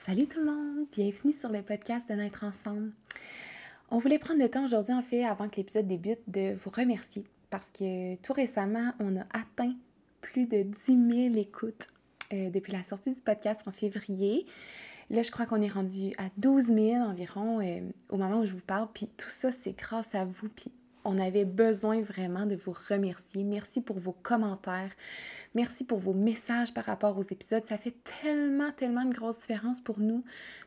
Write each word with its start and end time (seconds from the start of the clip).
Salut 0.00 0.28
tout 0.28 0.38
le 0.38 0.44
monde, 0.44 0.86
bienvenue 0.92 1.32
sur 1.32 1.48
le 1.48 1.60
podcast 1.60 2.08
de 2.08 2.14
Naître 2.14 2.44
ensemble. 2.44 2.92
On 3.90 3.98
voulait 3.98 4.20
prendre 4.20 4.40
le 4.40 4.48
temps 4.48 4.64
aujourd'hui, 4.64 4.94
en 4.94 5.02
fait, 5.02 5.24
avant 5.24 5.48
que 5.48 5.56
l'épisode 5.56 5.88
débute, 5.88 6.20
de 6.28 6.54
vous 6.54 6.70
remercier 6.70 7.24
parce 7.50 7.68
que 7.70 8.14
tout 8.22 8.32
récemment, 8.32 8.92
on 9.00 9.16
a 9.16 9.22
atteint 9.32 9.74
plus 10.20 10.46
de 10.46 10.62
10 10.62 11.32
000 11.32 11.36
écoutes 11.36 11.88
euh, 12.32 12.48
depuis 12.48 12.72
la 12.72 12.84
sortie 12.84 13.12
du 13.12 13.20
podcast 13.20 13.66
en 13.66 13.72
février. 13.72 14.46
Là, 15.10 15.22
je 15.24 15.32
crois 15.32 15.46
qu'on 15.46 15.60
est 15.60 15.72
rendu 15.72 16.12
à 16.16 16.28
12 16.36 16.66
000 16.66 16.78
environ 16.98 17.60
euh, 17.60 17.80
au 18.08 18.18
moment 18.18 18.42
où 18.42 18.46
je 18.46 18.52
vous 18.52 18.60
parle. 18.60 18.86
Puis 18.94 19.08
tout 19.16 19.30
ça, 19.30 19.50
c'est 19.50 19.76
grâce 19.76 20.14
à 20.14 20.24
vous. 20.24 20.48
On 21.08 21.18
avait 21.18 21.46
besoin 21.46 22.02
vraiment 22.02 22.44
de 22.44 22.54
vous 22.54 22.74
remercier. 22.88 23.42
Merci 23.42 23.80
pour 23.80 23.98
vos 23.98 24.12
commentaires. 24.12 24.90
Merci 25.54 25.84
pour 25.84 25.98
vos 25.98 26.12
messages 26.12 26.74
par 26.74 26.84
rapport 26.84 27.16
aux 27.16 27.22
épisodes. 27.22 27.64
Ça 27.66 27.78
fait 27.78 27.96
tellement, 28.22 28.70
tellement 28.72 29.02
une 29.02 29.14
grosse 29.14 29.38
différence 29.38 29.80
pour 29.80 29.98
nous 29.98 30.22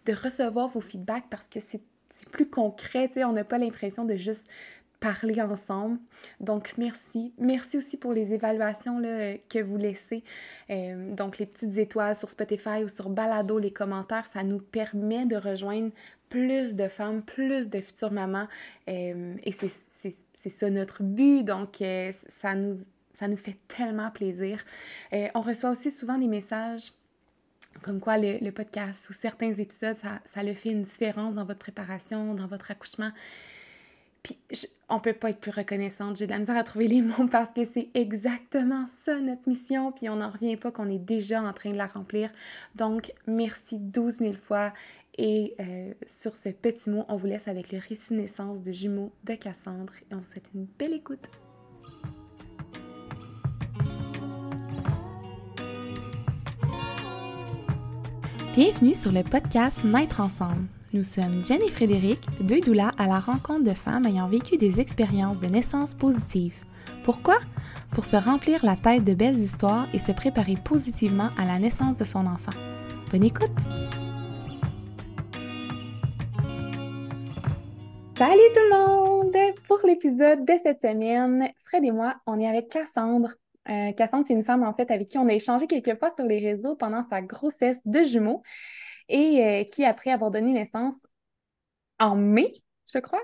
de 0.06 0.14
recevoir 0.14 0.68
vos 0.68 0.82
feedbacks 0.82 1.30
parce 1.30 1.48
que 1.48 1.60
c'est 1.60 1.82
plus 2.32 2.50
concret. 2.50 3.10
On 3.24 3.34
n'a 3.34 3.44
pas 3.44 3.60
l'impression 3.60 4.04
de 4.04 4.16
juste 4.16 4.48
parler 5.00 5.42
ensemble. 5.42 6.00
Donc, 6.40 6.74
merci. 6.78 7.34
Merci 7.38 7.78
aussi 7.78 7.98
pour 7.98 8.14
les 8.14 8.34
évaluations 8.34 9.00
là, 9.00 9.38
que 9.50 9.60
vous 9.60 9.78
laissez. 9.78 10.24
Euh, 10.70 11.14
donc, 11.14 11.40
les 11.40 11.46
petites 11.46 11.78
étoiles 11.78 12.16
sur 12.16 12.30
Spotify 12.30 12.84
ou 12.84 12.88
sur 12.88 13.10
Balado, 13.10 13.60
les 13.60 13.72
commentaires, 13.72 14.26
ça 14.26 14.44
nous 14.44 14.60
permet 14.60 15.26
de 15.26 15.36
rejoindre 15.36 15.92
plus 16.32 16.74
de 16.74 16.88
femmes, 16.88 17.22
plus 17.22 17.70
de 17.70 17.80
futures 17.80 18.12
mamans. 18.12 18.48
Euh, 18.90 19.36
et 19.44 19.52
c'est 19.52 20.50
ça 20.50 20.70
notre 20.72 21.04
but. 21.04 21.44
Donc, 21.44 21.82
euh, 21.82 22.12
ça, 22.30 22.56
nous, 22.56 23.38
fait 23.38 23.58
tellement 23.68 24.10
plaisir. 24.10 24.64
on 25.12 25.42
reçoit 25.42 25.70
aussi 25.70 25.92
souvent 25.92 26.18
des 26.18 26.28
messages 26.28 26.94
comme 27.84 28.00
quoi 28.00 28.18
le, 28.18 28.50
podcast 28.52 29.10
ou 29.10 29.14
certains 29.14 29.54
épisodes, 29.54 29.96
ça, 29.96 30.20
ça 30.34 30.44
le 30.44 30.54
fait 30.54 30.72
une 30.72 30.84
différence 30.84 31.36
dans 31.36 31.46
votre 31.46 31.60
préparation, 31.60 32.36
dans 32.36 32.48
votre 32.48 32.70
accouchement. 32.70 33.12
Puis 34.24 34.38
on 34.88 35.00
peut 35.00 35.14
pas 35.14 35.32
être 35.32 35.40
plus 35.40 35.52
reconnaissante. 35.52 36.18
J'ai 36.18 36.28
de 36.28 36.32
la 36.32 36.40
misère 36.40 36.58
à 36.58 36.64
trouver 36.64 36.88
les 36.88 37.02
mots 37.02 37.28
parce 37.32 37.54
que 37.54 37.66
c'est 37.66 37.90
exactement 37.94 38.86
ça 38.88 39.20
notre 39.20 39.48
mission. 39.48 39.92
Puis 39.92 40.10
on 40.10 40.18
n'en 40.18 40.30
revient 40.30 40.58
pas 40.58 40.72
qu'on 40.72 40.90
est 40.90 41.00
déjà 41.00 41.42
en 41.42 41.54
train 41.54 41.72
de 41.72 41.78
la 41.78 41.88
remplir. 41.88 42.30
Donc 42.76 43.14
merci 43.26 43.78
12 43.80 44.18
000 44.20 44.34
fois. 44.34 44.74
Et 45.24 45.54
euh, 45.60 45.94
sur 46.08 46.34
ce 46.34 46.50
petit 46.50 46.90
mot, 46.90 47.06
on 47.08 47.16
vous 47.16 47.28
laisse 47.28 47.48
avec 47.48 47.72
le 47.72 47.78
récit 47.78 48.16
naissance 48.16 48.64
de 48.64 48.72
jumeaux 48.72 49.12
de 49.24 49.36
Cassandre. 49.36 49.94
Et 50.10 50.16
on 50.16 50.18
vous 50.18 50.26
souhaite 50.26 50.50
une 50.56 50.66
belle 50.80 50.94
écoute. 50.94 51.30
Bienvenue 58.56 58.96
sur 58.96 59.12
le 59.12 59.22
podcast 59.22 59.84
Naître 59.84 60.22
ensemble. 60.22 60.66
Nous 60.92 61.04
sommes 61.04 61.46
Jen 61.46 61.62
et 61.62 61.70
Frédéric, 61.70 62.26
deux 62.40 62.60
doulas 62.60 62.92
à 62.98 63.06
la 63.06 63.20
rencontre 63.20 63.64
de 63.64 63.76
femmes 63.76 64.08
ayant 64.08 64.28
vécu 64.28 64.58
des 64.58 64.80
expériences 64.80 65.40
de 65.40 65.46
naissance 65.46 65.94
positives. 65.94 66.56
Pourquoi? 67.04 67.38
Pour 67.92 68.08
se 68.08 68.16
remplir 68.16 68.66
la 68.66 68.76
tête 68.76 69.04
de 69.04 69.14
belles 69.14 69.38
histoires 69.38 69.88
et 69.94 70.00
se 70.00 70.14
préparer 70.14 70.56
positivement 70.66 71.30
à 71.38 71.46
la 71.46 71.60
naissance 71.60 71.96
de 71.96 72.06
son 72.06 72.26
enfant. 72.26 72.54
Bonne 73.12 73.24
écoute! 73.24 73.68
Salut 78.22 78.54
tout 78.54 78.62
le 78.62 78.70
monde! 78.70 79.56
Pour 79.68 79.80
l'épisode 79.84 80.46
de 80.46 80.54
cette 80.62 80.80
semaine, 80.80 81.52
Fred 81.58 81.84
et 81.84 81.90
moi, 81.90 82.18
on 82.28 82.40
est 82.40 82.48
avec 82.48 82.70
Cassandre. 82.70 83.34
Euh, 83.68 83.94
Cassandre, 83.94 84.26
c'est 84.28 84.36
une 84.36 84.44
femme 84.44 84.62
en 84.62 84.76
fait 84.76 84.92
avec 84.92 85.08
qui 85.08 85.18
on 85.18 85.28
a 85.28 85.34
échangé 85.34 85.66
quelques 85.66 85.98
fois 85.98 86.12
sur 86.12 86.26
les 86.26 86.38
réseaux 86.38 86.76
pendant 86.76 87.04
sa 87.06 87.24
grossesse 87.24 87.82
de 87.84 88.04
jumeaux 88.04 88.44
et 89.10 89.44
euh, 89.44 89.64
qui, 89.64 89.84
après 89.86 90.12
avoir 90.12 90.30
donné 90.30 90.54
naissance 90.54 91.08
en 92.00 92.16
mai, 92.16 92.54
je 92.94 93.00
crois? 93.00 93.24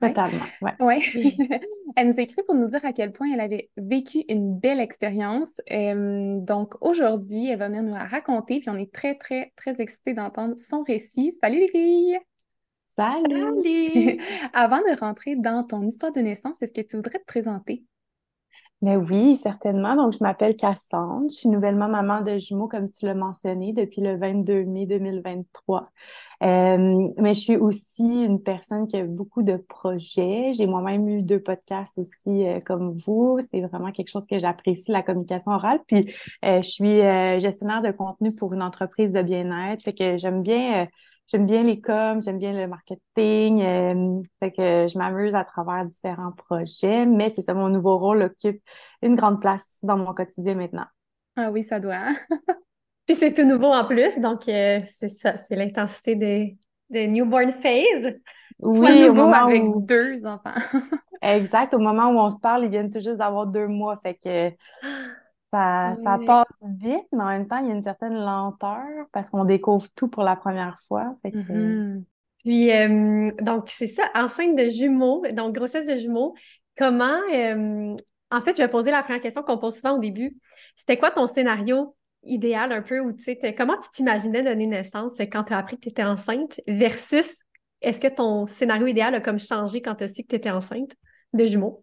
Totalement, 0.00 0.44
ouais. 0.62 0.74
ouais. 0.80 1.00
elle 1.94 2.08
nous 2.08 2.18
a 2.18 2.22
écrit 2.22 2.42
pour 2.44 2.56
nous 2.56 2.66
dire 2.66 2.84
à 2.84 2.92
quel 2.92 3.12
point 3.12 3.28
elle 3.32 3.40
avait 3.40 3.70
vécu 3.76 4.24
une 4.28 4.58
belle 4.58 4.80
expérience. 4.80 5.60
Euh, 5.70 6.40
donc 6.40 6.74
aujourd'hui, 6.80 7.48
elle 7.48 7.60
va 7.60 7.68
venir 7.68 7.84
nous 7.84 7.94
la 7.94 8.06
raconter, 8.06 8.58
puis 8.58 8.70
on 8.70 8.76
est 8.76 8.92
très, 8.92 9.14
très, 9.14 9.52
très 9.54 9.80
excités 9.80 10.14
d'entendre 10.14 10.58
son 10.58 10.82
récit. 10.82 11.30
Salut 11.40 11.60
les 11.60 11.68
filles! 11.68 12.18
Salut! 13.00 14.20
Avant 14.52 14.76
de 14.80 15.00
rentrer 15.00 15.34
dans 15.34 15.64
ton 15.64 15.86
histoire 15.86 16.12
de 16.12 16.20
naissance, 16.20 16.60
est-ce 16.60 16.74
que 16.74 16.82
tu 16.82 16.96
voudrais 16.96 17.18
te 17.18 17.24
présenter? 17.24 17.82
Mais 18.82 18.96
oui, 18.96 19.38
certainement. 19.42 19.96
Donc, 19.96 20.12
je 20.12 20.18
m'appelle 20.20 20.54
Cassandre. 20.54 21.30
Je 21.30 21.34
suis 21.34 21.48
nouvellement 21.48 21.88
maman 21.88 22.20
de 22.20 22.36
jumeaux, 22.36 22.68
comme 22.68 22.90
tu 22.90 23.06
l'as 23.06 23.14
mentionné, 23.14 23.72
depuis 23.72 24.02
le 24.02 24.18
22 24.18 24.64
mai 24.64 24.84
2023. 24.84 25.88
Euh, 26.42 27.08
mais 27.16 27.32
je 27.32 27.40
suis 27.40 27.56
aussi 27.56 28.04
une 28.04 28.42
personne 28.42 28.86
qui 28.86 28.98
a 28.98 29.04
beaucoup 29.04 29.42
de 29.42 29.56
projets. 29.56 30.52
J'ai 30.52 30.66
moi-même 30.66 31.08
eu 31.08 31.22
deux 31.22 31.40
podcasts 31.40 31.98
aussi 31.98 32.46
euh, 32.46 32.60
comme 32.60 32.98
vous. 33.06 33.40
C'est 33.50 33.62
vraiment 33.62 33.92
quelque 33.92 34.10
chose 34.10 34.26
que 34.26 34.38
j'apprécie, 34.38 34.92
la 34.92 35.02
communication 35.02 35.52
orale. 35.52 35.80
Puis, 35.86 36.12
euh, 36.44 36.60
je 36.60 36.68
suis 36.68 37.00
gestionnaire 37.40 37.80
de 37.80 37.92
contenu 37.92 38.28
pour 38.38 38.52
une 38.52 38.62
entreprise 38.62 39.10
de 39.10 39.22
bien-être. 39.22 39.80
Fait 39.80 39.94
que 39.94 40.18
j'aime 40.18 40.42
bien 40.42 40.86
j'aime 41.30 41.46
bien 41.46 41.62
les 41.62 41.80
coms, 41.80 42.22
j'aime 42.22 42.38
bien 42.38 42.52
le 42.52 42.66
marketing. 42.66 43.62
Euh, 43.62 44.22
fait 44.40 44.50
que 44.50 44.88
je 44.88 44.98
m'amuse 44.98 45.34
à 45.34 45.44
travers 45.44 45.84
différents 45.86 46.32
projets, 46.32 47.06
mais 47.06 47.30
c'est 47.30 47.42
ça, 47.42 47.54
mon 47.54 47.68
nouveau 47.68 47.98
rôle 47.98 48.22
occupe 48.22 48.60
une 49.02 49.16
grande 49.16 49.40
place 49.40 49.78
dans 49.82 49.96
mon 49.96 50.12
quotidien 50.12 50.54
maintenant. 50.54 50.86
Ah 51.36 51.50
oui, 51.50 51.62
ça 51.62 51.80
doit. 51.80 52.06
Puis 53.06 53.16
c'est 53.16 53.32
tout 53.32 53.44
nouveau 53.44 53.72
en 53.72 53.84
plus, 53.84 54.18
donc 54.18 54.48
euh, 54.48 54.80
c'est 54.88 55.08
ça, 55.08 55.36
c'est 55.36 55.56
l'intensité 55.56 56.16
des, 56.16 56.58
des 56.90 57.08
newborn 57.08 57.52
phase. 57.52 58.14
Oui, 58.62 59.08
au 59.08 59.14
moment 59.14 59.46
avec 59.46 59.62
deux 59.86 60.26
enfants. 60.26 60.52
exact, 61.22 61.72
au 61.72 61.78
moment 61.78 62.10
où 62.10 62.18
on 62.18 62.28
se 62.28 62.38
parle, 62.38 62.64
ils 62.64 62.70
viennent 62.70 62.90
tout 62.90 63.00
juste 63.00 63.16
d'avoir 63.16 63.46
deux 63.46 63.66
mois, 63.66 63.98
fait 64.02 64.16
que 64.22 64.54
Ça, 65.52 65.94
ça 66.04 66.18
passe 66.24 66.46
vite, 66.62 67.06
mais 67.12 67.22
en 67.22 67.28
même 67.28 67.48
temps, 67.48 67.58
il 67.58 67.66
y 67.66 67.70
a 67.70 67.74
une 67.74 67.82
certaine 67.82 68.14
lenteur 68.14 68.84
parce 69.12 69.30
qu'on 69.30 69.44
découvre 69.44 69.88
tout 69.96 70.06
pour 70.06 70.22
la 70.22 70.36
première 70.36 70.78
fois. 70.86 71.16
Mm-hmm. 71.24 72.04
Puis, 72.38 72.70
euh, 72.70 73.32
donc, 73.40 73.68
c'est 73.68 73.88
ça, 73.88 74.04
enceinte 74.14 74.56
de 74.56 74.68
jumeaux, 74.68 75.24
donc 75.32 75.54
grossesse 75.54 75.86
de 75.86 75.96
jumeaux. 75.96 76.34
Comment, 76.78 77.18
euh, 77.34 77.96
en 78.30 78.40
fait, 78.42 78.56
je 78.56 78.62
vais 78.62 78.68
poser 78.68 78.92
la 78.92 79.02
première 79.02 79.20
question 79.20 79.42
qu'on 79.42 79.58
pose 79.58 79.74
souvent 79.74 79.96
au 79.96 79.98
début. 79.98 80.36
C'était 80.76 80.96
quoi 80.96 81.10
ton 81.10 81.26
scénario 81.26 81.96
idéal 82.22 82.70
un 82.70 82.82
peu, 82.82 83.00
ou 83.00 83.12
tu 83.12 83.24
sais, 83.24 83.54
comment 83.56 83.76
tu 83.78 83.90
t'imaginais 83.92 84.42
donner 84.42 84.66
naissance 84.66 85.14
quand 85.32 85.44
tu 85.44 85.52
as 85.52 85.58
appris 85.58 85.76
que 85.76 85.82
tu 85.82 85.88
étais 85.88 86.04
enceinte 86.04 86.60
versus 86.68 87.42
est-ce 87.80 88.00
que 88.00 88.08
ton 88.08 88.46
scénario 88.46 88.86
idéal 88.86 89.14
a 89.14 89.20
comme 89.20 89.38
changé 89.38 89.80
quand 89.80 89.96
tu 89.96 90.04
as 90.04 90.08
su 90.08 90.22
que 90.22 90.28
tu 90.28 90.36
étais 90.36 90.50
enceinte 90.50 90.92
de 91.32 91.44
jumeaux? 91.44 91.82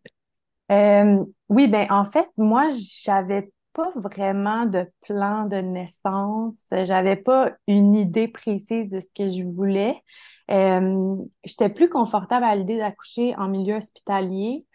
Euh, 0.71 1.23
oui, 1.49 1.67
ben 1.67 1.87
en 1.89 2.05
fait, 2.05 2.27
moi, 2.37 2.67
j'avais 3.03 3.51
pas 3.77 3.91
vraiment 3.95 4.65
de 4.65 4.89
plan 5.01 5.45
de 5.45 5.57
naissance. 5.57 6.63
J'avais 6.71 7.15
pas 7.15 7.53
une 7.67 7.95
idée 7.95 8.27
précise 8.27 8.89
de 8.89 8.99
ce 8.99 9.07
que 9.15 9.29
je 9.29 9.43
voulais. 9.43 10.01
Euh, 10.49 11.15
j'étais 11.43 11.69
plus 11.69 11.87
confortable 11.87 12.43
à 12.43 12.55
l'idée 12.55 12.79
d'accoucher 12.79 13.35
en 13.35 13.47
milieu 13.49 13.75
hospitalier. 13.75 14.65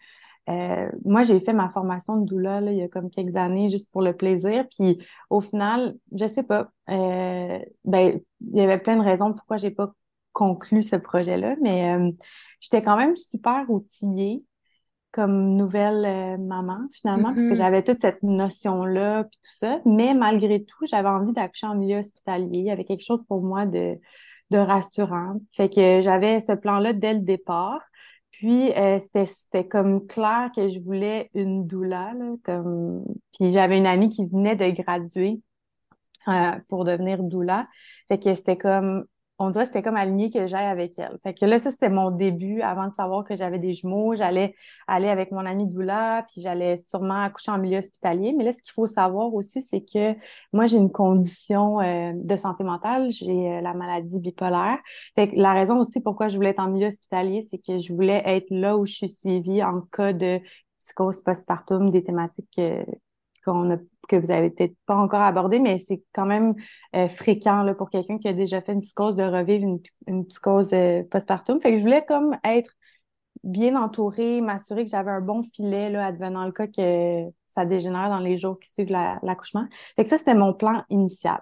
Euh, 0.49 0.89
moi, 1.03 1.23
j'ai 1.23 1.41
fait 1.41 1.51
ma 1.51 1.69
formation 1.69 2.15
de 2.15 2.25
doula 2.25 2.61
il 2.61 2.77
y 2.77 2.81
a 2.81 2.87
comme 2.87 3.09
quelques 3.09 3.35
années 3.35 3.69
juste 3.69 3.91
pour 3.91 4.01
le 4.01 4.15
plaisir. 4.15 4.65
Puis 4.69 5.05
au 5.29 5.41
final, 5.41 5.95
je 6.13 6.25
sais 6.25 6.43
pas. 6.43 6.71
Euh, 6.89 7.59
ben, 7.83 8.21
il 8.39 8.57
y 8.57 8.61
avait 8.61 8.79
plein 8.79 8.95
de 8.95 9.03
raisons 9.03 9.33
pourquoi 9.33 9.57
j'ai 9.57 9.71
pas 9.71 9.93
conclu 10.31 10.81
ce 10.81 10.95
projet-là, 10.95 11.55
mais 11.61 11.95
j'étais 12.61 12.81
quand 12.81 12.97
même 12.97 13.15
super 13.15 13.69
outillée 13.69 14.43
comme 15.13 15.55
nouvelle 15.55 16.03
euh, 16.05 16.37
maman, 16.37 16.79
finalement, 16.91 17.33
parce 17.33 17.45
que 17.45 17.51
mm-hmm. 17.51 17.55
j'avais 17.55 17.83
toute 17.83 17.99
cette 17.99 18.23
notion-là, 18.23 19.25
puis 19.25 19.39
tout 19.41 19.57
ça. 19.57 19.79
Mais 19.85 20.15
malgré 20.15 20.63
tout, 20.63 20.85
j'avais 20.85 21.07
envie 21.07 21.33
d'accoucher 21.33 21.67
en 21.67 21.75
milieu 21.75 21.99
hospitalier. 21.99 22.59
Il 22.59 22.65
y 22.65 22.71
avait 22.71 22.83
quelque 22.83 23.05
chose 23.05 23.23
pour 23.27 23.43
moi 23.43 23.67
de, 23.67 23.99
de 24.49 24.57
rassurant. 24.57 25.35
Fait 25.51 25.69
que 25.69 26.01
j'avais 26.01 26.39
ce 26.39 26.53
plan-là 26.53 26.93
dès 26.93 27.13
le 27.13 27.19
départ. 27.19 27.79
Puis, 28.31 28.71
euh, 28.73 28.99
c'était 28.99 29.67
comme 29.67 30.07
clair 30.07 30.49
que 30.55 30.67
je 30.67 30.79
voulais 30.79 31.29
une 31.35 31.67
doula, 31.67 32.13
là, 32.15 32.31
comme... 32.43 33.05
Puis 33.37 33.51
j'avais 33.51 33.77
une 33.77 33.85
amie 33.85 34.09
qui 34.09 34.25
venait 34.25 34.55
de 34.55 34.67
graduer 34.71 35.39
euh, 36.27 36.53
pour 36.69 36.85
devenir 36.85 37.21
doula. 37.21 37.67
Fait 38.07 38.17
que 38.17 38.33
c'était 38.33 38.57
comme 38.57 39.05
on 39.39 39.49
dirait 39.49 39.63
que 39.63 39.69
c'était 39.69 39.81
comme 39.81 39.95
aligné 39.95 40.29
que 40.29 40.47
j'aille 40.47 40.67
avec 40.67 40.97
elle. 40.99 41.17
Fait 41.23 41.33
que 41.33 41.45
là, 41.45 41.57
ça, 41.59 41.71
c'était 41.71 41.89
mon 41.89 42.11
début 42.11 42.61
avant 42.61 42.87
de 42.87 42.93
savoir 42.93 43.23
que 43.23 43.35
j'avais 43.35 43.59
des 43.59 43.73
jumeaux. 43.73 44.15
J'allais 44.15 44.55
aller 44.87 45.09
avec 45.09 45.31
mon 45.31 45.45
amie 45.45 45.67
Doula, 45.67 46.25
puis 46.31 46.41
j'allais 46.41 46.77
sûrement 46.77 47.23
accoucher 47.23 47.51
en 47.51 47.57
milieu 47.57 47.79
hospitalier. 47.79 48.33
Mais 48.37 48.43
là, 48.43 48.53
ce 48.53 48.61
qu'il 48.61 48.73
faut 48.73 48.87
savoir 48.87 49.33
aussi, 49.33 49.61
c'est 49.61 49.81
que 49.81 50.15
moi, 50.53 50.67
j'ai 50.67 50.77
une 50.77 50.91
condition 50.91 51.79
euh, 51.81 52.13
de 52.15 52.37
santé 52.37 52.63
mentale. 52.63 53.09
J'ai 53.11 53.53
euh, 53.53 53.61
la 53.61 53.73
maladie 53.73 54.19
bipolaire. 54.19 54.77
Fait 55.15 55.29
que 55.29 55.35
la 55.35 55.53
raison 55.53 55.79
aussi 55.79 55.99
pourquoi 55.99 56.27
je 56.27 56.35
voulais 56.35 56.49
être 56.49 56.59
en 56.59 56.69
milieu 56.69 56.87
hospitalier, 56.87 57.41
c'est 57.41 57.57
que 57.57 57.79
je 57.79 57.93
voulais 57.93 58.21
être 58.25 58.47
là 58.49 58.77
où 58.77 58.85
je 58.85 58.93
suis 58.93 59.09
suivie 59.09 59.63
en 59.63 59.81
cas 59.81 60.13
de 60.13 60.39
psychose 60.79 61.21
postpartum, 61.23 61.91
des 61.91 62.03
thématiques 62.03 62.59
a, 63.51 63.77
que 64.07 64.15
vous 64.15 64.31
avez 64.31 64.49
peut-être 64.49 64.75
pas 64.85 64.95
encore 64.95 65.21
abordé, 65.21 65.59
mais 65.59 65.77
c'est 65.77 66.03
quand 66.13 66.25
même 66.25 66.55
euh, 66.95 67.07
fréquent 67.07 67.63
là, 67.63 67.73
pour 67.73 67.89
quelqu'un 67.89 68.17
qui 68.17 68.27
a 68.27 68.33
déjà 68.33 68.61
fait 68.61 68.73
une 68.73 68.81
psychose 68.81 69.15
de 69.15 69.23
revivre 69.23 69.63
une, 69.65 69.79
une 70.07 70.25
psychose 70.25 70.73
euh, 70.73 71.03
postpartum. 71.03 71.59
Fait 71.59 71.71
que 71.71 71.77
je 71.77 71.81
voulais 71.81 72.05
comme 72.05 72.37
être 72.43 72.71
bien 73.43 73.81
entourée, 73.81 74.41
m'assurer 74.41 74.85
que 74.85 74.91
j'avais 74.91 75.11
un 75.11 75.21
bon 75.21 75.43
filet 75.43 75.89
là, 75.89 76.05
advenant 76.05 76.45
le 76.45 76.51
cas 76.51 76.67
que 76.67 77.29
ça 77.49 77.65
dégénère 77.65 78.09
dans 78.09 78.19
les 78.19 78.37
jours 78.37 78.59
qui 78.59 78.69
suivent 78.69 78.91
l'accouchement. 78.91 79.67
fait 79.95 80.03
que 80.03 80.09
ça, 80.09 80.17
c'était 80.17 80.35
mon 80.35 80.53
plan 80.53 80.83
initial, 80.89 81.39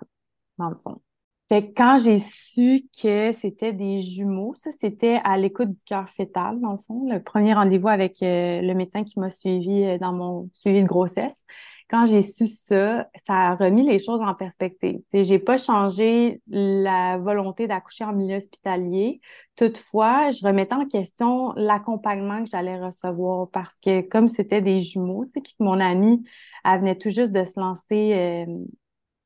dans 0.58 0.70
le 0.70 0.76
fond. 0.76 1.02
Fait 1.48 1.68
que 1.68 1.74
quand 1.76 1.98
j'ai 1.98 2.20
su 2.20 2.84
que 3.02 3.34
c'était 3.34 3.74
des 3.74 4.00
jumeaux, 4.00 4.54
ça, 4.56 4.72
c'était 4.80 5.20
à 5.26 5.38
l'écoute 5.38 5.70
du 5.70 5.84
cœur 5.84 6.10
fœtal, 6.10 6.60
dans 6.62 6.72
le 6.72 6.78
fond, 6.78 7.10
le 7.12 7.22
premier 7.22 7.54
rendez-vous 7.54 7.90
avec 7.90 8.24
euh, 8.24 8.62
le 8.62 8.74
médecin 8.74 9.04
qui 9.04 9.20
m'a 9.20 9.30
suivi 9.30 10.00
dans 10.00 10.14
mon 10.14 10.50
suivi 10.54 10.82
de 10.82 10.88
grossesse. 10.88 11.46
Quand 11.92 12.08
j'ai 12.08 12.22
su 12.22 12.48
ça, 12.48 13.10
ça 13.28 13.34
a 13.34 13.56
remis 13.56 13.84
les 13.84 14.00
choses 14.00 14.22
en 14.22 14.34
perspective. 14.34 15.02
J'ai 15.14 15.40
pas 15.40 15.58
changé 15.58 16.42
la 16.48 17.18
volonté 17.18 17.68
d'accoucher 17.68 18.06
en 18.06 18.14
milieu 18.14 18.38
hospitalier. 18.38 19.20
Toutefois, 19.58 20.32
je 20.32 20.48
remettais 20.48 20.74
en 20.74 20.86
question 20.86 21.52
l'accompagnement 21.58 22.44
que 22.46 22.50
j'allais 22.50 22.80
recevoir 22.80 23.50
parce 23.52 23.76
que 23.84 24.00
comme 24.00 24.30
c'était 24.30 24.62
des 24.62 24.80
jumeaux, 24.80 25.26
tu 25.26 25.32
sais, 25.34 25.42
que 25.42 25.50
mon 25.60 25.82
amie, 25.82 26.24
venait 26.64 26.96
tout 26.98 27.10
juste 27.10 27.34
de 27.34 27.44
se 27.44 27.60
lancer 27.60 28.14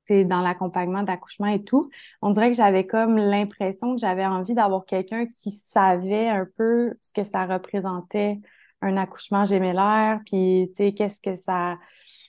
euh, 0.09 0.23
dans 0.23 0.41
l'accompagnement 0.41 1.03
d'accouchement 1.03 1.47
et 1.47 1.63
tout, 1.63 1.91
on 2.23 2.31
dirait 2.31 2.49
que 2.49 2.57
j'avais 2.57 2.87
comme 2.87 3.15
l'impression 3.15 3.93
que 3.93 4.01
j'avais 4.01 4.25
envie 4.25 4.55
d'avoir 4.55 4.85
quelqu'un 4.85 5.27
qui 5.27 5.51
savait 5.51 6.29
un 6.29 6.47
peu 6.57 6.95
ce 6.99 7.13
que 7.13 7.23
ça 7.23 7.45
représentait 7.45 8.39
un 8.85 8.97
accouchement 8.97 9.45
gémellaire, 9.45 10.21
puis 10.25 10.71
qu'est-ce 10.77 11.19
que 11.19 11.35
ça 11.35 11.77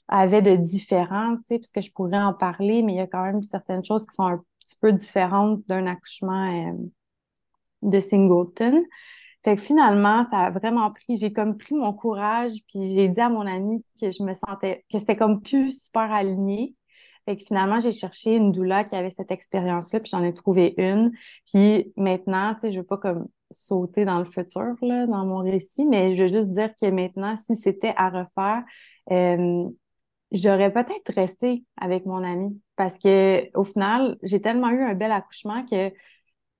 avait 0.08 0.42
de 0.42 0.56
différent, 0.56 1.36
puisque 1.48 1.80
je 1.80 1.92
pourrais 1.92 2.18
en 2.18 2.32
parler, 2.32 2.82
mais 2.82 2.94
il 2.94 2.96
y 2.96 3.00
a 3.00 3.06
quand 3.06 3.24
même 3.24 3.42
certaines 3.42 3.84
choses 3.84 4.06
qui 4.06 4.14
sont 4.14 4.24
un 4.24 4.42
petit 4.60 4.76
peu 4.80 4.92
différentes 4.92 5.60
d'un 5.68 5.86
accouchement 5.86 6.70
euh, 6.70 6.72
de 7.82 8.00
singleton. 8.00 8.84
Fait 9.44 9.56
que 9.56 9.62
finalement, 9.62 10.24
ça 10.30 10.38
a 10.38 10.50
vraiment 10.50 10.90
pris, 10.90 11.16
j'ai 11.16 11.32
comme 11.32 11.56
pris 11.56 11.74
mon 11.74 11.92
courage, 11.92 12.52
puis 12.68 12.94
j'ai 12.94 13.08
dit 13.08 13.20
à 13.20 13.28
mon 13.28 13.46
ami 13.46 13.84
que 14.00 14.10
je 14.10 14.22
me 14.22 14.34
sentais, 14.34 14.84
que 14.90 14.98
c'était 14.98 15.16
comme 15.16 15.40
plus 15.40 15.84
super 15.84 16.12
aligné. 16.12 16.74
Fait 17.26 17.36
que 17.36 17.44
finalement, 17.44 17.80
j'ai 17.80 17.92
cherché 17.92 18.36
une 18.36 18.52
doula 18.52 18.84
qui 18.84 18.94
avait 18.96 19.10
cette 19.10 19.30
expérience-là, 19.30 20.00
puis 20.00 20.10
j'en 20.10 20.22
ai 20.22 20.32
trouvé 20.34 20.74
une. 20.78 21.12
Puis 21.52 21.92
maintenant, 21.96 22.54
tu 22.54 22.62
sais, 22.62 22.70
je 22.72 22.80
veux 22.80 22.86
pas 22.86 22.98
comme 22.98 23.26
sauter 23.50 24.04
dans 24.04 24.18
le 24.18 24.24
futur, 24.24 24.74
là, 24.82 25.06
dans 25.06 25.24
mon 25.24 25.38
récit, 25.38 25.84
mais 25.84 26.16
je 26.16 26.22
veux 26.22 26.28
juste 26.28 26.50
dire 26.50 26.70
que 26.80 26.90
maintenant, 26.90 27.36
si 27.36 27.56
c'était 27.56 27.94
à 27.96 28.10
refaire, 28.10 28.64
euh, 29.10 29.68
j'aurais 30.32 30.72
peut-être 30.72 31.12
resté 31.14 31.64
avec 31.76 32.06
mon 32.06 32.22
ami. 32.24 32.60
Parce 32.76 32.98
que 32.98 33.48
au 33.56 33.64
final, 33.64 34.16
j'ai 34.22 34.40
tellement 34.40 34.70
eu 34.70 34.82
un 34.82 34.94
bel 34.94 35.12
accouchement 35.12 35.64
que 35.64 35.90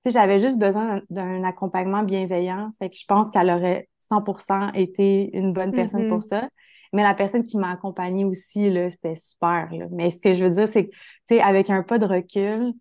j'avais 0.04 0.38
juste 0.38 0.58
besoin 0.58 1.02
d'un 1.10 1.44
accompagnement 1.44 2.02
bienveillant. 2.02 2.72
Fait 2.78 2.90
que 2.90 2.96
je 2.96 3.04
pense 3.06 3.30
qu'elle 3.30 3.50
aurait 3.50 3.88
100% 4.10 4.74
été 4.74 5.36
une 5.36 5.52
bonne 5.52 5.72
personne 5.72 6.08
pour 6.08 6.20
mm-hmm. 6.20 6.28
ça. 6.28 6.48
Mais 6.92 7.02
la 7.02 7.14
personne 7.14 7.42
qui 7.42 7.58
m'a 7.58 7.72
accompagnée 7.72 8.24
aussi, 8.24 8.72
c'était 8.90 9.16
super. 9.16 9.68
Là. 9.72 9.86
Mais 9.90 10.10
ce 10.10 10.20
que 10.20 10.34
je 10.34 10.44
veux 10.44 10.50
dire, 10.50 10.68
c'est 10.68 10.86
que, 10.86 10.90
tu 10.90 10.98
sais, 11.28 11.40
avec 11.40 11.68
un 11.68 11.82
pas 11.82 11.98
de 11.98 12.06
recul, 12.06 12.72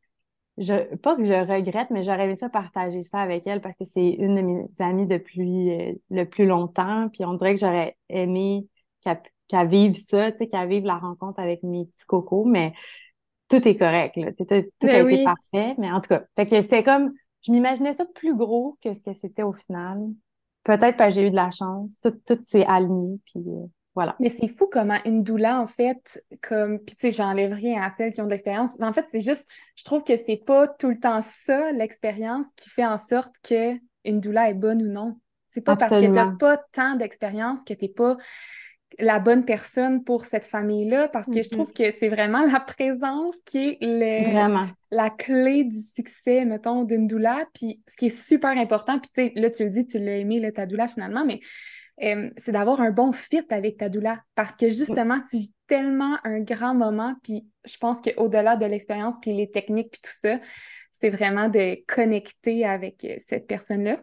je, 0.58 0.96
pas 0.98 1.16
que 1.16 1.26
je 1.26 1.34
regrette, 1.34 1.90
mais 1.90 2.04
j'aurais 2.04 2.26
aimé 2.26 2.36
ça 2.36 2.50
partager 2.50 3.02
ça 3.02 3.20
avec 3.20 3.46
elle 3.48 3.62
parce 3.62 3.76
que 3.78 3.86
c'est 3.86 4.10
une 4.10 4.36
de 4.36 4.42
mes 4.42 4.66
amies 4.80 5.06
depuis 5.06 5.72
euh, 5.72 5.94
le 6.10 6.24
plus 6.26 6.46
longtemps. 6.46 7.10
Puis 7.10 7.26
on 7.26 7.34
dirait 7.34 7.54
que 7.54 7.60
j'aurais 7.60 7.98
aimé 8.10 8.68
qu'elle 9.04 9.68
vive 9.68 9.96
ça, 9.96 10.32
tu 10.32 10.40
sais, 10.40 10.48
qu'elle 10.48 10.70
vive 10.70 10.86
la 10.86 10.98
rencontre 10.98 11.40
avec 11.40 11.62
mes 11.64 11.86
petits 11.86 12.06
cocos, 12.06 12.46
mais 12.46 12.74
tout 13.48 13.68
est 13.68 13.78
correct, 13.78 14.16
là. 14.16 14.32
Tout, 14.32 14.46
tout 14.46 14.88
a 14.88 15.04
ben 15.04 15.10
été 15.10 15.24
parfait, 15.24 15.76
mais 15.78 15.92
en 15.92 16.02
tout 16.02 16.10
cas, 16.10 16.24
fait 16.36 16.46
que 16.46 16.62
c'était 16.62 16.84
comme, 16.84 17.14
je 17.42 17.52
m'imaginais 17.52 17.94
ça 17.94 18.06
plus 18.06 18.36
gros 18.36 18.78
que 18.82 18.94
ce 18.94 19.04
que 19.04 19.14
c'était 19.14 19.44
au 19.44 19.54
final. 19.54 20.00
Peut-être 20.64 20.98
parce 20.98 21.14
que 21.14 21.22
j'ai 21.22 21.28
eu 21.28 21.32
de 21.32 21.36
la 21.36 21.52
chance. 21.52 21.92
Tout, 22.02 22.16
tout 22.26 22.40
s'est 22.46 22.66
aligné, 22.66 23.20
puis 23.26 23.44
euh, 23.46 23.68
voilà. 23.96 24.16
Mais 24.20 24.30
c'est 24.30 24.50
fou 24.50 24.68
comment 24.70 24.98
une 25.06 25.24
doula, 25.24 25.60
en 25.60 25.68
fait, 25.68 26.24
comme, 26.42 26.80
puis 26.80 26.96
tu 26.96 27.10
sais, 27.10 27.12
j'enlève 27.12 27.54
rien 27.54 27.82
à 27.82 27.90
celles 27.90 28.12
qui 28.12 28.22
ont 28.22 28.26
de 28.26 28.30
l'expérience. 28.30 28.78
En 28.82 28.94
fait, 28.94 29.06
c'est 29.10 29.22
juste, 29.22 29.50
je 29.76 29.86
trouve 29.86 30.04
que 30.04 30.18
c'est 30.18 30.44
pas 30.46 30.68
tout 30.68 30.90
le 30.90 31.00
temps 31.00 31.22
ça, 31.22 31.72
l'expérience, 31.72 32.46
qui 32.58 32.70
fait 32.70 32.86
en 32.86 32.98
sorte 32.98 33.34
que 33.42 33.74
une 34.04 34.20
doula 34.20 34.50
est 34.50 34.54
bonne 34.54 34.84
ou 34.84 34.88
non. 34.88 35.18
C'est 35.48 35.62
pas 35.62 35.78
parce 35.78 35.92
que 35.92 36.14
t'as 36.14 36.32
pas 36.38 36.58
tant 36.74 36.96
d'expérience 36.96 37.64
que 37.64 37.74
t'es 37.74 37.88
pas 37.88 38.18
la 39.00 39.20
bonne 39.20 39.46
personne 39.46 40.04
pour 40.04 40.26
cette 40.26 40.46
famille-là, 40.46 41.08
parce 41.08 41.28
que 41.28 41.42
je 41.42 41.50
trouve 41.50 41.72
que 41.72 41.92
c'est 41.92 42.10
vraiment 42.10 42.44
la 42.46 42.60
présence 42.60 43.36
qui 43.46 43.78
est 43.80 44.32
vraiment. 44.32 44.66
la 44.92 45.10
clé 45.10 45.64
du 45.64 45.82
succès, 45.82 46.46
mettons, 46.46 46.84
d'une 46.84 47.08
doula. 47.08 47.46
Puis 47.54 47.82
ce 47.88 47.96
qui 47.96 48.08
est 48.08 48.26
super 48.26 48.52
important, 48.52 49.00
puis 49.00 49.10
tu 49.14 49.22
sais, 49.22 49.34
là, 49.36 49.50
tu 49.50 49.64
le 49.64 49.70
dis, 49.70 49.86
tu 49.86 50.00
l'as 50.00 50.18
aimé, 50.18 50.40
là, 50.40 50.52
ta 50.52 50.66
doula, 50.66 50.88
finalement, 50.88 51.26
mais 51.26 51.40
euh, 52.04 52.30
c'est 52.36 52.52
d'avoir 52.52 52.82
un 52.82 52.92
bon 52.92 53.12
fit 53.12 53.46
avec 53.50 53.78
ta 53.78 53.90
doula 53.90 54.22
parce 54.36 54.56
que 54.56 54.70
justement, 54.70 55.20
tu 55.30 55.38
vis 55.38 55.54
tellement 55.68 56.18
un 56.24 56.42
grand 56.42 56.76
moment, 56.76 57.16
puis 57.24 57.48
je 57.66 57.78
pense 57.78 58.02
qu'au-delà 58.02 58.58
de 58.58 58.66
l'expérience, 58.66 59.16
puis 59.22 59.34
les 59.34 59.50
techniques, 59.50 59.92
puis 59.92 60.02
tout 60.02 60.18
ça, 60.20 60.40
c'est 60.92 61.10
vraiment 61.10 61.50
de 61.50 61.78
connecter 61.88 62.66
avec 62.66 63.04
euh, 63.06 63.16
cette 63.20 63.48
personne-là. 63.48 64.02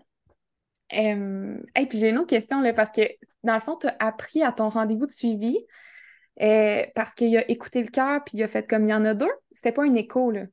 Euh, 0.95 1.59
et 1.77 1.87
puis 1.87 1.99
j'ai 1.99 2.11
une 2.11 2.19
autre 2.19 2.29
question, 2.29 2.61
là, 2.61 2.73
parce 2.73 2.91
que 2.91 3.03
dans 3.45 3.55
le 3.55 3.61
fond, 3.61 3.77
tu 3.77 3.87
as 3.87 3.97
appris 3.99 4.43
à 4.43 4.53
ton 4.53 4.69
rendez-vous 4.69 5.07
de 5.07 5.13
suivi 5.13 5.59
parce 6.95 7.15
qu'il 7.15 7.37
a 7.37 7.49
écouté 7.51 7.83
le 7.83 7.89
cœur, 7.89 8.25
puis 8.25 8.39
il 8.39 8.43
a 8.43 8.49
fait 8.49 8.67
comme 8.69 8.85
il 8.85 8.91
y 8.91 8.95
en 8.95 9.05
a 9.05 9.15
deux? 9.15 9.31
C'était 9.53 9.73
pas 9.73 9.85
une 9.85 9.97
écho, 9.97 10.31
là? 10.31 10.45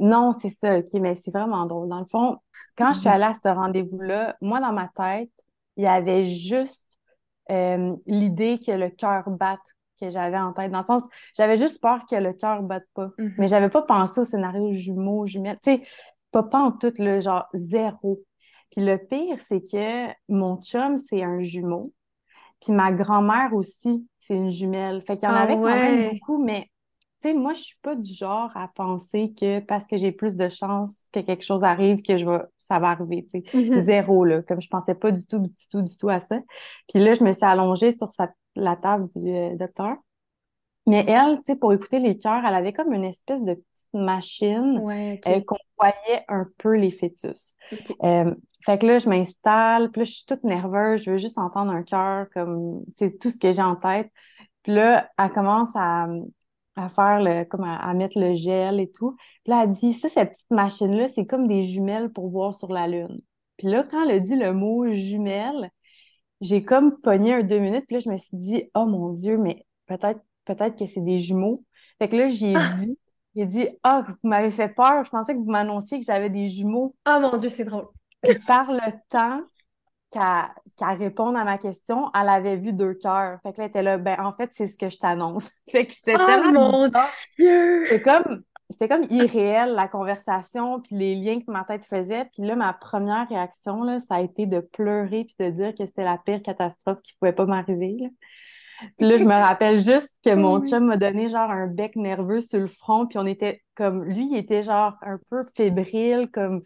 Non, 0.00 0.32
c'est 0.32 0.50
ça, 0.50 0.78
OK, 0.78 0.92
mais 0.94 1.14
c'est 1.16 1.30
vraiment 1.30 1.66
drôle. 1.66 1.88
Dans 1.88 2.00
le 2.00 2.06
fond, 2.06 2.38
quand 2.76 2.92
je 2.92 3.00
suis 3.00 3.08
mhm. 3.08 3.14
allée 3.14 3.24
à 3.24 3.34
ce 3.34 3.48
rendez-vous-là, 3.48 4.36
moi, 4.40 4.60
dans 4.60 4.72
ma 4.72 4.88
tête, 4.88 5.30
il 5.76 5.84
y 5.84 5.86
avait 5.86 6.24
juste 6.24 6.86
euh, 7.50 7.94
l'idée 8.06 8.58
que 8.58 8.72
le 8.72 8.90
cœur 8.90 9.28
batte 9.30 9.60
que 10.00 10.10
j'avais 10.10 10.38
en 10.38 10.52
tête. 10.52 10.72
Dans 10.72 10.80
le 10.80 10.84
sens, 10.84 11.02
j'avais 11.36 11.58
juste 11.58 11.80
peur 11.80 12.04
que 12.08 12.16
le 12.16 12.32
cœur 12.32 12.62
batte 12.62 12.86
pas. 12.94 13.10
Mm-hmm. 13.18 13.34
Mais 13.38 13.48
j'avais 13.48 13.68
pas 13.68 13.82
pensé 13.82 14.20
au 14.20 14.24
scénario 14.24 14.72
jumeaux, 14.72 15.26
jumelles. 15.26 15.58
Tu 15.62 15.74
sais, 15.74 15.82
pas, 16.30 16.42
pas 16.42 16.60
en 16.60 16.72
tout, 16.72 16.92
le 16.98 17.20
genre 17.20 17.46
zéro. 17.54 18.22
Puis 18.70 18.84
le 18.84 18.98
pire, 18.98 19.36
c'est 19.46 19.60
que 19.60 20.12
mon 20.28 20.60
chum, 20.60 20.98
c'est 20.98 21.22
un 21.22 21.40
jumeau. 21.40 21.92
Puis 22.60 22.72
ma 22.72 22.92
grand-mère 22.92 23.54
aussi, 23.54 24.06
c'est 24.18 24.34
une 24.34 24.50
jumelle. 24.50 25.02
Fait 25.02 25.16
qu'il 25.16 25.28
y 25.28 25.30
en 25.32 25.34
ah 25.34 25.42
avait 25.42 25.54
quand 25.54 25.64
même 25.64 26.10
beaucoup, 26.10 26.42
mais 26.42 26.70
moi, 27.32 27.54
je 27.54 27.60
suis 27.60 27.78
pas 27.80 27.94
du 27.94 28.12
genre 28.12 28.50
à 28.54 28.68
penser 28.68 29.32
que 29.32 29.60
parce 29.60 29.86
que 29.86 29.96
j'ai 29.96 30.12
plus 30.12 30.36
de 30.36 30.48
chances 30.48 30.98
que 31.12 31.20
quelque 31.20 31.44
chose 31.44 31.64
arrive, 31.64 32.02
que 32.02 32.16
je 32.16 32.28
vais, 32.28 32.40
ça 32.58 32.78
va 32.78 32.90
arriver, 32.90 33.26
mm-hmm. 33.32 33.80
Zéro, 33.82 34.24
là. 34.24 34.42
Comme 34.42 34.60
je 34.60 34.68
pensais 34.68 34.94
pas 34.94 35.10
du 35.10 35.24
tout, 35.26 35.38
du 35.38 35.68
tout, 35.70 35.82
du 35.82 35.96
tout 35.96 36.08
à 36.10 36.20
ça. 36.20 36.40
Puis 36.92 37.02
là, 37.02 37.14
je 37.14 37.24
me 37.24 37.32
suis 37.32 37.44
allongée 37.44 37.92
sur 37.92 38.08
la 38.56 38.76
table 38.76 39.08
du 39.16 39.30
euh, 39.30 39.56
docteur. 39.56 39.96
Mais 40.86 41.04
elle, 41.08 41.36
tu 41.36 41.44
sais, 41.46 41.56
pour 41.56 41.72
écouter 41.72 41.98
les 41.98 42.18
cœurs, 42.18 42.44
elle 42.46 42.54
avait 42.54 42.74
comme 42.74 42.92
une 42.92 43.04
espèce 43.04 43.40
de 43.40 43.54
petite 43.54 43.94
machine 43.94 44.82
euh, 44.86 45.40
qu'on 45.46 45.56
voyait 45.78 46.24
un 46.28 46.46
peu 46.58 46.76
les 46.76 46.90
fœtus. 46.90 47.56
Euh, 48.02 48.34
fait 48.66 48.78
que 48.78 48.86
là, 48.86 48.98
je 48.98 49.08
m'installe, 49.08 49.90
puis 49.90 50.00
là, 50.00 50.04
je 50.04 50.10
suis 50.10 50.26
toute 50.26 50.44
nerveuse, 50.44 51.02
je 51.02 51.12
veux 51.12 51.18
juste 51.18 51.38
entendre 51.38 51.72
un 51.72 51.82
cœur, 51.82 52.26
comme 52.34 52.82
c'est 52.98 53.18
tout 53.18 53.30
ce 53.30 53.38
que 53.38 53.50
j'ai 53.50 53.62
en 53.62 53.76
tête. 53.76 54.10
Puis 54.62 54.72
là, 54.74 55.08
elle 55.18 55.30
commence 55.30 55.70
à, 55.74 56.06
à 56.76 56.88
faire 56.88 57.20
le, 57.22 57.44
comme 57.44 57.64
à, 57.64 57.92
mettre 57.94 58.18
le 58.18 58.34
gel 58.34 58.80
et 58.80 58.90
tout. 58.90 59.16
Puis 59.44 59.52
là, 59.52 59.64
elle 59.64 59.70
dit, 59.72 59.92
ça, 59.92 60.08
cette 60.08 60.32
petite 60.32 60.50
machine-là, 60.50 61.08
c'est 61.08 61.26
comme 61.26 61.46
des 61.46 61.62
jumelles 61.62 62.10
pour 62.10 62.28
voir 62.30 62.54
sur 62.54 62.72
la 62.72 62.88
Lune. 62.88 63.20
Puis 63.56 63.68
là, 63.68 63.84
quand 63.84 64.04
elle 64.04 64.16
a 64.16 64.20
dit 64.20 64.36
le 64.36 64.52
mot 64.52 64.90
jumelle, 64.92 65.70
j'ai 66.40 66.64
comme 66.64 67.00
pogné 67.00 67.34
un 67.34 67.42
deux 67.42 67.58
minutes, 67.58 67.86
puis 67.86 67.96
là, 67.96 68.00
je 68.00 68.10
me 68.10 68.16
suis 68.16 68.36
dit, 68.36 68.64
oh 68.74 68.86
mon 68.86 69.12
Dieu, 69.12 69.38
mais 69.38 69.64
peut-être 69.86 70.20
peut-être 70.44 70.78
que 70.78 70.86
c'est 70.86 71.00
des 71.00 71.18
jumeaux. 71.18 71.64
Fait 71.98 72.08
que 72.08 72.16
là, 72.16 72.28
j'ai 72.28 72.54
ah! 72.56 72.72
dit, 72.78 72.98
j'ai 73.36 73.46
dit, 73.46 73.68
ah, 73.82 74.04
vous 74.06 74.28
m'avez 74.28 74.50
fait 74.50 74.68
peur, 74.68 75.04
je 75.04 75.10
pensais 75.10 75.34
que 75.34 75.38
vous 75.38 75.50
m'annonciez 75.50 75.98
que 75.98 76.04
j'avais 76.04 76.30
des 76.30 76.48
jumeaux. 76.48 76.94
Oh 77.08 77.18
mon 77.20 77.36
Dieu, 77.36 77.48
c'est 77.48 77.64
drôle. 77.64 77.88
Et 78.22 78.36
par 78.46 78.70
le 78.72 78.92
temps, 79.08 79.40
qu'à 80.76 80.94
répondre 80.94 81.38
à 81.38 81.44
ma 81.44 81.58
question, 81.58 82.10
elle 82.14 82.28
avait 82.28 82.56
vu 82.56 82.72
deux 82.72 82.94
cœurs. 82.94 83.38
Fait 83.42 83.52
que 83.52 83.58
là, 83.58 83.64
elle 83.64 83.70
était 83.70 83.82
là, 83.82 83.98
ben 83.98 84.16
en 84.20 84.32
fait, 84.32 84.50
c'est 84.52 84.66
ce 84.66 84.78
que 84.78 84.88
je 84.88 84.98
t'annonce. 84.98 85.50
fait 85.70 85.86
que 85.86 85.94
c'était 85.94 86.16
oh 86.16 86.26
tellement 86.26 86.70
mon 86.70 86.88
Dieu! 87.36 87.86
C'était 87.86 88.02
comme, 88.02 88.42
c'était 88.70 88.88
comme 88.88 89.04
irréel, 89.10 89.74
la 89.74 89.88
conversation, 89.88 90.80
puis 90.80 90.96
les 90.96 91.14
liens 91.14 91.40
que 91.40 91.50
ma 91.50 91.64
tête 91.64 91.84
faisait. 91.84 92.24
Puis 92.32 92.42
là, 92.42 92.56
ma 92.56 92.72
première 92.72 93.28
réaction, 93.28 93.82
là, 93.82 94.00
ça 94.00 94.16
a 94.16 94.20
été 94.20 94.46
de 94.46 94.60
pleurer 94.60 95.24
puis 95.24 95.36
de 95.38 95.50
dire 95.50 95.74
que 95.74 95.86
c'était 95.86 96.04
la 96.04 96.18
pire 96.18 96.42
catastrophe 96.42 97.02
qui 97.02 97.14
pouvait 97.18 97.32
pas 97.32 97.46
m'arriver. 97.46 97.96
Puis 98.98 99.08
là, 99.08 99.16
je 99.16 99.24
me 99.24 99.32
rappelle 99.32 99.78
juste 99.78 100.12
que 100.24 100.34
mon 100.34 100.64
chum 100.64 100.86
m'a 100.86 100.96
donné 100.96 101.28
genre 101.28 101.50
un 101.50 101.66
bec 101.66 101.96
nerveux 101.96 102.40
sur 102.40 102.58
le 102.58 102.66
front, 102.66 103.06
puis 103.06 103.18
on 103.18 103.26
était 103.26 103.62
comme, 103.74 104.04
lui, 104.04 104.28
il 104.30 104.36
était 104.36 104.62
genre 104.62 104.94
un 105.02 105.18
peu 105.30 105.44
fébrile, 105.54 106.28
comme 106.32 106.62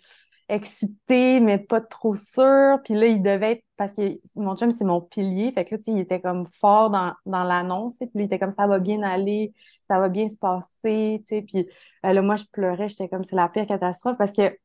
excité, 0.49 1.41
mais 1.41 1.59
pas 1.59 1.81
trop 1.81 2.15
sûr. 2.15 2.79
Puis 2.85 2.95
là, 2.95 3.07
il 3.07 3.23
devait 3.23 3.53
être, 3.53 3.65
parce 3.77 3.93
que 3.93 4.21
mon 4.35 4.57
chum, 4.57 4.71
c'est 4.71 4.85
mon 4.85 5.01
pilier. 5.01 5.53
Fait 5.53 5.65
que 5.65 5.75
là, 5.75 5.79
tu 5.79 5.85
sais, 5.85 5.93
il 5.93 5.99
était 6.01 6.21
comme 6.21 6.47
fort 6.47 6.91
dans, 6.91 7.15
dans 7.27 7.45
l'annonce. 7.45 7.95
Puis 7.99 8.09
il 8.15 8.23
était 8.23 8.39
comme, 8.39 8.53
ça 8.55 8.67
va 8.67 8.79
bien 8.79 9.03
aller, 9.03 9.53
ça 9.89 9.99
va 10.01 10.09
bien 10.09 10.29
se 10.29 10.37
passer, 10.37 11.23
tu 11.23 11.37
sais. 11.37 11.43
Puis 11.43 11.69
euh, 12.07 12.13
là, 12.13 12.23
moi, 12.23 12.37
je 12.37 12.45
pleurais, 12.53 12.89
j'étais 12.89 13.09
comme, 13.09 13.25
c'est 13.25 13.37
la 13.37 13.49
pire 13.49 13.67
catastrophe 13.67 14.19
parce 14.19 14.33
que 14.33 14.57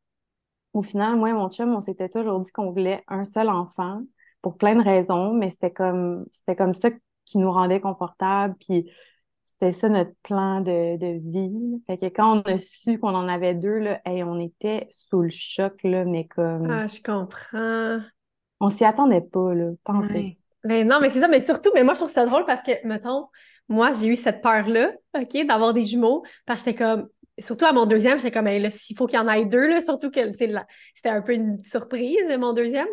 au 0.74 0.82
final, 0.82 1.18
moi 1.18 1.30
et 1.30 1.34
mon 1.34 1.50
chum, 1.50 1.74
on 1.76 1.82
s'était 1.82 2.10
toujours 2.10 2.40
dit 2.40 2.52
qu'on 2.52 2.72
voulait 2.72 3.04
un 3.08 3.26
seul 3.26 3.50
enfant 3.50 4.02
pour 4.42 4.58
plein 4.58 4.76
de 4.76 4.84
raisons, 4.84 5.34
mais 5.34 5.50
c'était 5.50 5.72
comme, 5.72 6.26
c'était 6.32 6.56
comme 6.56 6.74
ça 6.74 6.90
qui 7.26 7.38
nous 7.38 7.52
rendait 7.52 7.80
confortables. 7.80 8.56
Puis 8.60 8.92
c'était 9.64 9.80
ça 9.80 9.90
notre 9.90 10.14
plan 10.24 10.60
de, 10.60 10.98
de 10.98 11.20
vie. 11.30 11.82
Fait 11.88 11.98
que 11.98 12.06
quand 12.08 12.38
on 12.38 12.42
a 12.42 12.58
su 12.58 13.00
qu'on 13.00 13.16
en 13.16 13.28
avait 13.30 13.56
deux, 13.56 13.78
là, 13.78 14.02
on 14.06 14.40
était 14.40 14.88
sous 14.92 15.22
le 15.22 15.30
choc, 15.30 15.82
là, 15.84 16.04
mais 16.04 16.26
comme. 16.28 16.70
Ah, 16.70 16.88
je 16.88 17.02
comprends. 17.02 18.00
On 18.60 18.70
s'y 18.70 18.84
attendait 18.84 19.22
pas, 19.22 19.54
là. 19.54 19.72
Pas 19.84 19.94
en 19.94 20.04
fait. 20.04 20.38
Ben 20.64 20.88
non, 20.88 21.00
mais 21.02 21.10
c'est 21.10 21.20
ça, 21.20 21.28
mais 21.28 21.40
surtout, 21.40 21.72
mais 21.74 21.84
moi, 21.84 21.94
je 21.94 22.00
trouve 22.00 22.12
ça 22.12 22.26
drôle 22.26 22.46
parce 22.46 22.62
que, 22.62 22.72
mettons, 22.86 23.28
moi, 23.68 23.92
j'ai 23.92 24.08
eu 24.08 24.16
cette 24.16 24.42
peur-là, 24.42 24.92
OK, 25.14 25.46
d'avoir 25.46 25.74
des 25.74 25.84
jumeaux, 25.84 26.24
parce 26.46 26.64
que 26.64 26.72
j'étais 26.72 26.84
comme, 26.84 27.10
surtout 27.38 27.66
à 27.66 27.74
mon 27.74 27.86
deuxième, 27.86 28.18
j'étais 28.18 28.32
comme, 28.32 28.48
s'il 28.70 28.96
faut 28.96 29.06
qu'il 29.08 29.20
y 29.20 29.22
en 29.22 29.28
ait 29.28 29.46
deux, 29.46 29.68
là, 29.68 29.82
surtout 29.82 30.10
que 30.10 30.22
c'était 30.32 31.10
un 31.10 31.22
peu 31.22 31.34
une 31.34 31.62
surprise, 31.64 32.18
mon 32.40 32.54
deuxième. 32.54 32.88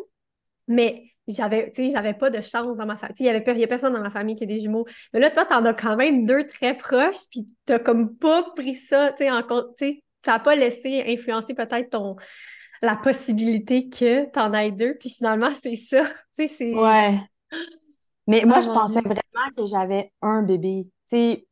Mais 0.71 1.03
j'avais, 1.27 1.71
tu 1.73 1.85
sais, 1.85 1.91
j'avais 1.91 2.15
pas 2.15 2.31
de 2.31 2.41
chance 2.41 2.77
dans 2.77 2.87
ma 2.87 2.97
famille. 2.97 3.17
Il 3.19 3.27
y 3.27 3.29
avait 3.29 3.59
y 3.59 3.65
a 3.65 3.67
personne 3.67 3.93
dans 3.93 4.01
ma 4.01 4.11
famille 4.11 4.37
qui 4.37 4.45
a 4.45 4.47
des 4.47 4.61
jumeaux. 4.61 4.87
Mais 5.13 5.19
là, 5.19 5.31
toi, 5.31 5.45
t'en 5.45 5.65
as 5.65 5.75
quand 5.75 5.97
même 5.97 6.25
deux 6.27 6.47
très 6.47 6.77
proches, 6.77 7.27
puis 7.29 7.49
t'as 7.67 7.81
comme 7.81 8.17
pas 8.17 8.45
pris 8.55 8.77
ça, 8.77 9.11
tu 9.11 9.25
sais, 9.25 9.31
en 9.31 9.43
compte, 9.43 9.77
tu 9.77 9.93
sais, 9.93 10.05
ça 10.25 10.39
pas 10.39 10.55
laissé 10.55 11.03
influencer 11.09 11.55
peut-être 11.55 11.91
ton 11.91 12.15
la 12.83 12.97
possibilité 12.97 13.89
que 13.89 14.31
t'en 14.31 14.53
aies 14.55 14.71
deux, 14.71 14.95
puis 14.99 15.11
finalement, 15.11 15.51
c'est 15.51 15.77
ça. 15.77 16.05
Tu 16.39 16.47
sais, 16.47 16.49
c'est... 16.49 16.75
Ouais. 16.75 17.19
Mais 18.29 18.45
moi, 18.45 18.59
ah, 18.59 18.61
je 18.61 18.69
pensais 18.69 19.01
vraiment 19.01 19.51
que 19.57 19.67
j'avais 19.67 20.13
un 20.23 20.43
bébé. 20.43 20.89
Tu 21.11 21.17
sais, 21.17 21.47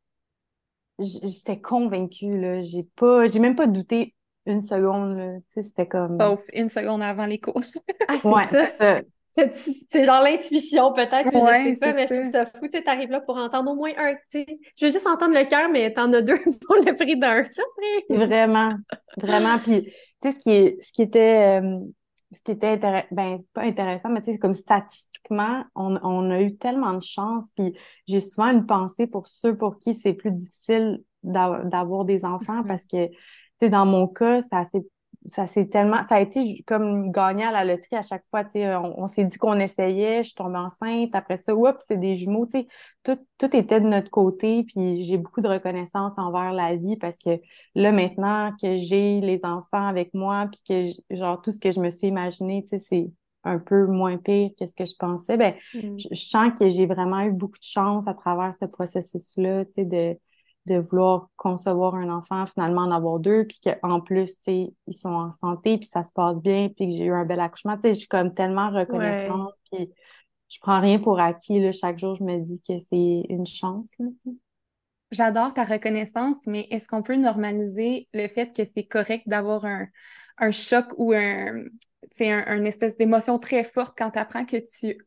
j'étais 0.99 1.61
convaincue, 1.61 2.41
là. 2.41 2.63
J'ai 2.63 2.85
pas... 2.97 3.27
J'ai 3.27 3.41
même 3.41 3.57
pas 3.57 3.67
douté 3.67 4.15
une 4.49 4.63
seconde. 4.63 5.43
Tu 5.49 5.53
sais, 5.55 5.63
c'était 5.63 5.87
comme... 5.87 6.19
Sauf 6.19 6.45
une 6.53 6.69
seconde 6.69 7.03
avant 7.03 7.27
les 7.27 7.39
cours. 7.39 7.63
ah, 8.09 8.17
c'est 8.51 8.65
ça. 8.65 9.01
C'est 9.91 10.05
genre 10.05 10.23
l'intuition, 10.23 10.93
peut-être, 10.93 11.31
que 11.31 11.39
je 11.39 11.75
sais 11.75 11.77
pas, 11.81 11.93
mais 11.93 12.07
je 12.09 12.15
trouve 12.15 12.31
ça 12.31 12.47
fou. 12.47 12.67
Tu 12.69 12.83
arrives 12.87 13.11
là 13.11 13.21
pour 13.21 13.37
entendre 13.37 13.71
au 13.71 13.75
moins 13.75 13.93
un. 13.97 14.15
Je 14.35 14.87
veux 14.87 14.91
juste 14.91 15.07
entendre 15.07 15.35
le 15.35 15.49
cœur, 15.49 15.69
mais 15.71 15.93
t'en 15.93 16.13
as 16.13 16.23
deux 16.23 16.39
pour 16.67 16.77
le 16.77 16.95
prix 16.95 17.17
d'un. 17.17 17.45
Ça, 17.45 17.63
Vraiment, 18.11 18.75
vraiment. 19.17 19.59
Puis, 19.59 19.93
tu 20.23 20.31
sais, 20.31 20.33
ce 20.33 20.39
qui, 20.39 20.83
ce 20.83 20.93
qui 20.93 21.03
était. 21.03 21.61
Euh, 21.61 21.79
ce 22.31 22.43
qui 22.43 22.51
était 22.51 22.77
ben, 23.11 23.39
pas 23.55 23.63
intéressant, 23.63 24.11
mais 24.11 24.21
tu 24.21 24.33
sais, 24.33 24.39
comme 24.39 24.53
statistiquement, 24.53 25.65
on, 25.75 25.99
on, 26.03 26.31
a 26.31 26.43
eu 26.43 26.57
tellement 26.57 26.93
de 26.93 27.03
chance. 27.03 27.49
Puis 27.57 27.75
j'ai 28.07 28.21
souvent 28.21 28.51
une 28.51 28.67
pensée 28.67 29.07
pour 29.07 29.27
ceux 29.29 29.57
pour 29.57 29.79
qui 29.79 29.95
c'est 29.95 30.13
plus 30.13 30.33
difficile 30.33 31.03
d'avoir 31.23 32.05
des 32.05 32.27
enfants 32.27 32.61
mm-hmm. 32.61 32.67
parce 32.67 32.85
que, 32.85 33.09
sais, 33.61 33.71
dans 33.71 33.87
mon 33.87 34.07
cas, 34.07 34.43
ça 34.43 34.65
s'est 34.73 34.87
ça 35.27 35.47
s'est 35.47 35.67
tellement, 35.67 36.03
ça 36.09 36.17
a 36.17 36.21
été 36.21 36.63
comme 36.67 37.11
gagner 37.11 37.45
à 37.45 37.53
la 37.53 37.65
loterie 37.65 37.97
à 37.97 38.03
chaque 38.03 38.25
fois. 38.31 38.45
On, 38.55 39.05
on 39.05 39.09
s'est 39.09 39.25
dit 39.25 39.37
qu'on 39.37 39.59
essayait, 39.59 40.23
je 40.23 40.35
tombe 40.35 40.55
enceinte, 40.55 41.15
après 41.15 41.37
ça, 41.37 41.55
oups, 41.55 41.79
c'est 41.87 41.99
des 41.99 42.17
jumeaux. 42.17 42.47
Tout, 43.05 43.19
tout 43.39 43.57
était 43.57 43.81
de 43.81 43.87
notre 43.87 44.11
côté, 44.11 44.65
puis 44.65 45.05
j'ai 45.05 45.19
beaucoup 45.19 45.41
de 45.41 45.49
reconnaissance 45.49 46.13
envers 46.17 46.53
la 46.53 46.77
vie 46.77 46.97
parce 46.97 47.19
que 47.19 47.41
là, 47.75 47.93
maintenant 47.93 48.53
que 48.61 48.77
j'ai 48.77 49.21
les 49.21 49.45
enfants 49.45 49.87
avec 49.87 50.15
moi, 50.15 50.49
puis 50.51 50.63
que 51.11 51.17
genre 51.17 51.41
tout 51.41 51.53
ce 51.53 51.61
que 51.61 51.71
je 51.71 51.81
me 51.81 51.91
suis 51.91 52.09
imaginé, 52.09 52.65
c'est 52.69 53.11
un 53.45 53.59
peu 53.59 53.87
moins 53.87 54.19
pire 54.19 54.51
que 54.59 54.67
ce 54.67 54.75
que 54.75 54.85
je 54.85 54.95
pensais, 54.99 55.37
ben, 55.37 55.55
mm. 55.75 55.99
je, 55.99 56.09
je, 56.11 56.21
sens 56.21 56.53
que 56.59 56.69
j'ai 56.69 56.87
vraiment 56.87 57.21
eu 57.21 57.33
beaucoup 57.33 57.59
de 57.59 57.63
chance 57.63 58.07
à 58.07 58.15
travers 58.15 58.55
ce 58.55 58.67
processus-là, 58.67 59.65
de 59.77 60.19
de 60.69 60.79
vouloir 60.79 61.29
concevoir 61.37 61.95
un 61.95 62.09
enfant, 62.11 62.47
finalement 62.47 62.83
en 62.83 62.91
avoir 62.91 63.19
deux, 63.19 63.47
puis 63.47 63.61
qu'en 63.65 64.01
plus, 64.01 64.37
tu 64.37 64.43
sais, 64.43 64.75
ils 64.87 64.95
sont 64.95 65.09
en 65.09 65.33
santé, 65.33 65.79
puis 65.79 65.89
ça 65.89 66.05
se 66.05 66.13
passe 66.13 66.37
bien, 66.37 66.69
puis 66.69 66.89
que 66.89 66.95
j'ai 66.95 67.05
eu 67.05 67.13
un 67.13 67.25
bel 67.25 67.41
accouchement. 67.41 67.77
Tu 67.77 67.83
sais, 67.83 67.95
je 67.95 67.99
suis 68.01 68.09
comme 68.09 68.33
tellement 68.33 68.71
reconnaissante, 68.71 69.53
puis 69.71 69.91
je 70.49 70.59
prends 70.61 70.81
rien 70.81 70.99
pour 70.99 71.19
acquis. 71.21 71.61
Là, 71.61 71.73
chaque 71.73 71.99
jour, 71.99 72.15
je 72.15 72.25
me 72.25 72.39
dis 72.39 72.61
que 72.67 72.79
c'est 72.79 73.23
une 73.29 73.47
chance. 73.47 73.97
J'adore 75.11 75.55
ta 75.55 75.65
reconnaissance, 75.65 76.47
mais 76.47 76.67
est-ce 76.71 76.87
qu'on 76.87 77.03
peut 77.03 77.17
normaliser 77.17 78.09
le 78.13 78.29
fait 78.29 78.55
que 78.55 78.65
c'est 78.65 78.85
correct 78.85 79.25
d'avoir 79.27 79.65
un, 79.65 79.87
un 80.39 80.51
choc 80.51 80.87
ou 80.97 81.13
un, 81.13 81.65
espèce 82.65 82.97
d'émotion 82.97 83.39
très 83.39 83.65
forte 83.65 83.97
quand 83.97 84.11
tu 84.11 84.19
apprends 84.19 84.45
que 84.45 84.57
tu 84.57 84.99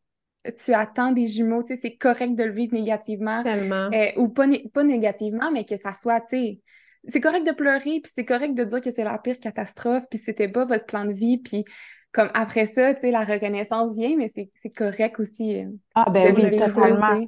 tu 0.56 0.74
attends 0.74 1.12
des 1.12 1.26
jumeaux, 1.26 1.62
tu 1.62 1.74
sais, 1.74 1.80
c'est 1.80 1.96
correct 1.96 2.34
de 2.34 2.44
le 2.44 2.52
vivre 2.52 2.74
négativement. 2.74 3.42
Euh, 3.46 4.06
ou 4.16 4.28
pas, 4.28 4.46
pas 4.72 4.82
négativement, 4.82 5.50
mais 5.52 5.64
que 5.64 5.76
ça 5.76 5.92
soit, 5.92 6.20
tu 6.20 6.28
sais, 6.28 6.60
c'est 7.08 7.20
correct 7.20 7.46
de 7.46 7.52
pleurer, 7.52 8.00
puis 8.00 8.12
c'est 8.14 8.24
correct 8.24 8.54
de 8.54 8.64
dire 8.64 8.80
que 8.80 8.90
c'est 8.90 9.04
la 9.04 9.18
pire 9.18 9.38
catastrophe, 9.40 10.04
puis 10.08 10.18
c'était 10.18 10.48
pas 10.48 10.64
votre 10.64 10.86
plan 10.86 11.04
de 11.04 11.12
vie, 11.12 11.38
puis 11.38 11.64
comme 12.12 12.30
après 12.34 12.66
ça, 12.66 12.94
tu 12.94 13.00
sais, 13.00 13.10
la 13.10 13.24
reconnaissance 13.24 13.96
vient, 13.96 14.16
mais 14.16 14.30
c'est 14.34 14.70
correct 14.70 15.18
aussi. 15.18 15.60
Euh, 15.60 15.68
ah 15.94 16.10
ben 16.10 16.34
oui, 16.36 16.56
totalement. 16.56 17.20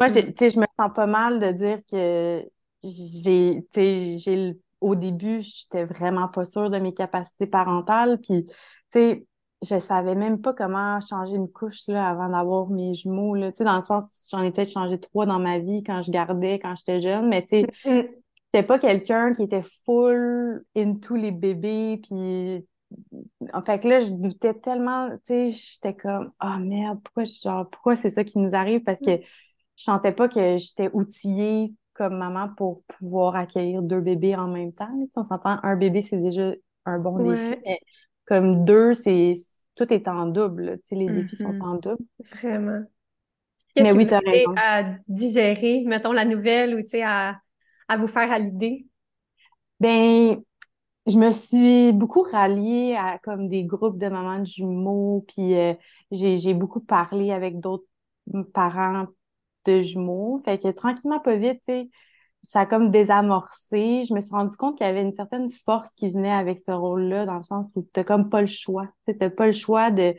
Moi, 0.00 0.10
tu 0.10 0.14
sais, 0.38 0.50
je 0.50 0.58
me 0.58 0.66
sens 0.78 0.90
pas 0.94 1.06
mal 1.06 1.38
de 1.38 1.52
dire 1.52 1.78
que 1.90 2.42
j'ai, 2.82 3.64
tu 3.72 3.80
sais, 3.80 4.18
j'ai 4.18 4.54
au 4.80 4.94
début, 4.96 5.40
j'étais 5.40 5.84
vraiment 5.84 6.28
pas 6.28 6.44
sûre 6.44 6.68
de 6.68 6.78
mes 6.78 6.92
capacités 6.92 7.46
parentales, 7.46 8.18
puis, 8.20 8.44
tu 8.44 8.52
sais, 8.92 9.26
je 9.62 9.78
savais 9.78 10.14
même 10.14 10.40
pas 10.40 10.52
comment 10.52 11.00
changer 11.00 11.36
une 11.36 11.50
couche 11.50 11.86
là, 11.88 12.08
avant 12.08 12.28
d'avoir 12.28 12.68
mes 12.68 12.94
jumeaux. 12.94 13.34
Là. 13.34 13.50
dans 13.52 13.78
le 13.78 13.84
sens, 13.84 14.28
j'en 14.30 14.42
ai 14.42 14.50
peut-être 14.50 14.70
changé 14.70 14.98
trois 14.98 15.26
dans 15.26 15.38
ma 15.38 15.58
vie 15.58 15.82
quand 15.82 16.02
je 16.02 16.10
gardais, 16.10 16.58
quand 16.58 16.74
j'étais 16.76 17.00
jeune, 17.00 17.28
mais 17.28 17.42
tu 17.42 17.48
sais, 17.48 17.66
j'étais 17.84 18.66
pas 18.66 18.78
quelqu'un 18.78 19.32
qui 19.32 19.42
était 19.42 19.64
full 19.84 20.64
into 20.76 21.16
les 21.16 21.32
bébés. 21.32 22.00
Puis, 22.02 22.66
en 23.52 23.62
fait, 23.62 23.84
là, 23.84 24.00
je 24.00 24.10
doutais 24.10 24.54
tellement, 24.54 25.08
tu 25.10 25.18
sais, 25.26 25.52
j'étais 25.52 25.94
comme, 25.94 26.30
oh 26.42 26.58
merde, 26.58 27.00
pourquoi, 27.02 27.24
genre, 27.24 27.68
pourquoi 27.70 27.96
c'est 27.96 28.10
ça 28.10 28.24
qui 28.24 28.38
nous 28.38 28.54
arrive? 28.54 28.82
Parce 28.82 29.00
que 29.00 29.18
je 29.76 29.82
sentais 29.82 30.12
pas 30.12 30.28
que 30.28 30.56
j'étais 30.56 30.90
outillée 30.92 31.74
comme 31.94 32.16
maman 32.16 32.48
pour 32.56 32.82
pouvoir 32.84 33.36
accueillir 33.36 33.82
deux 33.82 34.00
bébés 34.00 34.36
en 34.36 34.48
même 34.48 34.72
temps. 34.72 34.90
on 35.16 35.24
s'entend, 35.24 35.58
un 35.62 35.76
bébé, 35.76 36.02
c'est 36.02 36.18
déjà 36.18 36.52
un 36.84 36.98
bon 36.98 37.18
défi, 37.18 37.60
mais 37.64 37.80
comme 38.24 38.64
deux, 38.64 38.94
c'est 38.94 39.34
tout 39.74 39.92
est 39.92 40.08
en 40.08 40.26
double. 40.26 40.78
Tu 40.82 40.88
sais, 40.88 40.94
les 40.94 41.08
défis 41.08 41.36
sont 41.36 41.52
mm-hmm. 41.52 41.62
en 41.62 41.74
double. 41.74 42.04
Vraiment. 42.36 42.82
Qu'est-ce 43.74 43.92
Mais 43.92 43.96
oui, 43.96 44.06
tu 44.06 44.14
as 44.14 44.20
raison. 44.20 44.54
à 44.56 44.84
digérer, 45.08 45.82
mettons, 45.86 46.12
la 46.12 46.24
nouvelle 46.24 46.74
ou 46.74 46.82
tu 46.82 46.88
sais, 46.88 47.02
à, 47.02 47.40
à 47.88 47.96
vous 47.96 48.06
faire 48.06 48.30
à 48.30 48.38
l'idée? 48.38 48.86
Ben, 49.80 50.40
je 51.06 51.18
me 51.18 51.32
suis 51.32 51.92
beaucoup 51.92 52.22
ralliée 52.22 52.94
à 52.96 53.18
comme 53.18 53.48
des 53.48 53.64
groupes 53.64 53.98
de 53.98 54.08
mamans 54.08 54.38
de 54.38 54.46
jumeaux, 54.46 55.24
puis 55.28 55.56
euh, 55.56 55.74
j'ai 56.12 56.54
beaucoup 56.54 56.80
parlé 56.80 57.32
avec 57.32 57.60
d'autres 57.60 57.84
parents 58.52 59.06
de 59.66 59.80
jumeaux. 59.80 60.40
Fait 60.44 60.62
que 60.62 60.68
tranquillement, 60.68 61.20
pas 61.20 61.36
vite, 61.36 61.60
tu 61.66 61.72
sais, 61.72 61.90
ça 62.44 62.60
a 62.60 62.66
comme 62.66 62.90
désamorcé. 62.90 64.04
Je 64.08 64.14
me 64.14 64.20
suis 64.20 64.30
rendu 64.30 64.56
compte 64.56 64.76
qu'il 64.76 64.86
y 64.86 64.90
avait 64.90 65.02
une 65.02 65.14
certaine 65.14 65.50
force 65.50 65.94
qui 65.94 66.10
venait 66.10 66.30
avec 66.30 66.58
ce 66.58 66.70
rôle-là, 66.70 67.26
dans 67.26 67.36
le 67.36 67.42
sens 67.42 67.66
où 67.74 67.82
tu 67.82 67.88
n'as 67.96 68.04
comme 68.04 68.28
pas 68.28 68.42
le 68.42 68.46
choix. 68.46 68.88
Tu 69.08 69.16
n'as 69.18 69.30
pas 69.30 69.46
le 69.46 69.52
choix 69.52 69.90
de, 69.90 70.14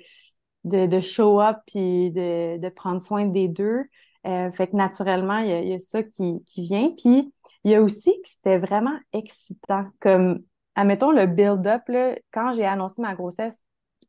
de, 0.63 0.87
de 0.87 0.99
show 0.99 1.39
up 1.39 1.57
puis 1.67 2.11
de, 2.11 2.57
de, 2.57 2.69
prendre 2.69 3.01
soin 3.01 3.25
des 3.25 3.47
deux. 3.47 3.83
Euh, 4.25 4.51
fait 4.51 4.67
que 4.67 4.75
naturellement, 4.75 5.37
il 5.37 5.47
y 5.47 5.51
a, 5.51 5.61
y 5.61 5.73
a, 5.73 5.79
ça 5.79 6.03
qui, 6.03 6.43
qui 6.45 6.63
vient. 6.63 6.89
Puis 6.97 7.31
il 7.63 7.71
y 7.71 7.75
a 7.75 7.81
aussi 7.81 8.11
que 8.23 8.29
c'était 8.29 8.57
vraiment 8.57 8.97
excitant. 9.13 9.85
Comme, 9.99 10.41
admettons, 10.73 11.11
le 11.11 11.27
build-up, 11.27 11.83
quand 12.31 12.53
j'ai 12.53 12.65
annoncé 12.65 13.01
ma 13.01 13.13
grossesse, 13.13 13.59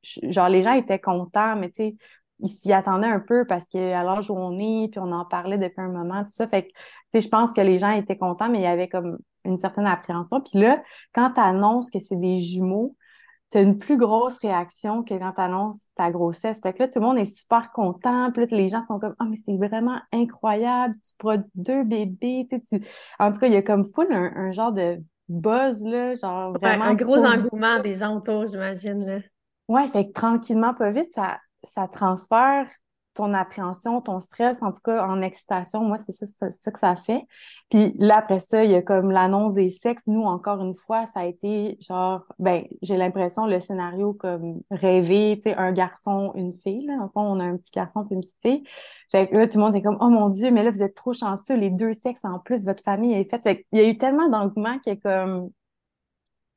genre 0.03 0.49
les 0.49 0.63
gens 0.63 0.73
étaient 0.73 0.99
contents, 0.99 1.57
mais 1.57 1.69
tu 1.69 1.77
sais, 1.77 1.97
ils 2.41 2.49
s'y 2.49 2.73
attendaient 2.73 3.07
un 3.07 3.21
peu 3.21 3.47
parce 3.47 3.67
qu'à 3.67 4.03
l'âge 4.03 4.31
où 4.31 4.37
on 4.37 4.59
est, 4.59 4.89
puis 4.89 5.01
on 5.01 5.13
en 5.13 5.25
parlait 5.25 5.59
depuis 5.59 5.81
un 5.81 5.89
moment, 5.89 6.23
tout 6.25 6.31
ça. 6.31 6.47
Fait 6.47 6.65
que, 6.65 6.69
tu 6.69 6.75
sais, 7.15 7.21
je 7.23 7.29
pense 7.29 7.53
que 7.53 7.61
les 7.61 7.79
gens 7.79 7.91
étaient 7.91 8.19
contents, 8.19 8.49
mais 8.51 8.59
il 8.59 8.65
y 8.65 8.67
avait 8.67 8.89
comme 8.89 9.19
une 9.45 9.59
certaine 9.59 9.87
appréhension. 9.87 10.41
Puis 10.41 10.61
là, 10.61 10.83
quand 11.15 11.33
tu 11.33 11.41
annonces 11.41 11.91
que 11.91 11.99
c'est 11.99 12.17
des 12.17 12.41
jumeaux, 12.41 12.95
tu 13.53 13.59
as 13.59 13.63
une 13.63 13.79
plus 13.79 13.97
grosse 13.97 14.37
réaction 14.39 15.03
que 15.03 15.15
quand 15.15 15.33
tu 15.33 15.41
annonces 15.41 15.89
ta 15.95 16.11
grossesse. 16.11 16.61
Fait 16.63 16.73
que 16.73 16.83
là, 16.83 16.89
tout 16.89 16.99
le 16.99 17.07
monde 17.07 17.19
est 17.19 17.25
super 17.25 17.71
content. 17.73 18.31
Puis 18.33 18.45
là, 18.45 18.49
les 18.51 18.69
gens 18.69 18.85
sont 18.87 18.99
comme 18.99 19.15
Ah, 19.19 19.25
mais 19.25 19.39
c'est 19.45 19.57
vraiment 19.57 20.01
incroyable, 20.13 20.95
tu 20.97 21.15
produis 21.17 21.51
deux 21.55 21.85
bébés. 21.85 22.47
Tu 22.51 22.57
sais, 22.57 22.81
tu... 22.81 22.87
En 23.19 23.33
tout 23.33 23.39
cas, 23.39 23.47
il 23.47 23.55
y 23.55 23.57
a 23.57 23.63
comme 23.63 23.89
full 23.95 24.09
un, 24.11 24.51
genre 24.51 24.73
de 24.73 24.99
buzz, 25.29 25.83
là, 25.85 26.15
genre 26.17 26.53
vraiment. 26.59 26.85
un 26.85 26.95
gros 26.95 27.25
engouement 27.25 27.79
des 27.81 27.95
gens 27.95 28.17
autour, 28.17 28.47
j'imagine. 28.47 29.23
Ouais, 29.69 29.89
fait 29.89 30.07
que 30.07 30.13
tranquillement, 30.13 30.75
pas 30.75 30.91
vite, 30.91 31.13
ça, 31.13 31.39
ça 31.63 31.89
transfère 31.89 32.69
ton 33.17 33.35
appréhension, 33.35 34.01
ton 34.01 34.21
stress, 34.21 34.63
en 34.63 34.73
tout 34.73 34.83
cas 34.85 35.07
en 35.07 35.21
excitation, 35.23 35.83
moi, 35.83 35.97
c'est 35.99 36.13
ça, 36.13 36.71
que 36.71 36.79
ça 36.79 36.97
fait. 36.97 37.27
Puis 37.71 37.95
là, 37.99 38.19
après 38.19 38.41
ça, 38.41 38.65
il 38.65 38.71
y 38.71 38.75
a 38.75 38.83
comme 38.83 39.11
l'annonce 39.11 39.55
des 39.55 39.71
sexes. 39.71 40.05
Nous, 40.07 40.23
encore 40.23 40.61
une 40.61 40.75
fois, 40.75 41.07
ça 41.07 41.21
a 41.21 41.25
été 41.25 41.79
genre, 41.81 42.25
ben, 42.39 42.65
j'ai 42.83 42.97
l'impression 42.97 43.47
le 43.47 43.59
scénario 43.59 44.13
comme 44.15 44.61
rêvé, 44.71 45.41
tu 45.43 45.51
sais, 45.51 45.57
un 45.57 45.73
garçon, 45.73 46.33
une 46.37 46.53
fille. 46.61 46.87
Là. 46.87 46.99
En 47.01 47.09
fond, 47.09 47.23
on 47.23 47.41
a 47.41 47.45
un 47.45 47.57
petit 47.57 47.73
garçon 47.73 48.07
et 48.11 48.15
une 48.15 48.21
petite 48.21 48.41
fille. 48.43 48.65
Fait 49.11 49.29
que 49.29 49.37
là, 49.37 49.49
tout 49.49 49.59
le 49.59 49.65
monde 49.65 49.75
est 49.75 49.83
comme, 49.83 49.99
oh 50.01 50.11
mon 50.11 50.29
Dieu, 50.29 50.51
mais 50.51 50.63
là, 50.63 50.71
vous 50.71 50.83
êtes 50.83 50.95
trop 50.95 51.15
chanceux, 51.15 51.57
les 51.57 51.71
deux 51.71 51.95
sexes 51.95 52.25
en 52.25 52.39
plus, 52.39 52.65
votre 52.65 52.83
famille 52.83 53.15
est 53.15 53.29
faite. 53.29 53.43
Fait 53.43 53.67
il 53.73 53.81
y 53.81 53.83
a 53.83 53.89
eu 53.89 53.97
tellement 53.99 54.29
d'engouement 54.29 54.79
que 54.79 54.95
comme 54.95 55.51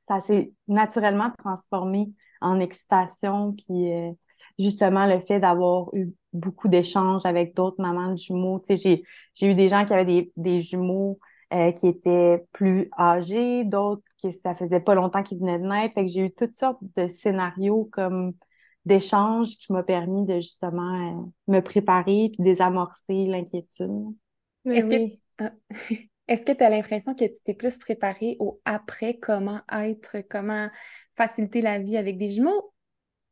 ça 0.08 0.20
s'est 0.22 0.53
naturellement 0.68 1.32
transformé 1.38 2.12
en 2.41 2.60
excitation. 2.60 3.53
Puis 3.53 3.94
euh, 3.94 4.12
justement, 4.60 5.06
le 5.06 5.20
fait 5.20 5.39
d'avoir 5.39 5.94
eu 5.94 6.13
beaucoup 6.34 6.68
d'échanges 6.68 7.25
avec 7.25 7.56
d'autres 7.56 7.82
mamans 7.82 8.12
de 8.12 8.18
jumeaux. 8.18 8.60
Tu 8.60 8.78
sais, 8.78 9.04
j'ai 9.34 9.51
eu 9.51 9.56
des 9.56 9.70
gens 9.70 9.86
qui 9.86 9.94
avaient 9.94 10.06
des, 10.06 10.32
des 10.38 10.60
jumeaux 10.62 11.20
euh, 11.54 11.72
qui 11.72 11.88
étaient 11.88 12.46
plus 12.51 12.89
âgés, 12.98 13.63
d'autres 13.63 14.04
que 14.22 14.32
ça 14.32 14.54
faisait 14.54 14.80
pas 14.80 14.96
longtemps 14.96 15.24
qu'ils 15.24 15.39
venaient 15.39 15.60
de 15.60 15.66
naître. 15.66 15.96
Fait 15.96 16.06
que 16.06 16.12
j'ai 16.12 16.25
eu 16.25 16.32
toutes 16.32 16.56
sortes 16.56 16.80
de 16.96 17.08
scénarios 17.08 17.89
comme 17.92 18.34
d'échanges 18.86 19.58
qui 19.58 19.72
m'ont 19.72 19.84
permis 19.84 20.25
de 20.25 20.36
justement 20.36 21.18
euh, 21.18 21.25
me 21.48 21.60
préparer 21.62 22.30
puis 22.34 22.44
désamorcer 22.44 23.25
l'inquiétude. 23.25 24.13
Est-ce 24.66 24.88
que 24.88 25.16
ah, 25.39 25.51
est-ce 26.28 26.46
que 26.46 26.51
tu 26.51 26.63
as 26.63 26.70
l'impression 26.70 27.16
que 27.16 27.25
tu 27.25 27.42
t'es 27.44 27.54
plus 27.54 27.78
préparée 27.78 28.38
au 28.39 28.62
après, 28.66 29.18
comment 29.18 29.62
être, 29.72 30.18
comment 30.30 30.70
faciliter 31.16 31.62
la 31.62 31.80
vie 31.80 31.98
avec 31.98 32.18
des 32.18 32.30
jumeaux 32.30 32.74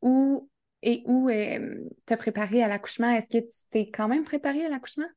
ou 0.02 0.48
et 0.82 1.02
où 1.06 1.28
euh, 1.28 1.88
te 2.06 2.14
préparer 2.14 2.62
à 2.62 2.68
l'accouchement? 2.68 3.10
Est-ce 3.10 3.28
que 3.28 3.44
tu 3.44 3.68
t'es 3.70 3.90
quand 3.90 4.08
même 4.08 4.24
préparée 4.24 4.64
à 4.64 4.68
l'accouchement? 4.68 5.08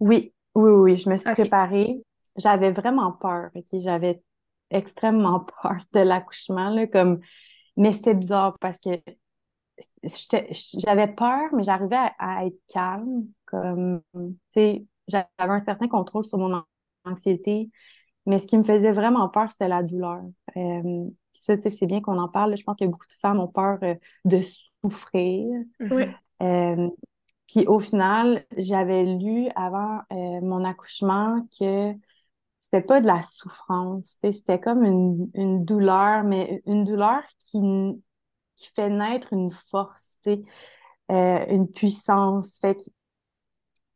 Oui, 0.00 0.32
oui, 0.54 0.70
oui, 0.70 0.96
je 0.96 1.08
me 1.08 1.16
suis 1.16 1.30
préparée. 1.30 2.02
J'avais 2.36 2.72
vraiment 2.72 3.12
peur, 3.12 3.50
OK? 3.54 3.80
J'avais 3.80 4.22
extrêmement 4.70 5.40
peur 5.62 5.78
de 5.92 6.00
l'accouchement, 6.00 6.86
comme... 6.88 7.20
mais 7.76 7.92
c'était 7.92 8.14
bizarre 8.14 8.58
parce 8.58 8.78
que 8.78 8.90
j'avais 10.74 11.08
peur, 11.08 11.50
mais 11.54 11.62
j'arrivais 11.62 12.10
à, 12.18 12.46
être 12.46 12.58
calme, 12.68 13.26
comme, 13.46 14.02
tu 14.14 14.20
sais, 14.54 14.86
j'avais 15.08 15.26
un 15.38 15.58
certain 15.58 15.88
contrôle 15.88 16.24
sur 16.24 16.38
mon 16.38 16.62
anxiété, 17.04 17.70
mais 18.26 18.38
ce 18.38 18.46
qui 18.46 18.56
me 18.58 18.64
faisait 18.64 18.92
vraiment 18.92 19.28
peur, 19.28 19.50
c'était 19.50 19.68
la 19.68 19.82
douleur. 19.82 20.22
Euh, 20.56 21.08
ça, 21.32 21.54
c'est 21.56 21.86
bien 21.86 22.00
qu'on 22.00 22.18
en 22.18 22.28
parle. 22.28 22.56
Je 22.56 22.62
pense 22.62 22.76
que 22.76 22.84
beaucoup 22.84 23.06
de 23.06 23.12
femmes 23.12 23.40
ont 23.40 23.48
peur 23.48 23.78
euh, 23.82 23.94
de 24.24 24.40
souffrir. 24.40 25.46
Oui. 25.80 26.04
Euh, 26.42 26.88
puis 27.48 27.66
au 27.66 27.80
final, 27.80 28.44
j'avais 28.56 29.04
lu 29.04 29.48
avant 29.54 30.00
euh, 30.12 30.40
mon 30.40 30.64
accouchement 30.64 31.46
que 31.58 31.92
c'était 32.60 32.82
pas 32.82 33.00
de 33.00 33.06
la 33.06 33.22
souffrance, 33.22 34.16
c'était 34.22 34.58
comme 34.58 34.84
une, 34.84 35.30
une, 35.34 35.64
douleur, 35.64 36.24
mais 36.24 36.62
une 36.66 36.84
douleur 36.84 37.22
qui, 37.38 37.60
qui 38.54 38.68
fait 38.74 38.88
naître 38.88 39.32
une 39.32 39.50
force, 39.70 40.16
une 41.08 41.68
puissance. 41.68 42.58
Fait 42.60 42.76
que 42.76 42.82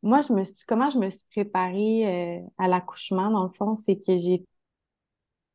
moi, 0.03 0.21
je 0.21 0.33
me 0.33 0.43
suis, 0.43 0.65
comment 0.67 0.89
je 0.89 0.99
me 0.99 1.09
suis 1.09 1.23
préparée 1.31 2.45
à 2.57 2.67
l'accouchement, 2.67 3.31
dans 3.31 3.43
le 3.43 3.53
fond, 3.53 3.73
c'est 3.73 3.95
que 3.95 4.15
j'ai 4.17 4.45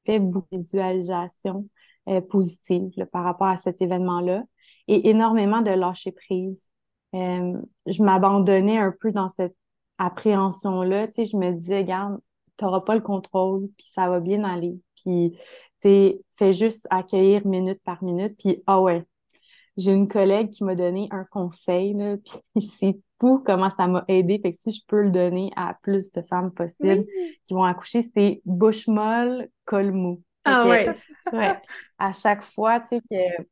fait 0.07 0.19
beaucoup 0.21 0.49
de 0.53 0.59
visualisation 0.59 1.69
euh, 2.09 2.21
positive 2.21 2.91
par 3.13 3.25
rapport 3.25 3.47
à 3.47 3.57
cet 3.57 3.81
événement-là 3.81 4.45
et 4.89 5.09
énormément 5.11 5.63
de 5.63 5.71
lâcher 5.71 6.13
prise. 6.13 6.71
Euh, 7.15 7.61
je 7.87 8.03
m'abandonnais 8.03 8.79
un 8.79 8.93
peu 8.99 9.13
dans 9.13 9.29
cette 9.29 9.57
appréhension-là. 9.99 11.09
Je 11.17 11.37
me 11.37 11.53
disais, 11.53 11.79
regarde, 11.79 12.19
tu 12.59 12.65
n'auras 12.65 12.81
pas 12.81 12.95
le 12.95 13.01
contrôle, 13.01 13.69
puis 13.77 13.87
ça 13.93 14.09
va 14.09 14.21
bien 14.21 14.45
aller. 14.45 14.81
Puis, 14.97 15.37
fais 15.81 16.53
juste 16.53 16.87
accueillir 16.91 17.47
minute 17.47 17.81
par 17.85 18.03
minute. 18.03 18.37
Puis, 18.39 18.63
ah 18.67 18.81
ouais, 18.81 19.05
j'ai 19.77 19.93
une 19.93 20.09
collègue 20.09 20.51
qui 20.51 20.65
m'a 20.65 20.75
donné 20.75 21.09
un 21.11 21.25
conseil, 21.25 21.97
puis 22.55 22.63
c'est 22.63 23.01
comment 23.45 23.71
ça 23.71 23.87
m'a 23.87 24.05
aidé. 24.09 24.41
Fait 24.43 24.51
que 24.51 24.57
si 24.57 24.73
je 24.73 24.83
peux 24.87 25.03
le 25.03 25.11
donner 25.11 25.51
à 25.57 25.77
plus 25.83 26.11
de 26.13 26.23
femmes 26.23 26.53
possibles 26.53 27.07
qui 27.45 27.55
vont 27.55 27.65
accoucher, 27.65 28.03
c'est 28.15 28.43
bouche 28.45 28.87
molle, 28.89 29.49
col 29.65 29.93
mou. 29.93 30.23
Ah 30.45 30.67
ouais. 30.67 30.89
ouais. 31.33 31.55
À 31.99 32.13
chaque 32.13 32.43
fois, 32.43 32.81
tu 32.81 32.89
sais 32.89 33.01
que. 33.01 33.45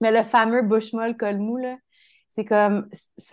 Mais 0.00 0.12
le 0.12 0.22
fameux 0.22 0.62
bushmall 0.62 1.16
colmou, 1.16 1.56
là, 1.56 1.76
c'est 2.28 2.44
comme 2.44 2.86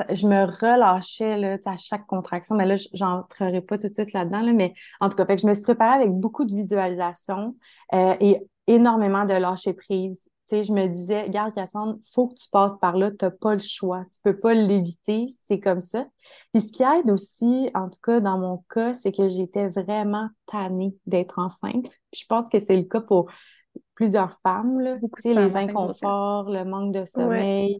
je 0.09 0.27
me 0.27 0.45
relâchais 0.45 1.37
là, 1.37 1.57
à 1.65 1.75
chaque 1.77 2.05
contraction. 2.05 2.55
Mais 2.55 2.65
là, 2.65 2.75
j'entrerai 2.93 3.61
pas 3.61 3.77
tout 3.77 3.89
de 3.89 3.93
suite 3.93 4.13
là-dedans, 4.13 4.41
là, 4.41 4.53
mais 4.53 4.73
en 5.01 5.09
tout 5.09 5.17
cas, 5.17 5.25
fait 5.25 5.35
que 5.35 5.41
je 5.41 5.47
me 5.47 5.53
suis 5.53 5.63
préparée 5.63 5.95
avec 5.95 6.11
beaucoup 6.11 6.45
de 6.45 6.55
visualisation 6.55 7.57
euh, 7.93 8.15
et 8.21 8.39
énormément 8.67 9.25
de 9.25 9.33
lâcher 9.33 9.73
prise 9.73 10.23
je 10.61 10.73
me 10.73 10.87
disais, 10.87 11.29
garde 11.29 11.53
Cassandre, 11.53 11.97
faut 12.13 12.27
que 12.27 12.35
tu 12.35 12.47
passes 12.51 12.73
par 12.79 12.97
là, 12.97 13.09
tu 13.09 13.17
n'as 13.21 13.31
pas 13.31 13.53
le 13.53 13.59
choix, 13.59 14.05
tu 14.13 14.19
peux 14.21 14.37
pas 14.37 14.53
l'éviter, 14.53 15.29
c'est 15.41 15.59
comme 15.59 15.81
ça. 15.81 16.05
Puis 16.53 16.61
ce 16.61 16.71
qui 16.71 16.83
aide 16.83 17.09
aussi, 17.09 17.71
en 17.73 17.89
tout 17.89 17.99
cas 18.03 18.19
dans 18.19 18.37
mon 18.37 18.63
cas, 18.69 18.93
c'est 18.93 19.11
que 19.11 19.27
j'étais 19.27 19.69
vraiment 19.69 20.29
tannée 20.45 20.95
d'être 21.07 21.39
enceinte. 21.39 21.89
je 22.13 22.25
pense 22.27 22.49
que 22.49 22.59
c'est 22.63 22.77
le 22.77 22.83
cas 22.83 23.01
pour 23.01 23.31
plusieurs 23.95 24.39
femmes, 24.41 24.79
là. 24.79 24.97
les 25.23 25.55
inconforts, 25.55 26.49
le 26.49 26.65
manque 26.65 26.93
de 26.93 27.05
sommeil. 27.05 27.79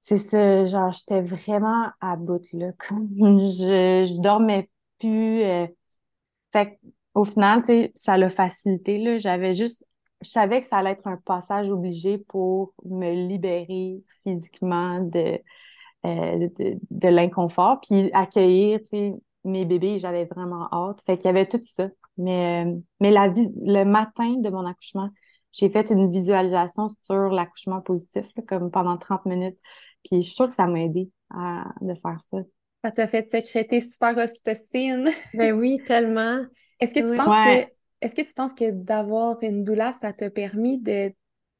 C'est 0.00 0.18
ça, 0.18 0.66
genre, 0.66 0.92
j'étais 0.92 1.22
vraiment 1.22 1.86
à 2.00 2.16
bout, 2.16 2.42
là. 2.52 2.72
je, 2.90 4.04
je 4.06 4.20
dormais 4.20 4.68
plus. 4.98 5.42
Euh. 5.42 5.66
Fait 6.52 6.78
au 7.14 7.24
final, 7.24 7.60
tu 7.62 7.66
sais, 7.68 7.92
ça 7.94 8.18
l'a 8.18 8.28
facilité, 8.28 8.98
là. 8.98 9.16
J'avais 9.16 9.54
juste 9.54 9.86
je 10.24 10.30
savais 10.30 10.60
que 10.60 10.66
ça 10.66 10.78
allait 10.78 10.92
être 10.92 11.06
un 11.06 11.16
passage 11.16 11.68
obligé 11.68 12.18
pour 12.18 12.74
me 12.84 13.12
libérer 13.12 14.02
physiquement 14.24 15.00
de, 15.00 15.40
euh, 16.06 16.48
de, 16.90 17.08
l'inconfort, 17.08 17.80
puis 17.80 18.10
accueillir 18.12 18.80
mes 19.44 19.64
bébés, 19.64 19.98
j'avais 19.98 20.24
vraiment 20.24 20.68
hâte. 20.72 21.00
Fait 21.06 21.16
qu'il 21.16 21.26
y 21.26 21.28
avait 21.28 21.46
tout 21.46 21.60
ça. 21.76 21.88
Mais, 22.16 22.64
euh, 22.66 22.76
mais 23.00 23.10
la 23.10 23.28
le 23.28 23.84
matin 23.84 24.36
de 24.38 24.48
mon 24.48 24.66
accouchement, 24.66 25.10
j'ai 25.52 25.68
fait 25.68 25.90
une 25.90 26.10
visualisation 26.10 26.88
sur 27.02 27.28
l'accouchement 27.28 27.80
positif, 27.80 28.26
comme 28.48 28.70
pendant 28.70 28.96
30 28.96 29.26
minutes. 29.26 29.58
Puis 30.04 30.22
je 30.22 30.26
suis 30.26 30.34
sûre 30.34 30.48
que 30.48 30.54
ça 30.54 30.66
m'a 30.66 30.80
aidé 30.80 31.10
à 31.30 31.64
de 31.80 31.94
faire 31.94 32.20
ça. 32.20 32.38
Ça 32.84 32.90
t'a 32.90 33.06
fait 33.06 33.26
sécréter 33.26 33.80
super 33.80 34.16
ocytocine. 34.16 35.08
ben 35.34 35.52
oui, 35.52 35.80
tellement. 35.86 36.40
Est-ce 36.80 36.92
que 36.92 37.08
tu 37.08 37.16
penses 37.16 37.44
que 37.44 37.66
est-ce 38.04 38.14
que 38.14 38.20
tu 38.20 38.34
penses 38.34 38.52
que 38.52 38.70
d'avoir 38.70 39.42
une 39.42 39.64
doula, 39.64 39.92
ça 39.92 40.12
t'a 40.12 40.28
permis 40.28 40.78
de, 40.78 41.12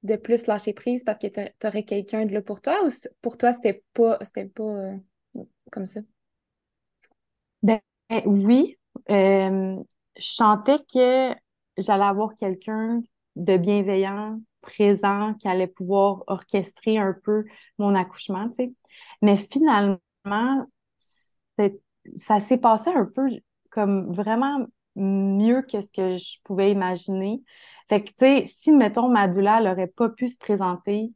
de 0.02 0.16
plus 0.16 0.46
lâcher 0.46 0.74
prise 0.74 1.02
parce 1.02 1.18
que 1.18 1.26
tu 1.26 1.66
aurais 1.66 1.85
quelqu'un 1.85 2.26
de 2.26 2.35
là 2.35 2.42
pour 2.42 2.61
toi 2.61 2.74
ou 2.85 2.90
pour 3.22 3.38
toi, 3.38 3.54
c'était 3.54 3.83
pas, 3.94 4.18
c'était 4.22 4.44
pas 4.44 4.62
euh, 4.62 4.96
comme 5.70 5.87
ça? 5.87 6.00
Ben 7.62 7.80
oui. 8.26 8.78
Je 9.09 9.83
sentais 10.18 10.78
que 10.92 11.35
j'allais 11.78 12.04
avoir 12.04 12.35
quelqu'un 12.35 13.02
de 13.37 13.57
bienveillant, 13.57 14.38
présent, 14.61 15.35
qui 15.35 15.48
allait 15.48 15.66
pouvoir 15.66 16.24
orchestrer 16.26 16.98
un 16.98 17.14
peu 17.24 17.44
mon 17.78 17.94
accouchement, 17.94 18.48
tu 18.50 18.57
sais. 18.57 18.72
Mais 19.22 19.37
finalement, 19.38 20.66
ça 22.16 22.40
s'est 22.40 22.59
passé 22.59 22.90
un 22.90 23.07
peu 23.07 23.28
comme 23.70 24.12
vraiment 24.12 24.66
mieux 24.96 25.62
que 25.62 25.80
ce 25.80 25.88
que 25.88 26.16
je 26.16 26.38
pouvais 26.44 26.70
imaginer. 26.72 27.42
Fait 27.88 28.02
que, 28.02 28.09
tu 28.11 28.14
sais, 28.18 28.44
si, 28.46 28.72
mettons, 28.72 29.09
ma 29.09 29.28
doula 29.28 29.61
n'aurait 29.61 29.88
pas 29.88 30.09
pu 30.09 30.28
se 30.28 30.38
présenter, 30.38 31.12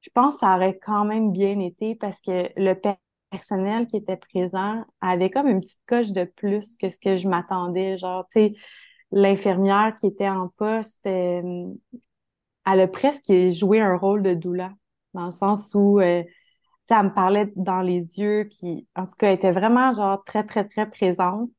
je 0.00 0.10
pense 0.14 0.34
que 0.34 0.40
ça 0.40 0.56
aurait 0.56 0.78
quand 0.78 1.04
même 1.04 1.32
bien 1.32 1.58
été 1.60 1.94
parce 1.94 2.20
que 2.20 2.50
le 2.56 2.74
personnel 3.30 3.86
qui 3.86 3.96
était 3.96 4.16
présent 4.16 4.84
avait 5.00 5.30
comme 5.30 5.48
une 5.48 5.60
petite 5.60 5.82
coche 5.86 6.12
de 6.12 6.24
plus 6.24 6.76
que 6.76 6.90
ce 6.90 6.98
que 6.98 7.16
je 7.16 7.28
m'attendais. 7.28 7.98
Genre, 7.98 8.26
tu 8.32 8.40
sais, 8.40 8.54
l'infirmière 9.12 9.94
qui 9.96 10.06
était 10.06 10.28
en 10.28 10.48
poste, 10.48 11.06
euh, 11.06 11.72
elle 12.66 12.80
a 12.80 12.88
presque 12.88 13.32
joué 13.50 13.80
un 13.80 13.96
rôle 13.96 14.22
de 14.22 14.34
doula, 14.34 14.72
dans 15.14 15.26
le 15.26 15.30
sens 15.32 15.70
où, 15.74 16.00
euh, 16.00 16.22
elle 16.90 17.04
me 17.04 17.14
parlait 17.14 17.52
dans 17.56 17.82
les 17.82 18.18
yeux, 18.18 18.48
puis 18.50 18.86
en 18.96 19.06
tout 19.06 19.16
cas, 19.18 19.28
elle 19.28 19.34
était 19.36 19.52
vraiment, 19.52 19.92
genre, 19.92 20.22
très, 20.24 20.44
très, 20.44 20.66
très 20.68 20.90
présente. 20.90 21.50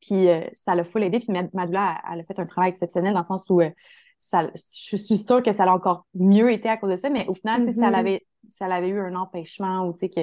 Puis 0.00 0.28
euh, 0.28 0.40
ça 0.54 0.74
l'a 0.74 0.84
full 0.84 1.02
aidé. 1.02 1.20
Puis 1.20 1.32
Madula, 1.52 2.00
elle 2.12 2.20
a 2.20 2.24
fait 2.24 2.38
un 2.38 2.46
travail 2.46 2.70
exceptionnel 2.70 3.14
dans 3.14 3.20
le 3.20 3.26
sens 3.26 3.44
où 3.48 3.60
euh, 3.60 3.70
ça, 4.18 4.50
je 4.54 4.96
suis 4.96 5.16
sûre 5.16 5.42
que 5.42 5.52
ça 5.52 5.64
a 5.64 5.72
encore 5.72 6.06
mieux 6.14 6.52
été 6.52 6.68
à 6.68 6.76
cause 6.76 6.90
de 6.90 6.96
ça, 6.96 7.08
mais 7.08 7.26
au 7.26 7.34
final, 7.34 7.72
si 7.72 7.80
elle 7.80 7.94
avait, 7.94 8.26
si 8.50 8.62
elle 8.62 8.72
avait 8.72 8.88
eu 8.88 9.00
un 9.00 9.14
empêchement 9.14 9.86
ou, 9.86 9.94
tu 9.94 10.00
sais, 10.00 10.08
que, 10.10 10.20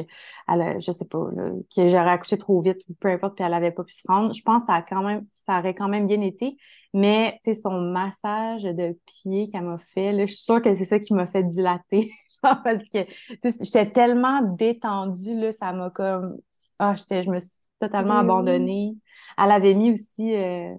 elle, 0.47 0.79
je 0.79 0.91
sais 0.91 1.05
pas, 1.05 1.25
que 1.75 1.87
j'aurais 1.87 2.11
accouché 2.11 2.37
trop 2.37 2.61
vite 2.61 2.77
ou 2.89 2.93
peu 2.99 3.09
importe, 3.09 3.35
puis 3.35 3.43
elle 3.43 3.55
avait 3.55 3.71
pas 3.71 3.83
pu 3.83 3.93
se 3.93 4.03
rendre, 4.07 4.33
je 4.35 4.43
pense 4.43 4.61
que 4.61 4.67
ça, 4.67 4.75
a 4.75 4.81
quand 4.83 5.01
même, 5.01 5.25
ça 5.47 5.59
aurait 5.59 5.73
quand 5.73 5.87
même 5.87 6.05
bien 6.05 6.21
été. 6.21 6.57
Mais, 6.93 7.39
tu 7.43 7.53
sais, 7.53 7.61
son 7.61 7.79
massage 7.81 8.63
de 8.63 8.97
pied 9.05 9.49
qu'elle 9.49 9.63
m'a 9.63 9.79
fait, 9.93 10.13
là, 10.13 10.25
je 10.25 10.33
suis 10.33 10.43
sûre 10.43 10.61
que 10.61 10.75
c'est 10.77 10.85
ça 10.85 10.99
qui 10.99 11.13
m'a 11.13 11.27
fait 11.27 11.43
dilater. 11.43 12.11
parce 12.41 12.83
que, 12.93 12.99
j'étais 13.61 13.89
tellement 13.91 14.41
détendue, 14.41 15.35
là, 15.35 15.51
ça 15.51 15.73
m'a 15.73 15.89
comme... 15.89 16.37
Ah, 16.79 16.95
j'étais, 16.95 17.23
je 17.23 17.31
me 17.31 17.39
suis 17.39 17.49
totalement 17.79 18.17
abandonnée. 18.17 18.95
Elle 19.37 19.51
avait 19.51 19.73
mis 19.73 19.91
aussi 19.91 20.35
euh, 20.35 20.73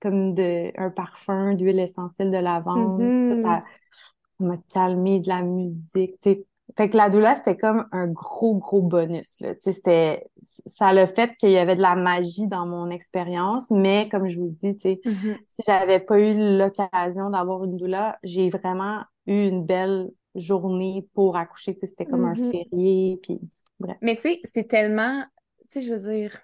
comme 0.00 0.34
de, 0.34 0.70
un 0.80 0.90
parfum 0.90 1.54
d'huile 1.54 1.80
essentielle 1.80 2.30
de 2.30 2.38
lavande. 2.38 3.00
Ça, 3.00 3.42
ça 3.42 3.58
mm-hmm. 3.58 4.46
m'a 4.46 4.56
calmé 4.72 5.20
de 5.20 5.28
la 5.28 5.42
musique. 5.42 6.16
fait 6.22 6.88
que 6.88 6.96
la 6.96 7.10
douleur, 7.10 7.36
c'était 7.36 7.56
comme 7.56 7.86
un 7.92 8.06
gros, 8.06 8.56
gros 8.56 8.82
bonus. 8.82 9.40
Là. 9.40 9.54
C'était, 9.60 10.26
ça 10.66 10.88
a 10.88 10.94
le 10.94 11.06
fait 11.06 11.34
qu'il 11.36 11.50
y 11.50 11.58
avait 11.58 11.76
de 11.76 11.82
la 11.82 11.96
magie 11.96 12.46
dans 12.46 12.66
mon 12.66 12.90
expérience, 12.90 13.70
mais 13.70 14.08
comme 14.10 14.28
je 14.28 14.38
vous 14.38 14.50
dis, 14.50 14.72
mm-hmm. 14.72 15.36
si 15.48 15.62
j'avais 15.66 16.00
pas 16.00 16.18
eu 16.18 16.58
l'occasion 16.58 17.30
d'avoir 17.30 17.64
une 17.64 17.76
douleur, 17.76 18.14
j'ai 18.22 18.50
vraiment 18.50 19.02
eu 19.26 19.48
une 19.48 19.64
belle 19.64 20.08
journée 20.34 21.06
pour 21.14 21.36
accoucher. 21.36 21.76
C'était 21.80 22.06
comme 22.06 22.24
un 22.24 22.34
mm-hmm. 22.34 22.50
férié. 22.50 23.20
Puis, 23.22 23.40
bref. 23.80 23.96
Mais 24.02 24.14
tu 24.16 24.22
sais, 24.22 24.40
c'est 24.44 24.68
tellement, 24.68 25.24
sais, 25.68 25.82
je 25.82 25.92
veux 25.92 26.10
dire, 26.10 26.38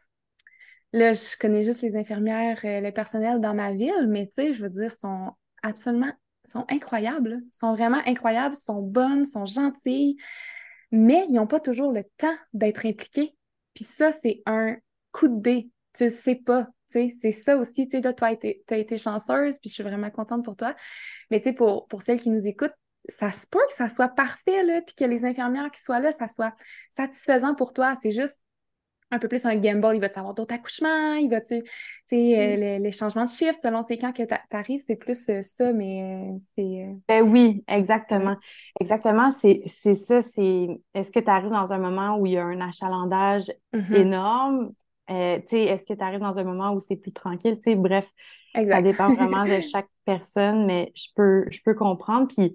là, 0.92 1.14
je 1.14 1.36
connais 1.38 1.64
juste 1.64 1.82
les 1.82 1.96
infirmières, 1.96 2.60
euh, 2.64 2.80
le 2.80 2.90
personnel 2.92 3.40
dans 3.40 3.54
ma 3.54 3.72
ville, 3.72 4.06
mais 4.08 4.26
tu 4.26 4.34
sais, 4.34 4.52
je 4.54 4.62
veux 4.62 4.70
dire, 4.70 4.92
sont 4.92 5.32
absolument 5.62 6.12
sont 6.44 6.64
incroyables, 6.68 7.42
sont 7.50 7.74
vraiment 7.74 8.00
incroyables, 8.06 8.54
sont 8.54 8.82
bonnes, 8.82 9.24
sont 9.24 9.46
gentilles, 9.46 10.16
mais 10.92 11.26
ils 11.28 11.34
n'ont 11.34 11.46
pas 11.46 11.60
toujours 11.60 11.92
le 11.92 12.04
temps 12.18 12.36
d'être 12.52 12.86
impliqués. 12.86 13.36
Puis 13.74 13.84
ça, 13.84 14.12
c'est 14.12 14.42
un 14.46 14.76
coup 15.12 15.28
de 15.28 15.40
dé. 15.40 15.70
Tu 15.94 16.08
sais 16.08 16.36
pas. 16.36 16.68
C'est 16.90 17.32
ça 17.32 17.56
aussi. 17.56 17.88
Tu 17.88 17.96
sais, 17.96 18.02
là, 18.02 18.12
toi, 18.12 18.36
tu 18.36 18.54
as 18.70 18.76
été 18.76 18.98
chanceuse, 18.98 19.58
puis 19.58 19.68
je 19.68 19.74
suis 19.74 19.82
vraiment 19.82 20.10
contente 20.10 20.44
pour 20.44 20.54
toi. 20.54 20.76
Mais 21.30 21.40
tu 21.40 21.50
sais, 21.50 21.52
pour, 21.52 21.88
pour 21.88 22.02
celles 22.02 22.20
qui 22.20 22.30
nous 22.30 22.46
écoutent, 22.46 22.74
ça 23.08 23.32
se 23.32 23.46
peut 23.48 23.64
que 23.66 23.72
ça 23.72 23.90
soit 23.90 24.08
parfait, 24.08 24.62
là, 24.62 24.80
puis 24.80 24.94
que 24.94 25.04
les 25.04 25.24
infirmières 25.24 25.70
qui 25.72 25.82
soient 25.82 25.98
là, 25.98 26.12
ça 26.12 26.28
soit 26.28 26.54
satisfaisant 26.90 27.56
pour 27.56 27.72
toi. 27.72 27.96
C'est 28.00 28.12
juste 28.12 28.40
un 29.14 29.18
peu 29.18 29.28
plus 29.28 29.44
un 29.46 29.56
gamble, 29.56 29.94
il 29.94 30.00
va 30.00 30.08
te 30.08 30.14
savoir 30.14 30.34
d'autres 30.34 30.54
accouchements, 30.54 31.14
il 31.14 31.28
va 31.30 31.40
tu 31.40 31.62
sais, 32.06 32.56
euh, 32.66 32.78
les, 32.78 32.92
changements 32.92 33.24
de 33.24 33.30
chiffres 33.30 33.58
selon 33.60 33.82
c'est 33.82 33.98
quand 33.98 34.12
que 34.12 34.22
tu 34.22 34.34
arrives, 34.50 34.82
c'est 34.84 34.96
plus 34.96 35.28
euh, 35.28 35.40
ça, 35.42 35.72
mais 35.72 36.02
euh, 36.02 36.38
c'est. 36.54 36.86
Ben 37.08 37.22
oui, 37.22 37.64
exactement. 37.68 38.36
Exactement, 38.80 39.30
c'est 39.30 39.66
ça, 39.66 40.22
c'est 40.22 40.68
est-ce 40.94 41.10
que 41.10 41.20
tu 41.20 41.30
arrives 41.30 41.50
dans 41.50 41.72
un 41.72 41.78
moment 41.78 42.18
où 42.18 42.26
il 42.26 42.32
y 42.32 42.38
a 42.38 42.44
un 42.44 42.60
achalandage 42.60 43.52
mm-hmm. 43.72 43.94
énorme? 43.94 44.72
est-ce 45.06 45.84
que 45.84 45.92
tu 45.92 46.02
arrives 46.02 46.20
dans 46.20 46.38
un 46.38 46.44
moment 46.44 46.72
où 46.72 46.80
c'est 46.80 46.96
plus 46.96 47.12
tranquille? 47.12 47.58
bref, 47.76 48.10
ça 48.54 48.80
dépend 48.80 49.12
vraiment 49.12 49.44
de 49.44 49.60
chaque 49.72 49.88
personne, 50.06 50.64
mais 50.64 50.92
je 50.94 51.08
peux, 51.14 51.44
je 51.50 51.60
peux 51.62 51.74
comprendre. 51.74 52.28
Puis 52.34 52.54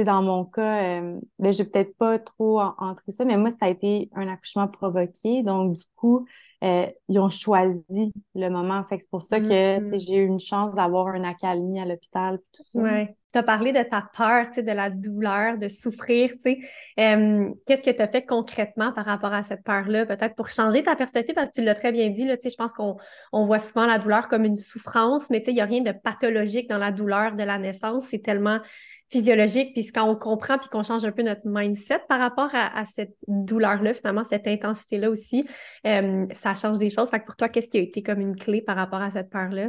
dans 0.00 0.22
mon 0.22 0.44
cas, 0.44 1.00
euh, 1.00 1.20
ben, 1.38 1.52
je 1.52 1.62
vais 1.62 1.68
peut-être 1.68 1.96
pas 1.96 2.18
trop 2.18 2.60
entrer 2.60 3.12
ça, 3.12 3.24
mais 3.24 3.36
moi, 3.36 3.50
ça 3.50 3.66
a 3.66 3.68
été 3.68 4.10
un 4.14 4.28
accouchement 4.28 4.68
provoqué. 4.68 5.42
Donc, 5.42 5.74
du 5.74 5.84
coup, 5.96 6.26
euh, 6.64 6.86
ils 7.08 7.18
ont 7.18 7.30
choisi 7.30 8.12
le 8.34 8.48
moment. 8.48 8.82
Fait 8.84 8.96
que 8.96 9.02
c'est 9.02 9.10
pour 9.10 9.22
ça 9.22 9.40
que 9.40 9.46
mm-hmm. 9.46 10.00
j'ai 10.00 10.16
eu 10.16 10.26
une 10.26 10.40
chance 10.40 10.74
d'avoir 10.74 11.08
un 11.08 11.24
accalmie 11.24 11.80
à 11.80 11.84
l'hôpital. 11.84 12.40
Oui. 12.74 13.06
Tu 13.32 13.38
as 13.38 13.42
parlé 13.42 13.72
de 13.72 13.82
ta 13.82 14.08
peur, 14.14 14.46
de 14.56 14.72
la 14.72 14.90
douleur, 14.90 15.56
de 15.56 15.68
souffrir. 15.68 16.32
Euh, 16.98 17.48
Qu'est-ce 17.66 17.82
que 17.82 17.90
tu 17.90 18.02
as 18.02 18.08
fait 18.08 18.26
concrètement 18.26 18.92
par 18.92 19.06
rapport 19.06 19.32
à 19.32 19.42
cette 19.42 19.62
peur-là? 19.62 20.04
Peut-être 20.04 20.34
pour 20.34 20.50
changer 20.50 20.82
ta 20.82 20.96
perspective, 20.96 21.34
parce 21.34 21.48
que 21.48 21.52
tu 21.54 21.62
l'as 21.62 21.74
très 21.74 21.92
bien 21.92 22.10
dit, 22.10 22.28
je 22.28 22.56
pense 22.56 22.72
qu'on 22.72 22.96
on 23.32 23.44
voit 23.46 23.58
souvent 23.58 23.86
la 23.86 23.98
douleur 23.98 24.28
comme 24.28 24.44
une 24.44 24.56
souffrance, 24.58 25.30
mais 25.30 25.42
il 25.46 25.54
n'y 25.54 25.60
a 25.60 25.64
rien 25.64 25.80
de 25.80 25.92
pathologique 25.92 26.68
dans 26.68 26.78
la 26.78 26.92
douleur 26.92 27.34
de 27.34 27.42
la 27.42 27.58
naissance. 27.58 28.08
C'est 28.10 28.22
tellement 28.22 28.60
physiologique, 29.08 29.74
puis 29.74 29.86
quand 29.86 30.08
on 30.08 30.16
comprend 30.16 30.58
puis 30.58 30.68
qu'on 30.70 30.82
change 30.82 31.04
un 31.04 31.12
peu 31.12 31.22
notre 31.22 31.42
mindset 31.44 32.00
par 32.08 32.18
rapport 32.18 32.50
à, 32.54 32.84
cette 32.86 33.14
douleur-là, 33.28 33.92
finalement, 33.92 34.24
cette 34.24 34.46
intensité-là 34.46 35.10
aussi, 35.10 35.46
ça 35.84 36.54
change 36.54 36.78
des 36.78 36.90
choses. 36.90 37.10
Fait 37.10 37.20
pour 37.24 37.36
toi, 37.36 37.48
qu'est-ce 37.48 37.68
qui 37.68 37.78
a 37.78 37.80
été 37.80 38.02
comme 38.02 38.20
une 38.20 38.36
clé 38.36 38.62
par 38.62 38.76
rapport 38.76 39.02
à 39.02 39.10
cette 39.10 39.30
peur-là? 39.30 39.68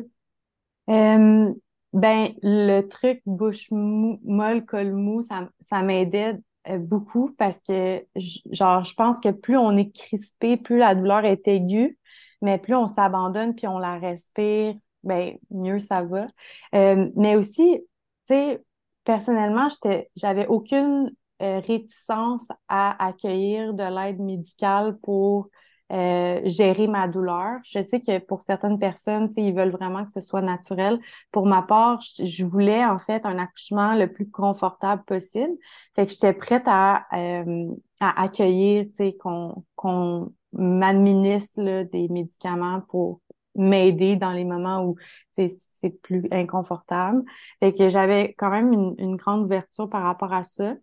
Ben, 1.93 2.29
le 2.41 2.81
truc 2.81 3.21
bouche 3.25 3.67
molle, 3.71 4.65
col 4.65 4.93
mou, 4.93 5.21
ça, 5.21 5.49
ça 5.61 5.83
m'aidait 5.83 6.37
euh, 6.69 6.77
beaucoup 6.79 7.31
parce 7.37 7.59
que, 7.61 8.05
genre, 8.51 8.83
je 8.83 8.93
pense 8.95 9.19
que 9.19 9.29
plus 9.29 9.57
on 9.57 9.77
est 9.77 9.91
crispé, 9.91 10.57
plus 10.57 10.77
la 10.77 10.95
douleur 10.95 11.25
est 11.25 11.47
aiguë, 11.47 11.97
mais 12.41 12.57
plus 12.57 12.75
on 12.75 12.87
s'abandonne 12.87 13.55
puis 13.55 13.67
on 13.67 13.79
la 13.79 13.99
respire, 13.99 14.75
ben, 15.03 15.37
mieux 15.51 15.79
ça 15.79 16.03
va. 16.03 16.27
mais 16.71 17.35
aussi, 17.35 17.79
tu 18.27 18.35
sais, 18.35 18.63
personnellement, 19.03 19.67
j'avais 20.15 20.47
aucune 20.47 21.11
euh, 21.41 21.59
réticence 21.59 22.47
à 22.69 23.05
accueillir 23.05 23.73
de 23.73 23.83
l'aide 23.83 24.19
médicale 24.19 24.97
pour 24.99 25.49
euh, 25.93 26.41
gérer 26.45 26.87
ma 26.87 27.07
douleur. 27.07 27.59
Je 27.63 27.83
sais 27.83 28.01
que 28.01 28.17
pour 28.19 28.41
certaines 28.41 28.79
personnes, 28.79 29.29
ils 29.37 29.53
veulent 29.53 29.71
vraiment 29.71 30.03
que 30.03 30.11
ce 30.11 30.21
soit 30.21 30.41
naturel. 30.41 30.99
Pour 31.31 31.45
ma 31.45 31.61
part, 31.61 32.01
je, 32.01 32.45
voulais 32.45 32.83
en 32.83 32.97
fait 32.97 33.25
un 33.25 33.37
accouchement 33.37 33.93
le 33.93 34.11
plus 34.11 34.29
confortable 34.29 35.03
possible. 35.03 35.53
Fait 35.95 36.05
que 36.05 36.11
j'étais 36.11 36.33
prête 36.33 36.63
à, 36.65 37.05
euh, 37.13 37.67
à 37.99 38.23
accueillir, 38.23 38.85
qu'on 39.19 39.63
qu'on 39.75 40.31
m'administre 40.53 41.83
des 41.91 42.07
médicaments 42.09 42.81
pour 42.89 43.21
m'aider 43.55 44.15
dans 44.15 44.31
les 44.31 44.45
moments 44.45 44.83
où 44.83 44.95
c'est 45.31 46.01
plus 46.01 46.27
inconfortable. 46.31 47.23
Fait 47.59 47.73
que 47.73 47.89
j'avais 47.89 48.33
quand 48.37 48.49
même 48.49 48.95
une, 48.97 49.15
grande 49.15 49.43
ouverture 49.43 49.89
par 49.89 50.03
rapport 50.03 50.33
à 50.33 50.43
ça. 50.43 50.75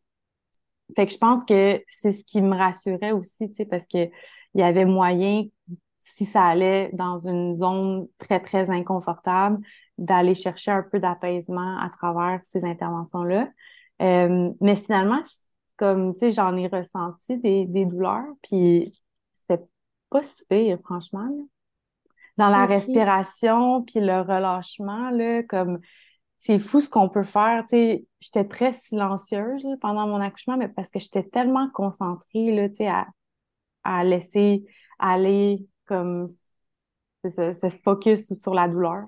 Fait 0.97 1.07
que 1.07 1.13
je 1.13 1.19
pense 1.19 1.45
que 1.45 1.83
c'est 1.89 2.13
ce 2.13 2.25
qui 2.25 2.43
me 2.43 2.57
rassurait 2.57 3.13
aussi, 3.13 3.49
tu 3.49 3.55
sais, 3.55 3.65
parce 3.65 3.87
que 3.87 4.09
il 4.55 4.61
y 4.61 4.65
avait 4.65 4.85
moyen, 4.85 5.45
si 6.01 6.27
ça 6.27 6.45
allait 6.45 6.91
dans 6.93 7.19
une 7.19 7.59
zone 7.59 8.09
très, 8.19 8.41
très 8.41 8.71
inconfortable, 8.71 9.59
d'aller 9.99 10.35
chercher 10.35 10.71
un 10.71 10.83
peu 10.83 10.99
d'apaisement 10.99 11.79
à 11.79 11.91
travers 11.91 12.41
ces 12.43 12.65
interventions-là. 12.65 13.49
Euh, 14.03 14.51
mais 14.61 14.77
finalement, 14.77 15.21
comme, 15.77 16.15
tu 16.15 16.21
sais, 16.21 16.33
j'en 16.33 16.57
ai 16.57 16.69
ressenti 16.69 17.39
des, 17.39 17.67
des 17.67 17.85
douleurs, 17.85 18.33
puis 18.43 18.91
c'était 19.35 19.63
pas 20.11 20.23
si 20.23 20.45
pire, 20.49 20.79
franchement 20.85 21.29
dans 22.41 22.49
la 22.49 22.65
respiration 22.65 23.83
puis 23.83 24.01
le 24.01 24.23
relâchement, 24.23 25.11
là, 25.11 25.43
comme 25.43 25.79
c'est 26.39 26.59
fou 26.59 26.81
ce 26.81 26.89
qu'on 26.89 27.11
peut 27.11 27.23
faire. 27.23 27.65
Tu 27.65 27.77
sais, 27.77 28.07
j'étais 28.21 28.45
très 28.45 28.73
silencieuse 28.73 29.67
pendant 29.83 30.09
mon 30.09 30.21
accouchement, 30.21 30.57
mais 30.57 30.69
parce 30.69 30.91
que 30.91 30.99
j'étais 30.99 31.23
tellement 31.23 31.69
concentrée 31.71 32.53
là, 32.53 32.69
tu 32.71 32.77
sais, 32.77 32.89
à, 32.89 33.07
à 33.85 34.05
laisser 34.05 34.65
aller 34.99 35.67
comme 35.87 36.27
ce, 37.29 37.71
focus 37.85 38.33
sur 38.39 38.55
la 38.55 38.67
douleur, 38.67 39.05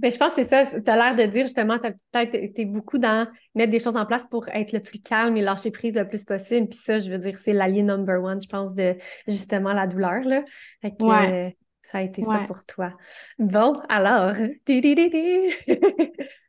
Mais 0.00 0.12
je 0.12 0.18
pense 0.18 0.34
que 0.34 0.44
c'est 0.44 0.64
ça. 0.64 0.80
Tu 0.80 0.90
as 0.90 0.96
l'air 0.96 1.16
de 1.16 1.24
dire 1.30 1.44
justement, 1.44 1.78
tu 1.78 1.90
peut-être 2.12 2.34
été 2.34 2.64
beaucoup 2.64 2.98
dans 2.98 3.26
mettre 3.54 3.70
des 3.72 3.80
choses 3.80 3.96
en 3.96 4.06
place 4.06 4.26
pour 4.26 4.48
être 4.48 4.72
le 4.72 4.80
plus 4.80 5.00
calme 5.00 5.36
et 5.36 5.42
lâcher 5.42 5.70
prise 5.70 5.94
le 5.94 6.06
plus 6.06 6.24
possible. 6.24 6.68
Puis 6.68 6.78
ça, 6.78 6.98
je 6.98 7.10
veux 7.10 7.18
dire, 7.18 7.36
c'est 7.38 7.52
l'allié 7.52 7.82
number 7.82 8.22
one, 8.22 8.40
je 8.40 8.48
pense, 8.48 8.74
de 8.74 8.96
justement 9.26 9.72
la 9.72 9.86
douleur. 9.86 10.22
Là. 10.22 10.44
Fait 10.82 10.92
que, 10.92 11.02
euh, 11.04 11.50
ça 11.82 11.98
a 11.98 12.02
été 12.02 12.22
ça 12.22 12.44
pour 12.46 12.64
toi. 12.64 12.92
Bon, 13.38 13.72
alors, 13.88 14.34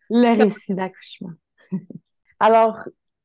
le 0.09 0.43
récit 0.43 0.75
d'accouchement. 0.75 1.31
alors, 2.39 2.77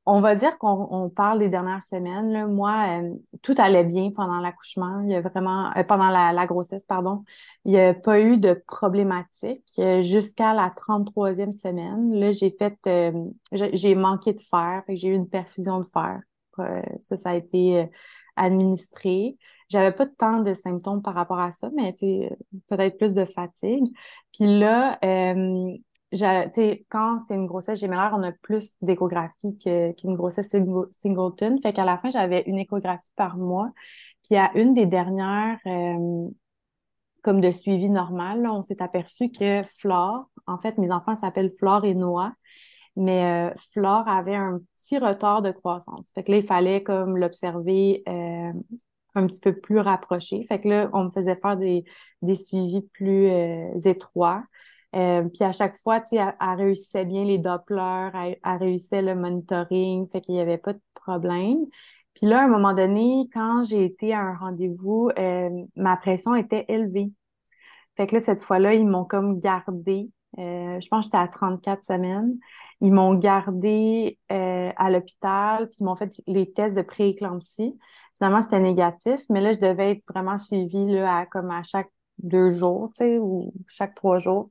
on 0.06 0.20
va 0.20 0.34
dire 0.34 0.58
qu'on 0.58 1.08
parle 1.08 1.38
des 1.38 1.48
dernières 1.48 1.82
semaines. 1.82 2.46
Moi, 2.52 3.00
euh, 3.02 3.14
tout 3.42 3.54
allait 3.56 3.84
bien 3.84 4.10
pendant 4.10 4.38
l'accouchement. 4.38 5.00
Il 5.00 5.10
y 5.10 5.14
a 5.14 5.22
vraiment, 5.22 5.74
euh, 5.76 5.82
pendant 5.82 6.10
la, 6.10 6.46
grossesse, 6.46 6.84
pardon. 6.84 7.24
Il 7.64 7.72
n'y 7.72 7.80
a 7.80 7.94
pas 7.94 8.20
eu 8.20 8.36
de 8.36 8.62
problématique 8.66 9.64
euh, 9.78 10.02
jusqu'à 10.02 10.52
la 10.52 10.68
33e 10.70 11.52
semaine. 11.52 12.14
Là, 12.14 12.32
j'ai 12.32 12.50
fait, 12.50 12.76
j'ai 13.52 13.94
manqué 13.94 14.34
de 14.34 14.40
fer, 14.40 14.82
j'ai 14.88 15.08
eu 15.08 15.14
une 15.14 15.28
perfusion 15.28 15.80
de 15.80 15.86
fer. 15.86 16.20
ça, 17.00 17.16
ça 17.16 17.30
a 17.30 17.34
été 17.34 17.88
administré. 18.36 19.38
J'avais 19.70 19.92
pas 19.92 20.06
tant 20.06 20.40
de 20.40 20.52
symptômes 20.54 21.00
par 21.00 21.14
rapport 21.14 21.40
à 21.40 21.50
ça, 21.50 21.70
mais 21.74 21.94
peut-être 22.68 22.98
plus 22.98 23.14
de 23.14 23.24
fatigue. 23.24 23.86
Puis 24.34 24.58
là, 24.58 24.98
quand 26.88 27.18
c'est 27.26 27.34
une 27.34 27.46
grossesse 27.46 27.80
gémellaire, 27.80 28.12
on 28.14 28.22
a 28.22 28.32
plus 28.32 28.70
d'échographie 28.82 29.58
qu'une 29.58 30.14
grossesse 30.14 30.50
singleton. 30.50 31.60
Fait 31.62 31.72
qu'à 31.72 31.84
la 31.84 31.98
fin, 31.98 32.10
j'avais 32.10 32.42
une 32.46 32.58
échographie 32.58 33.12
par 33.16 33.36
mois. 33.36 33.70
Puis 34.24 34.36
à 34.36 34.50
une 34.56 34.74
des 34.74 34.86
dernières, 34.86 35.58
euh, 35.66 36.28
comme 37.22 37.40
de 37.40 37.50
suivi 37.50 37.88
normal, 37.88 38.46
on 38.46 38.62
s'est 38.62 38.82
aperçu 38.82 39.30
que 39.30 39.62
Flore, 39.64 40.26
en 40.46 40.58
fait, 40.58 40.78
mes 40.78 40.92
enfants 40.92 41.16
s'appellent 41.16 41.52
Flore 41.58 41.84
et 41.84 41.94
Noah, 41.94 42.32
mais 42.96 43.50
euh, 43.50 43.54
Flore 43.72 44.06
avait 44.08 44.36
un 44.36 44.60
petit 44.82 44.98
retard 44.98 45.42
de 45.42 45.50
croissance. 45.50 46.10
Fait 46.14 46.22
que 46.22 46.30
là, 46.30 46.38
il 46.38 46.46
fallait 46.46 46.82
comme 46.82 47.16
l'observer 47.16 48.02
euh, 48.08 48.52
un 49.14 49.26
petit 49.26 49.40
peu 49.40 49.58
plus 49.58 49.78
rapproché. 49.78 50.44
Fait 50.48 50.60
que 50.60 50.68
là, 50.68 50.90
on 50.92 51.04
me 51.04 51.10
faisait 51.10 51.36
faire 51.36 51.56
des, 51.56 51.84
des 52.22 52.34
suivis 52.34 52.82
plus 52.92 53.28
étroits. 53.86 54.44
Euh, 54.94 55.24
puis 55.28 55.44
à 55.44 55.52
chaque 55.52 55.76
fois, 55.78 56.00
tu 56.00 56.16
sais, 56.16 56.22
elle, 56.40 56.56
réussissait 56.56 57.04
bien 57.04 57.24
les 57.24 57.38
Dopplers, 57.38 58.10
elle, 58.14 58.36
elle 58.44 58.56
réussissait 58.58 59.02
le 59.02 59.14
monitoring, 59.14 60.08
fait 60.08 60.20
qu'il 60.20 60.34
n'y 60.34 60.40
avait 60.40 60.58
pas 60.58 60.72
de 60.72 60.80
problème. 60.94 61.66
Puis 62.14 62.26
là, 62.26 62.42
à 62.42 62.44
un 62.44 62.48
moment 62.48 62.74
donné, 62.74 63.28
quand 63.32 63.64
j'ai 63.64 63.84
été 63.84 64.14
à 64.14 64.20
un 64.20 64.36
rendez-vous, 64.36 65.10
euh, 65.18 65.50
ma 65.76 65.96
pression 65.96 66.34
était 66.36 66.64
élevée. 66.68 67.10
Fait 67.96 68.06
que 68.06 68.16
là, 68.16 68.20
cette 68.20 68.42
fois-là, 68.42 68.74
ils 68.74 68.86
m'ont 68.86 69.04
comme 69.04 69.40
gardé. 69.40 70.10
Euh, 70.38 70.80
je 70.80 70.88
pense 70.88 71.06
que 71.06 71.06
j'étais 71.06 71.18
à 71.18 71.28
34 71.28 71.84
semaines. 71.84 72.38
Ils 72.80 72.92
m'ont 72.92 73.14
gardé 73.14 74.18
euh, 74.32 74.70
à 74.76 74.90
l'hôpital, 74.90 75.68
puis 75.68 75.78
ils 75.80 75.84
m'ont 75.84 75.96
fait 75.96 76.12
les 76.26 76.52
tests 76.52 76.76
de 76.76 76.82
pré-éclampsie. 76.82 77.78
Finalement, 78.16 78.42
c'était 78.42 78.60
négatif, 78.60 79.20
mais 79.30 79.40
là, 79.40 79.52
je 79.52 79.60
devais 79.60 79.92
être 79.92 80.04
vraiment 80.08 80.38
suivie 80.38 80.86
là, 80.86 81.18
à, 81.18 81.26
comme 81.26 81.50
à 81.50 81.62
chaque 81.64 81.90
deux 82.18 82.52
jours, 82.52 82.90
tu 82.96 83.04
sais, 83.04 83.18
ou 83.18 83.52
chaque 83.66 83.94
trois 83.94 84.18
jours. 84.18 84.50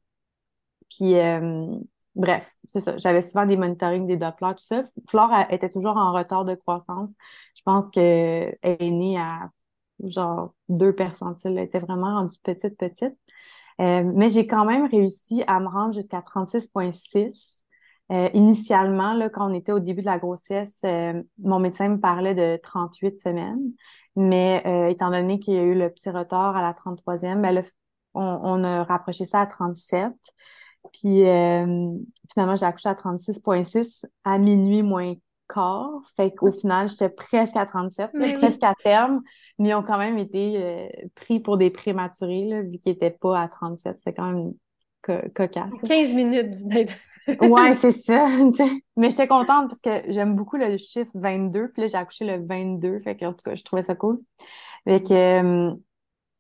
Puis, 0.97 1.15
euh, 1.15 1.67
bref, 2.15 2.51
c'est 2.67 2.79
ça. 2.79 2.97
J'avais 2.97 3.21
souvent 3.21 3.45
des 3.45 3.58
monitorings, 3.58 4.08
des 4.08 4.17
Doppler, 4.17 4.51
tout 4.58 4.63
ça. 4.63 4.84
Flore 5.08 5.32
était 5.49 5.69
toujours 5.69 5.97
en 5.97 6.13
retard 6.13 6.45
de 6.45 6.56
croissance. 6.56 7.12
Je 7.56 7.62
pense 7.63 7.89
qu'elle 7.89 8.58
est 8.62 8.91
née 8.91 9.17
à 9.17 9.49
genre 10.03 10.53
deux 10.69 10.93
percentiles. 10.93 11.58
Elle 11.58 11.65
était 11.65 11.79
vraiment 11.79 12.15
rendue 12.15 12.38
petite, 12.43 12.77
petite. 12.77 13.17
Euh, 13.82 14.03
mais 14.03 14.29
j'ai 14.29 14.45
quand 14.45 14.65
même 14.65 14.88
réussi 14.88 15.43
à 15.47 15.60
me 15.60 15.67
rendre 15.67 15.93
jusqu'à 15.93 16.21
36,6. 16.21 17.63
Euh, 18.12 18.29
initialement, 18.34 19.13
là, 19.13 19.29
quand 19.29 19.49
on 19.49 19.53
était 19.53 19.71
au 19.71 19.79
début 19.79 20.01
de 20.01 20.06
la 20.06 20.19
grossesse, 20.19 20.82
mon 21.39 21.60
médecin 21.60 21.89
me 21.89 21.99
parlait 21.99 22.36
de 22.36 22.60
38 22.62 23.17
semaines. 23.17 23.71
Mais 24.15 24.91
étant 24.91 25.10
donné 25.10 25.39
qu'il 25.39 25.56
y 25.56 25.58
a 25.58 25.63
eu 25.63 25.73
le 25.73 25.89
petit 25.89 26.12
retard 26.12 26.56
à 26.56 26.62
la 26.62 26.73
33e, 26.73 27.41
ben 27.41 27.63
on, 28.13 28.63
a 28.63 28.84
rapproché 28.84 29.25
ça 29.25 29.41
à 29.41 29.47
37. 29.47 30.12
Puis 30.91 31.21
finalement, 32.31 32.55
j'ai 32.55 32.65
accouché 32.65 32.89
à 32.89 32.93
36,6 32.93 34.05
à 34.23 34.37
minuit 34.37 34.83
moins 34.83 35.13
quart. 35.47 36.01
Fait 36.15 36.31
qu'au 36.31 36.51
final, 36.51 36.89
j'étais 36.89 37.09
presque 37.09 37.55
à 37.55 37.65
37, 37.65 38.11
presque 38.39 38.63
à 38.63 38.73
terme, 38.83 39.21
mais 39.59 39.69
ils 39.69 39.75
ont 39.75 39.83
quand 39.83 39.97
même 39.97 40.17
été 40.17 40.63
euh, 40.63 40.87
pris 41.15 41.39
pour 41.39 41.57
des 41.57 41.69
prématurés, 41.69 42.45
là, 42.45 42.61
vu 42.61 42.77
qu'ils 42.79 42.93
n'étaient 42.93 43.11
pas 43.11 43.41
à 43.41 43.47
37. 43.47 43.99
C'est 44.03 44.13
quand 44.13 44.31
même 44.31 44.53
cocasse. 45.01 45.73
15 45.85 46.13
minutes 46.13 46.51
du 46.51 46.85
ouais, 47.39 47.75
c'est 47.75 47.93
ça. 47.93 48.27
mais 48.97 49.09
j'étais 49.09 49.27
contente 49.27 49.69
parce 49.69 49.79
que 49.79 50.11
j'aime 50.11 50.35
beaucoup 50.35 50.57
le 50.57 50.77
chiffre 50.77 51.11
22. 51.13 51.69
Puis 51.69 51.83
là, 51.83 51.87
j'ai 51.87 51.97
accouché 51.97 52.25
le 52.25 52.45
22. 52.45 52.99
Fait 52.99 53.15
que, 53.15 53.25
en 53.25 53.33
tout 53.33 53.43
cas, 53.43 53.55
je 53.55 53.63
trouvais 53.63 53.83
ça 53.83 53.95
cool. 53.95 54.19
Fait 54.85 55.01
que, 55.01 55.13
euh, 55.13 55.73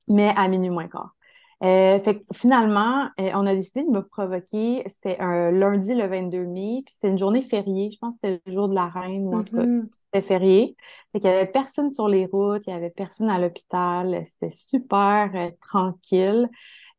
mais 0.09 0.33
à 0.35 0.47
minuit 0.49 0.69
moins 0.69 0.87
quart. 0.89 1.15
Euh, 1.63 1.97
fait 2.01 2.25
finalement, 2.33 3.05
euh, 3.21 3.31
on 3.35 3.45
a 3.45 3.55
décidé 3.55 3.83
de 3.83 3.89
me 3.89 4.01
provoquer. 4.01 4.83
C'était 4.87 5.17
un 5.19 5.49
lundi 5.49 5.95
le 5.95 6.07
22 6.07 6.45
mai, 6.45 6.81
puis 6.85 6.93
c'était 6.93 7.07
une 7.07 7.17
journée 7.17 7.41
fériée. 7.41 7.89
Je 7.89 7.97
pense 7.99 8.15
que 8.15 8.19
c'était 8.21 8.41
le 8.45 8.51
jour 8.51 8.67
de 8.67 8.75
la 8.75 8.87
reine 8.87 9.27
ou 9.27 9.37
en 9.37 9.43
tout 9.43 9.55
cas, 9.55 9.63
mm-hmm. 9.63 9.87
c'était 9.93 10.27
férié. 10.27 10.75
Fait 11.13 11.21
qu'il 11.21 11.29
y 11.29 11.33
avait 11.33 11.45
personne 11.49 11.89
sur 11.91 12.09
les 12.09 12.25
routes, 12.25 12.63
il 12.67 12.71
y 12.71 12.73
avait 12.73 12.89
personne 12.89 13.29
à 13.29 13.39
l'hôpital. 13.39 14.23
C'était 14.25 14.53
super 14.53 15.31
euh, 15.35 15.51
tranquille. 15.61 16.49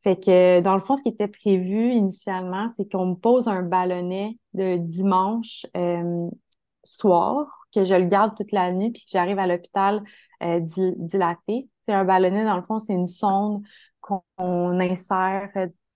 Fait 0.03 0.17
que 0.17 0.61
dans 0.61 0.75
le 0.75 0.81
fond, 0.81 0.97
ce 0.97 1.03
qui 1.03 1.11
était 1.11 1.29
prévu 1.29 1.91
initialement, 1.93 2.67
c'est 2.75 2.91
qu'on 2.91 3.07
me 3.07 3.15
pose 3.15 3.49
un 3.49 3.63
ballonnet 3.63 4.39
de 4.55 4.79
dimanche 4.79 5.67
soir, 6.85 7.67
que 7.75 7.85
je 7.85 7.95
le 7.95 8.05
garde 8.05 8.37
toute 8.37 8.53
la 8.53 8.71
nuit, 8.73 8.91
puis 8.93 9.03
que 9.03 9.11
j'arrive 9.11 9.39
à 9.39 9.47
l'hôpital 9.47 10.03
dilaté. 10.43 11.71
C'est 11.87 11.95
un 11.95 12.05
ballonnet, 12.05 12.45
dans 12.45 12.57
le 12.57 12.63
fond, 12.63 12.81
c'est 12.81 12.93
une 12.93 13.09
sonde 13.09 13.63
qu'on 14.05 14.81
insère 14.81 15.51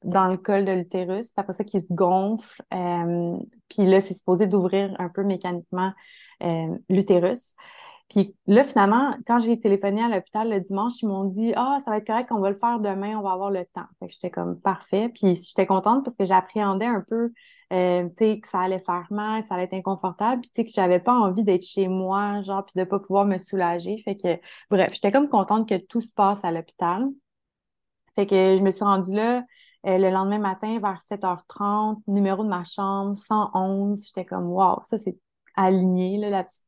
dans 0.04 0.28
le 0.28 0.36
col 0.36 0.64
de 0.64 0.72
l'utérus. 0.72 1.26
C'est 1.26 1.38
après 1.38 1.52
ça 1.52 1.64
qu'il 1.64 1.80
se 1.80 1.92
gonfle. 1.92 2.62
Euh, 2.72 3.36
puis 3.68 3.86
là, 3.86 4.00
c'est 4.00 4.14
supposé 4.14 4.46
d'ouvrir 4.46 4.94
un 4.98 5.08
peu 5.08 5.24
mécaniquement 5.24 5.92
euh, 6.42 6.78
l'utérus. 6.88 7.54
Puis 8.08 8.34
là, 8.46 8.64
finalement, 8.64 9.14
quand 9.26 9.38
j'ai 9.38 9.60
téléphoné 9.60 10.02
à 10.02 10.08
l'hôpital 10.08 10.48
le 10.48 10.60
dimanche, 10.60 10.94
ils 11.02 11.08
m'ont 11.08 11.24
dit 11.24 11.52
Ah, 11.56 11.78
ça 11.84 11.90
va 11.90 11.98
être 11.98 12.06
correct, 12.06 12.28
on 12.30 12.40
va 12.40 12.48
le 12.48 12.56
faire 12.56 12.80
demain, 12.80 13.18
on 13.18 13.22
va 13.22 13.32
avoir 13.32 13.50
le 13.50 13.66
temps. 13.66 13.84
Fait 13.98 14.06
que 14.06 14.12
j'étais 14.14 14.30
comme 14.30 14.58
parfait. 14.58 15.10
Puis 15.10 15.36
j'étais 15.36 15.66
contente 15.66 16.04
parce 16.04 16.16
que 16.16 16.24
j'appréhendais 16.24 16.86
un 16.86 17.04
peu 17.06 17.32
euh, 17.72 18.08
que 18.08 18.48
ça 18.50 18.60
allait 18.60 18.80
faire 18.80 19.06
mal, 19.10 19.42
que 19.42 19.48
ça 19.48 19.56
allait 19.56 19.64
être 19.64 19.74
inconfortable, 19.74 20.40
puis 20.54 20.64
que 20.64 20.70
j'avais 20.72 21.00
pas 21.00 21.12
envie 21.12 21.44
d'être 21.44 21.64
chez 21.66 21.88
moi, 21.88 22.40
genre, 22.42 22.64
puis 22.64 22.80
de 22.82 22.84
pas 22.84 22.98
pouvoir 22.98 23.26
me 23.26 23.36
soulager. 23.36 23.98
Fait 23.98 24.16
que, 24.16 24.38
bref, 24.70 24.94
j'étais 24.94 25.12
comme 25.12 25.28
contente 25.28 25.68
que 25.68 25.76
tout 25.76 26.00
se 26.00 26.12
passe 26.12 26.42
à 26.44 26.50
l'hôpital. 26.50 27.08
Fait 28.18 28.26
que 28.26 28.56
je 28.56 28.62
me 28.64 28.72
suis 28.72 28.82
rendue 28.82 29.14
là 29.14 29.44
euh, 29.86 29.96
le 29.96 30.10
lendemain 30.10 30.40
matin 30.40 30.80
vers 30.80 30.98
7h30, 31.08 32.02
numéro 32.08 32.42
de 32.42 32.48
ma 32.48 32.64
chambre, 32.64 33.16
111. 33.16 34.04
J'étais 34.04 34.24
comme, 34.24 34.48
wow, 34.48 34.80
ça 34.82 34.98
c'est 34.98 35.16
aligné. 35.54 36.18
Là, 36.18 36.28
la, 36.28 36.42
petite, 36.42 36.64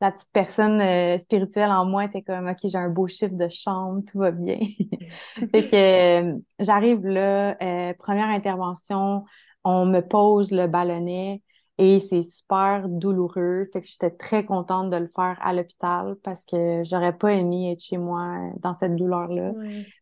la 0.00 0.12
petite 0.12 0.30
personne 0.32 0.80
euh, 0.80 1.18
spirituelle 1.18 1.72
en 1.72 1.86
moi 1.86 2.04
était 2.04 2.22
comme, 2.22 2.46
OK, 2.46 2.58
j'ai 2.62 2.78
un 2.78 2.88
beau 2.88 3.08
chiffre 3.08 3.34
de 3.34 3.48
chambre, 3.48 4.02
tout 4.08 4.20
va 4.20 4.30
bien. 4.30 4.60
fait 5.50 5.66
que 5.66 6.22
euh, 6.22 6.38
j'arrive 6.60 7.04
là, 7.04 7.56
première 7.98 8.28
intervention, 8.28 9.24
on 9.64 9.86
me 9.86 10.02
pose 10.02 10.52
le 10.52 10.68
ballonnet. 10.68 11.42
Et 11.78 12.00
c'est 12.00 12.22
super 12.22 12.88
douloureux. 12.88 13.68
Fait 13.72 13.80
que 13.80 13.86
j'étais 13.86 14.10
très 14.10 14.44
contente 14.44 14.90
de 14.90 14.96
le 14.96 15.10
faire 15.14 15.38
à 15.40 15.52
l'hôpital 15.52 16.16
parce 16.22 16.44
que 16.44 16.82
j'aurais 16.84 17.16
pas 17.16 17.32
aimé 17.32 17.72
être 17.72 17.82
chez 17.82 17.98
moi 17.98 18.50
dans 18.60 18.74
cette 18.74 18.94
douleur-là. 18.94 19.52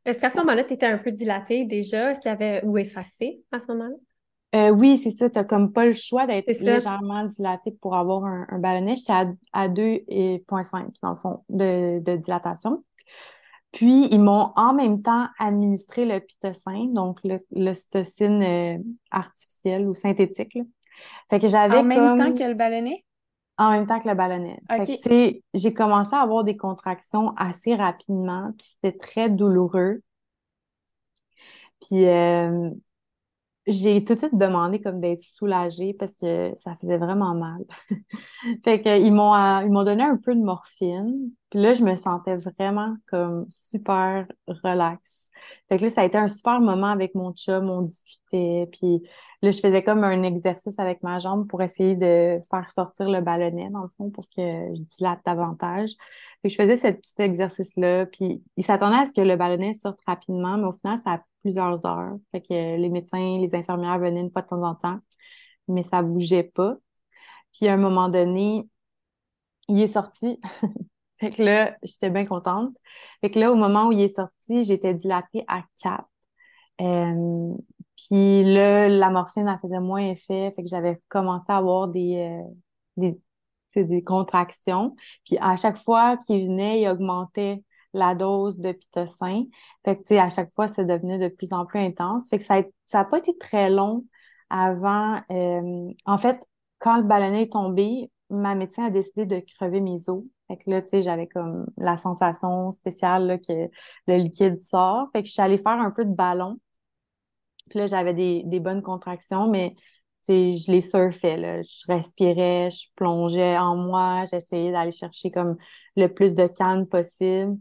Est-ce 0.05 0.19
qu'à 0.19 0.31
ce, 0.31 0.39
moment-là, 0.39 0.65
tu 0.65 0.75
étais 0.75 0.87
un 0.87 0.99
peu 0.99 1.13
dilatée 1.13 1.65
déjà? 1.65 2.11
Est-ce 2.11 2.21
qu'il 2.21 2.31
y 2.31 2.35
avait 2.35 2.65
ou 2.65 2.77
effacé 2.77 3.43
à 3.53 3.61
ce 3.61 3.69
moment-là? 3.69 3.95
Euh, 4.57 4.71
oui, 4.71 4.99
c'est 4.99 5.13
ça. 5.13 5.31
Tu 5.31 5.39
n'as 5.39 5.45
comme 5.45 5.73
pas 5.73 5.87
le 5.87 5.93
choix 5.93 6.27
d'être 6.27 6.49
légèrement 6.49 7.25
dilatée 7.25 7.73
pour 7.81 7.95
avoir 7.95 8.25
un, 8.25 8.59
ballonnet. 8.59 8.97
J'étais 8.97 9.13
à, 9.13 9.33
à 9.53 9.69
2,5 9.69 10.89
dans 11.03 11.11
le 11.11 11.17
fond 11.17 11.45
de, 11.49 12.17
dilatation. 12.17 12.83
Puis, 13.71 14.09
ils 14.11 14.21
m'ont 14.21 14.51
en 14.57 14.75
même 14.75 15.01
temps 15.03 15.29
administré 15.39 16.05
le 16.05 16.19
pitocin, 16.19 16.87
donc 16.93 17.21
l'ocytocine 17.53 18.43
euh, 18.43 18.79
artificielle 19.13 19.87
ou 19.87 19.95
synthétique. 19.95 20.59
Fait 21.29 21.41
que 21.41 21.49
j'avais 21.49 21.79
En 21.79 21.85
même 21.85 22.19
temps 22.19 22.35
que 22.35 22.49
le 22.49 22.55
ballonnet? 22.55 23.05
En 23.59 23.73
même 23.73 23.87
temps 23.87 24.01
que 24.01 24.09
le 24.09 24.15
ballonnet. 24.15 24.59
j'ai 25.55 25.75
commencé 25.75 26.15
à 26.15 26.21
avoir 26.21 26.45
des 26.45 26.57
contractions 26.57 27.35
assez 27.37 27.75
rapidement, 27.75 28.53
puis 28.57 28.69
c'était 28.75 28.97
très 28.97 29.29
douloureux. 29.29 30.01
Puis 31.81 32.07
euh, 32.07 32.71
j'ai 33.67 34.05
tout 34.05 34.15
de 34.15 34.19
suite 34.19 34.37
demandé 34.37 34.81
comme 34.81 35.01
d'être 35.01 35.23
soulagée 35.23 35.95
parce 35.95 36.15
que 36.15 36.55
ça 36.57 36.77
faisait 36.81 36.99
vraiment 36.99 37.35
mal. 37.35 37.65
fait 38.65 38.81
qu'ils 38.81 39.13
m'ont 39.13 39.35
euh, 39.35 39.63
ils 39.63 39.71
m'ont 39.71 39.85
donné 39.85 40.03
un 40.03 40.17
peu 40.17 40.35
de 40.35 40.41
morphine. 40.41 41.31
Puis 41.51 41.61
là, 41.61 41.75
je 41.75 41.85
me 41.85 41.95
sentais 41.95 42.37
vraiment 42.37 42.97
comme 43.09 43.47
super 43.49 44.27
relax. 44.47 45.31
Fait 45.69 45.79
que 45.79 45.85
là, 45.85 45.91
ça 45.91 46.03
a 46.03 46.05
été 46.05 46.17
un 46.17 46.29
super 46.29 46.61
moment 46.61 46.89
avec 46.89 47.15
mon 47.15 47.33
chum, 47.33 47.69
on 47.71 47.83
discutait. 47.83 48.69
Puis 48.73 49.03
là, 49.43 49.51
je 49.51 49.61
faisais 49.61 49.83
comme 49.83 50.05
un 50.05 50.23
exercice 50.23 50.79
avec 50.79 51.03
ma 51.03 51.19
jambe 51.19 51.47
pour 51.49 51.63
essayer 51.63 51.97
de 51.97 52.41
faire 52.51 52.71
sortir 52.71 53.09
le 53.09 53.21
ballonnet, 53.21 53.71
dans 53.71 53.83
le 53.83 53.89
fond, 53.97 54.11
pour 54.11 54.25
que 54.25 54.43
je 54.75 54.81
dilate 54.97 55.21
davantage. 55.25 55.91
Fait 56.43 56.49
que 56.49 56.51
je 56.51 56.57
faisais 56.57 56.77
ce 56.77 56.89
petit 56.89 57.15
exercice-là. 57.19 58.07
Puis 58.07 58.43
il 58.57 58.65
s'attendait 58.65 58.99
à 58.99 59.07
ce 59.07 59.13
que 59.13 59.21
le 59.21 59.37
ballonnet 59.37 59.75
sorte 59.75 59.99
rapidement, 60.07 60.57
mais 60.59 60.67
au 60.67 60.73
final, 60.73 60.99
ça 61.05 61.13
a 61.15 61.25
plusieurs 61.43 61.85
heures. 61.87 62.17
Fait 62.33 62.41
que 62.43 62.77
les 62.77 62.89
médecins, 62.89 63.39
les 63.39 63.55
infirmières 63.55 63.99
venaient 63.99 64.21
une 64.21 64.31
fois 64.31 64.43
de 64.43 64.49
temps 64.49 64.63
en 64.63 64.75
temps, 64.75 64.99
mais 65.69 65.83
ça 65.83 66.03
bougeait 66.03 66.45
pas. 66.45 66.77
Puis 67.53 67.69
à 67.69 67.75
un 67.75 67.77
moment 67.79 68.09
donné, 68.09 68.69
il 69.69 69.81
est 69.81 69.87
sorti. 69.87 70.41
fait 71.21 71.31
que 71.31 71.43
là, 71.43 71.77
j'étais 71.83 72.11
bien 72.11 72.27
contente. 72.27 72.75
Fait 73.21 73.31
que 73.31 73.39
là, 73.39 73.53
au 73.53 73.57
moment 73.57 73.89
où 73.89 73.93
il 73.93 74.01
est 74.03 74.15
sorti, 74.15 74.65
j'étais 74.65 74.95
dilatée 74.95 75.45
à 75.49 75.63
4. 75.83 76.05
Euh, 76.81 77.55
puis 78.09 78.45
là, 78.45 78.89
la 78.89 79.11
morphine, 79.11 79.49
elle 79.49 79.59
faisait 79.61 79.81
moins 79.81 80.01
effet. 80.01 80.53
Fait 80.55 80.63
que 80.63 80.69
j'avais 80.69 81.01
commencé 81.09 81.47
à 81.49 81.57
avoir 81.57 81.89
des, 81.89 82.17
euh, 82.19 82.51
des, 82.97 83.19
des 83.77 84.03
contractions. 84.05 84.97
Puis 85.25 85.37
à 85.41 85.57
chaque 85.57 85.77
fois 85.79 86.17
qu'il 86.17 86.47
venait, 86.47 86.83
il 86.83 86.89
augmentait 86.89 87.65
la 87.93 88.15
dose 88.15 88.59
de 88.59 88.73
pitocin. 88.73 89.45
Fait 89.85 89.97
que, 89.97 90.03
tu 90.03 90.09
sais, 90.09 90.19
à 90.19 90.31
chaque 90.31 90.53
fois, 90.55 90.69
ça 90.69 90.85
devenait 90.85 91.19
de 91.19 91.29
plus 91.29 91.53
en 91.53 91.67
plus 91.67 91.81
intense. 91.81 92.29
Fait 92.29 92.39
que 92.39 92.45
ça 92.45 92.63
n'a 92.95 93.05
pas 93.05 93.19
été 93.19 93.37
très 93.39 93.71
long 93.71 94.05
avant. 94.49 95.21
Euh, 95.31 95.93
en 96.07 96.19
fait, 96.19 96.41
quand 96.79 96.97
le 96.97 97.03
ballonnet 97.05 97.43
est 97.45 97.53
tombé, 97.53 98.11
ma 98.31 98.55
médecin 98.55 98.85
a 98.87 98.91
décidé 98.91 99.27
de 99.27 99.41
crever 99.41 99.81
mes 99.81 100.09
os. 100.09 100.25
Fait 100.49 100.57
que 100.57 100.71
là, 100.71 100.83
tu 100.83 100.89
sais, 100.89 101.03
j'avais 101.03 101.27
comme 101.27 101.67
la 101.77 101.97
sensation 101.97 102.71
spéciale 102.73 103.41
que 103.47 103.69
le 104.07 104.17
liquide 104.17 104.61
sort. 104.61 105.09
Fait 105.13 105.23
que 105.23 105.29
je 105.29 105.33
suis 105.33 105.43
allée 105.43 105.59
faire 105.59 105.81
un 105.81 105.91
peu 105.91 106.05
de 106.05 106.15
ballon. 106.15 106.59
Puis 107.71 107.79
là, 107.79 107.87
j'avais 107.87 108.15
des, 108.15 108.43
des 108.45 108.61
bonnes 108.61 108.83
contractions, 108.83 109.49
mais 109.49 109.75
je 110.29 110.71
les 110.71 110.81
surfais, 110.81 111.37
là. 111.37 111.63
Je 111.63 111.85
respirais, 111.89 112.71
je 112.71 112.89
plongeais 112.95 113.57
en 113.59 113.77
moi, 113.77 114.25
j'essayais 114.31 114.73
d'aller 114.73 114.93
chercher 114.93 115.31
comme 115.31 115.57
le 115.97 116.09
plus 116.09 116.35
de 116.35 116.47
calme 116.47 116.87
possible. 116.87 117.57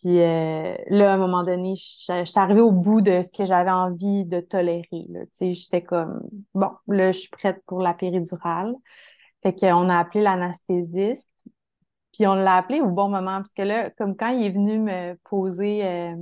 Puis 0.00 0.20
euh, 0.20 0.76
là, 0.88 1.12
à 1.12 1.14
un 1.14 1.18
moment 1.18 1.42
donné, 1.42 1.74
je 1.76 2.24
suis 2.24 2.38
arrivée 2.38 2.60
au 2.60 2.72
bout 2.72 3.00
de 3.00 3.22
ce 3.22 3.30
que 3.30 3.46
j'avais 3.46 3.70
envie 3.70 4.24
de 4.24 4.40
tolérer. 4.40 5.08
J'étais 5.40 5.82
comme, 5.82 6.20
bon, 6.54 6.70
là, 6.86 7.10
je 7.12 7.20
suis 7.20 7.30
prête 7.30 7.62
pour 7.66 7.80
la 7.80 7.94
péridurale. 7.94 8.74
Fait 9.42 9.54
qu'on 9.54 9.88
a 9.88 9.98
appelé 9.98 10.22
l'anesthésiste. 10.22 11.30
Puis 12.12 12.26
on 12.26 12.34
l'a 12.34 12.56
appelé 12.56 12.80
au 12.80 12.90
bon 12.90 13.08
moment, 13.08 13.38
parce 13.38 13.54
que 13.54 13.62
là, 13.62 13.90
comme 13.90 14.16
quand 14.16 14.28
il 14.28 14.44
est 14.44 14.50
venu 14.50 14.78
me 14.78 15.14
poser 15.24 15.86
euh, 15.86 16.16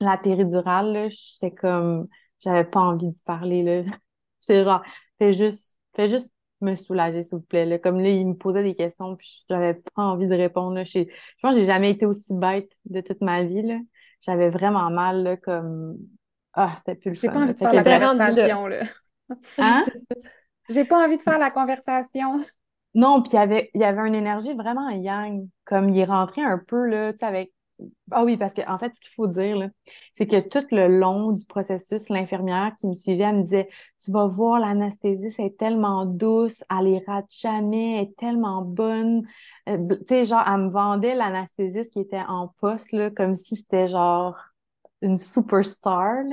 la 0.00 0.16
péridurale, 0.18 1.08
j'étais 1.10 1.54
comme, 1.54 2.08
j'avais 2.40 2.64
pas 2.64 2.80
envie 2.80 3.08
de 3.08 3.18
parler, 3.24 3.62
là. 3.62 3.82
J'étais 4.40 4.64
genre, 4.64 4.82
fais 5.18 5.32
juste, 5.32 5.78
fais 5.94 6.08
juste 6.08 6.30
me 6.60 6.74
soulager, 6.74 7.22
s'il 7.22 7.38
vous 7.38 7.44
plaît. 7.44 7.66
Là. 7.66 7.78
Comme 7.78 8.00
là, 8.00 8.08
il 8.08 8.28
me 8.28 8.34
posait 8.34 8.62
des 8.62 8.74
questions, 8.74 9.16
puis 9.16 9.44
j'avais 9.48 9.74
pas 9.74 10.02
envie 10.02 10.26
de 10.26 10.34
répondre. 10.34 10.74
Là. 10.74 10.84
Je, 10.84 11.04
pense 11.42 11.54
que 11.54 11.60
j'ai 11.60 11.66
jamais 11.66 11.90
été 11.90 12.06
aussi 12.06 12.34
bête 12.34 12.70
de 12.84 13.00
toute 13.00 13.20
ma 13.20 13.42
vie. 13.42 13.62
Là. 13.62 13.78
J'avais 14.20 14.50
vraiment 14.50 14.90
mal, 14.90 15.22
là, 15.22 15.36
comme. 15.36 15.96
Ah, 16.52 16.74
c'était 16.76 16.94
plus 16.94 17.10
le 17.10 17.16
J'ai 17.16 17.28
pas 17.28 17.40
envie 17.40 17.52
de 17.52 17.58
faire 17.58 17.72
la 17.72 17.84
conversation, 17.84 18.66
là. 18.66 18.80
Hein? 19.58 19.84
J'ai 20.68 20.84
pas 20.84 21.04
envie 21.04 21.16
de 21.16 21.22
faire 21.22 21.38
la 21.38 21.50
conversation. 21.50 22.36
Non, 22.94 23.22
puis 23.22 23.32
il 23.32 23.36
y 23.36 23.38
avait, 23.38 23.70
il 23.74 23.80
y 23.80 23.84
avait 23.84 24.06
une 24.06 24.14
énergie 24.14 24.54
vraiment 24.54 24.88
yang. 24.88 25.48
Comme 25.64 25.90
il 25.90 25.98
est 25.98 26.04
rentré 26.04 26.42
un 26.42 26.58
peu, 26.58 26.86
là, 26.86 27.12
tu 27.12 27.18
sais, 27.18 27.26
avec 27.26 27.52
ah 28.10 28.24
oui, 28.24 28.36
parce 28.36 28.54
qu'en 28.54 28.74
en 28.74 28.78
fait, 28.78 28.94
ce 28.94 29.00
qu'il 29.00 29.12
faut 29.12 29.26
dire, 29.26 29.70
c'est 30.12 30.26
que 30.26 30.40
tout 30.40 30.66
le 30.70 30.88
long 30.88 31.32
du 31.32 31.44
processus, 31.44 32.08
l'infirmière 32.08 32.72
qui 32.78 32.86
me 32.86 32.94
suivait, 32.94 33.24
elle 33.24 33.36
me 33.38 33.42
disait 33.42 33.68
Tu 34.02 34.10
vas 34.10 34.26
voir, 34.26 34.60
l'anesthésie, 34.60 35.30
c'est 35.30 35.56
tellement 35.58 36.06
douce, 36.06 36.64
elle 36.70 36.84
les 36.86 37.04
rate 37.06 37.26
jamais, 37.30 37.96
elle 37.96 38.02
est 38.04 38.16
tellement 38.16 38.62
bonne. 38.62 39.26
Euh, 39.68 39.78
tu 39.88 40.06
sais, 40.08 40.24
genre, 40.24 40.44
elle 40.46 40.62
me 40.62 40.70
vendait 40.70 41.14
l'anesthésiste 41.14 41.92
qui 41.92 42.00
était 42.00 42.22
en 42.26 42.48
poste, 42.60 42.92
là, 42.92 43.10
comme 43.10 43.34
si 43.34 43.56
c'était 43.56 43.88
genre 43.88 44.36
une 45.02 45.18
superstar. 45.18 46.24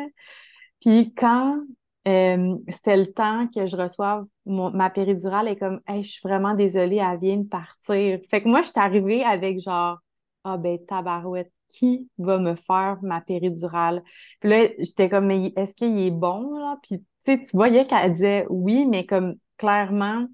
Puis 0.79 1.13
quand 1.13 1.59
euh, 2.07 2.57
c'était 2.67 2.97
le 2.97 3.11
temps 3.13 3.47
que 3.47 3.65
je 3.65 3.75
reçoive 3.77 4.25
ma 4.45 4.89
péridurale, 4.89 5.47
est 5.47 5.55
comme 5.57 5.81
je 5.87 6.01
suis 6.01 6.21
vraiment 6.27 6.53
désolée, 6.53 6.97
elle 6.97 7.19
vient 7.19 7.37
de 7.37 7.47
partir. 7.47 8.19
Fait 8.29 8.41
que 8.43 8.47
moi, 8.49 8.61
je 8.61 8.67
suis 8.67 8.79
arrivée 8.79 9.23
avec 9.23 9.59
genre 9.59 9.99
ah 10.43 10.57
ben 10.57 10.77
tabarouette, 10.85 11.51
qui 11.67 12.09
va 12.17 12.37
me 12.37 12.55
faire 12.55 12.99
ma 13.01 13.21
péridurale? 13.21 14.03
Puis 14.39 14.49
là, 14.49 14.67
j'étais 14.79 15.09
comme, 15.09 15.27
mais 15.27 15.53
est-ce 15.55 15.75
qu'il 15.75 15.99
est 15.99 16.11
bon, 16.11 16.57
là? 16.59 16.77
Puis 16.83 16.99
tu 16.99 17.05
sais, 17.21 17.41
tu 17.41 17.55
voyais 17.55 17.87
qu'elle 17.87 18.13
disait 18.13 18.45
oui, 18.49 18.85
mais 18.85 19.05
comme 19.05 19.35
clairement, 19.57 20.27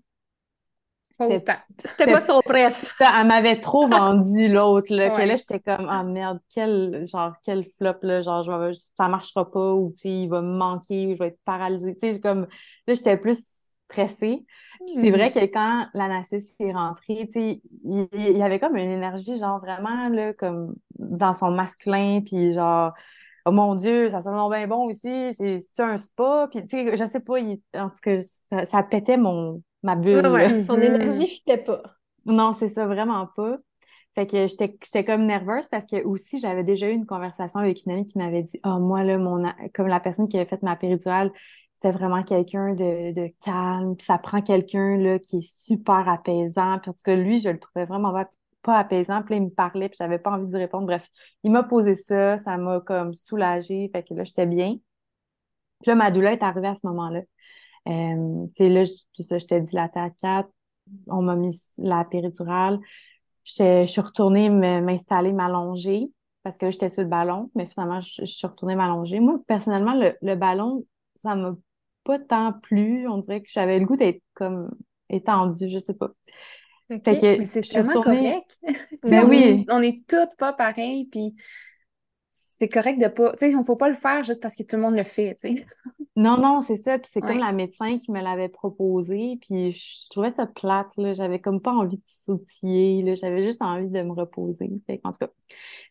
c'était 1.79 2.05
pas 2.11 2.21
son 2.21 2.39
préf. 2.41 2.95
Elle 2.99 3.27
m'avait 3.27 3.59
trop 3.59 3.87
vendu 3.87 4.47
l'autre, 4.47 4.93
là, 4.93 5.09
que 5.09 5.21
là, 5.21 5.35
j'étais 5.35 5.59
comme, 5.59 5.87
ah 5.89 6.03
merde, 6.03 6.39
quel, 6.53 7.05
genre, 7.07 7.33
quel 7.43 7.65
flop, 7.77 7.97
là, 8.03 8.21
genre, 8.21 8.43
je 8.43 8.73
ça 8.73 9.07
marchera 9.07 9.49
pas, 9.49 9.73
ou, 9.73 9.91
tu 9.97 10.01
sais, 10.01 10.09
il 10.09 10.27
va 10.29 10.41
me 10.41 10.55
manquer, 10.57 11.07
ou 11.07 11.13
je 11.15 11.19
vais 11.19 11.27
être 11.27 11.39
paralysée. 11.43 11.95
Tu 11.97 12.13
sais, 12.13 12.19
comme, 12.21 12.47
là, 12.87 12.93
j'étais 12.93 13.17
plus 13.17 13.41
stressée. 13.89 14.45
Puis 14.85 14.95
c'est 14.95 15.11
vrai 15.11 15.29
mm. 15.29 15.33
que 15.33 15.45
quand 15.51 15.87
l'anesthésie 15.93 16.53
est 16.59 16.71
rentrée, 16.71 17.29
il, 17.33 17.61
il 18.13 18.37
y 18.37 18.43
avait 18.43 18.59
comme 18.59 18.77
une 18.77 18.91
énergie, 18.91 19.37
genre 19.37 19.59
vraiment, 19.59 20.09
là, 20.09 20.33
comme 20.33 20.75
dans 20.97 21.33
son 21.33 21.51
masculin, 21.51 22.21
puis 22.25 22.53
genre, 22.53 22.93
oh 23.45 23.51
mon 23.51 23.75
Dieu, 23.75 24.09
ça 24.09 24.21
sent 24.21 24.29
bien 24.29 24.67
bon 24.67 24.89
ici, 24.89 25.33
c'est 25.33 25.83
un 25.83 25.97
spa, 25.97 26.47
puis 26.51 26.61
tu 26.65 26.69
sais, 26.69 26.97
je 26.97 27.05
sais 27.05 27.19
pas, 27.19 27.39
en 27.75 27.89
tout 27.89 27.99
cas, 28.01 28.17
ça, 28.65 28.83
pétait 28.83 29.17
mon, 29.17 29.61
ma 29.83 29.95
bulle. 29.95 30.23
son 30.65 30.75
énergie 30.81 31.27
fitait 31.27 31.57
pas. 31.57 31.81
Non, 32.25 32.53
c'est 32.53 32.69
ça, 32.69 32.85
vraiment 32.85 33.27
pas. 33.35 33.55
Fait 34.15 34.25
que 34.25 34.47
j'étais 34.47 35.05
comme 35.05 35.25
nerveuse 35.25 35.67
parce 35.67 35.85
que 35.85 36.03
aussi, 36.03 36.39
j'avais 36.39 36.63
déjà 36.63 36.89
eu 36.89 36.93
une 36.93 37.05
conversation 37.05 37.59
avec 37.59 37.85
une 37.85 37.91
amie 37.91 38.05
qui 38.05 38.17
m'avait 38.17 38.43
dit 38.43 38.59
Ah, 38.63 38.75
oh, 38.75 38.79
moi, 38.79 39.03
là, 39.03 39.17
mon, 39.17 39.43
comme 39.73 39.87
la 39.87 39.99
personne 39.99 40.27
qui 40.27 40.37
avait 40.37 40.49
fait 40.49 40.61
ma 40.63 40.75
péridurale, 40.75 41.31
c'était 41.81 41.97
vraiment 41.97 42.23
quelqu'un 42.23 42.73
de, 42.73 43.13
de, 43.13 43.33
calme. 43.43 43.95
Puis 43.95 44.05
ça 44.05 44.17
prend 44.17 44.41
quelqu'un 44.41 45.17
qui 45.19 45.37
est 45.37 45.65
super 45.65 46.09
apaisant. 46.09 46.77
Puis 46.79 46.89
en 46.89 46.93
tout 46.93 47.03
cas, 47.03 47.15
lui, 47.15 47.39
je 47.39 47.49
le 47.49 47.59
trouvais 47.59 47.85
vraiment 47.85 48.13
pas 48.61 48.77
apaisant. 48.77 49.21
Puis 49.23 49.35
là, 49.35 49.37
il 49.37 49.43
me 49.45 49.49
parlait, 49.49 49.87
puis 49.87 49.97
j'avais 49.97 50.19
pas 50.19 50.31
envie 50.31 50.51
de 50.51 50.57
répondre. 50.57 50.85
Bref, 50.85 51.07
il 51.43 51.51
m'a 51.51 51.63
posé 51.63 51.95
ça, 51.95 52.37
ça 52.37 52.57
m'a 52.57 52.81
comme 52.81 53.13
soulagée. 53.13 53.89
Fait 53.93 54.03
que 54.03 54.13
là, 54.13 54.25
j'étais 54.25 54.45
bien. 54.45 54.75
Puis 55.81 55.89
là, 55.89 55.95
ma 55.95 56.11
douleur 56.11 56.33
est 56.33 56.43
arrivée 56.43 56.67
à 56.67 56.75
ce 56.75 56.85
moment-là. 56.87 57.21
Euh, 57.87 58.45
tu 58.55 58.67
là, 58.67 58.83
j'étais 58.83 59.61
dilatée 59.61 59.99
à 59.99 60.09
4. 60.09 60.49
On 61.07 61.21
m'a 61.21 61.35
mis 61.35 61.57
la 61.77 62.03
péridurale. 62.03 62.79
Je 63.45 63.85
suis 63.85 64.01
retournée 64.01 64.49
m'installer, 64.49 65.31
m'allonger 65.31 66.11
parce 66.43 66.57
que 66.57 66.71
j'étais 66.71 66.89
sur 66.89 67.03
le 67.03 67.07
ballon, 67.07 67.51
mais 67.55 67.65
finalement, 67.65 67.99
je, 67.99 68.25
suis 68.25 68.47
retournée 68.47 68.75
m'allonger. 68.75 69.19
Moi, 69.19 69.39
personnellement, 69.47 69.93
le, 69.93 70.15
le 70.21 70.35
ballon, 70.35 70.85
ça 71.15 71.35
m'a 71.35 71.55
pas 72.09 72.17
tant 72.17 72.53
plu. 72.53 73.07
On 73.07 73.19
dirait 73.19 73.41
que 73.41 73.49
j'avais 73.51 73.77
le 73.77 73.85
goût 73.85 73.95
d'être 73.95 74.23
comme 74.33 74.71
étendue, 75.11 75.69
je 75.69 75.77
sais 75.77 75.93
pas. 75.93 76.09
que 76.89 77.45
c'est 77.45 77.61
tellement 77.61 78.01
correct. 78.01 78.57
Ben 79.03 79.25
oui. 79.29 79.65
On 79.69 79.81
est 79.81 80.01
toutes 80.07 80.35
pas 80.39 80.53
pareilles, 80.53 81.05
puis 81.05 81.35
c'est 82.59 82.67
correct 82.67 82.99
de 82.99 83.07
pas. 83.07 83.31
Tu 83.33 83.51
sais, 83.51 83.55
on 83.55 83.63
faut 83.63 83.75
pas 83.75 83.89
le 83.89 83.95
faire 83.95 84.23
juste 84.23 84.41
parce 84.41 84.55
que 84.55 84.63
tout 84.63 84.75
le 84.75 84.81
monde 84.81 84.95
le 84.95 85.03
fait, 85.03 85.35
tu 85.39 85.55
sais. 85.55 85.65
Non, 86.15 86.37
non, 86.37 86.59
c'est 86.59 86.75
ça. 86.75 86.99
Puis 86.99 87.09
c'est 87.13 87.21
comme 87.21 87.39
la 87.39 87.53
médecin 87.53 87.97
qui 87.97 88.11
me 88.11 88.19
l'avait 88.21 88.49
proposé. 88.49 89.39
Puis 89.41 89.71
je 89.71 90.09
trouvais 90.09 90.31
ça 90.31 90.45
plate, 90.45 90.89
là. 90.97 91.13
J'avais 91.13 91.39
comme 91.39 91.61
pas 91.61 91.71
envie 91.71 91.95
de 91.95 92.03
sautiller, 92.05 93.01
là. 93.03 93.15
J'avais 93.15 93.41
juste 93.41 93.61
envie 93.61 93.87
de 93.87 94.01
me 94.01 94.11
reposer. 94.11 94.69
Fait 94.85 94.99
en 95.05 95.13
tout 95.13 95.19
cas. 95.19 95.29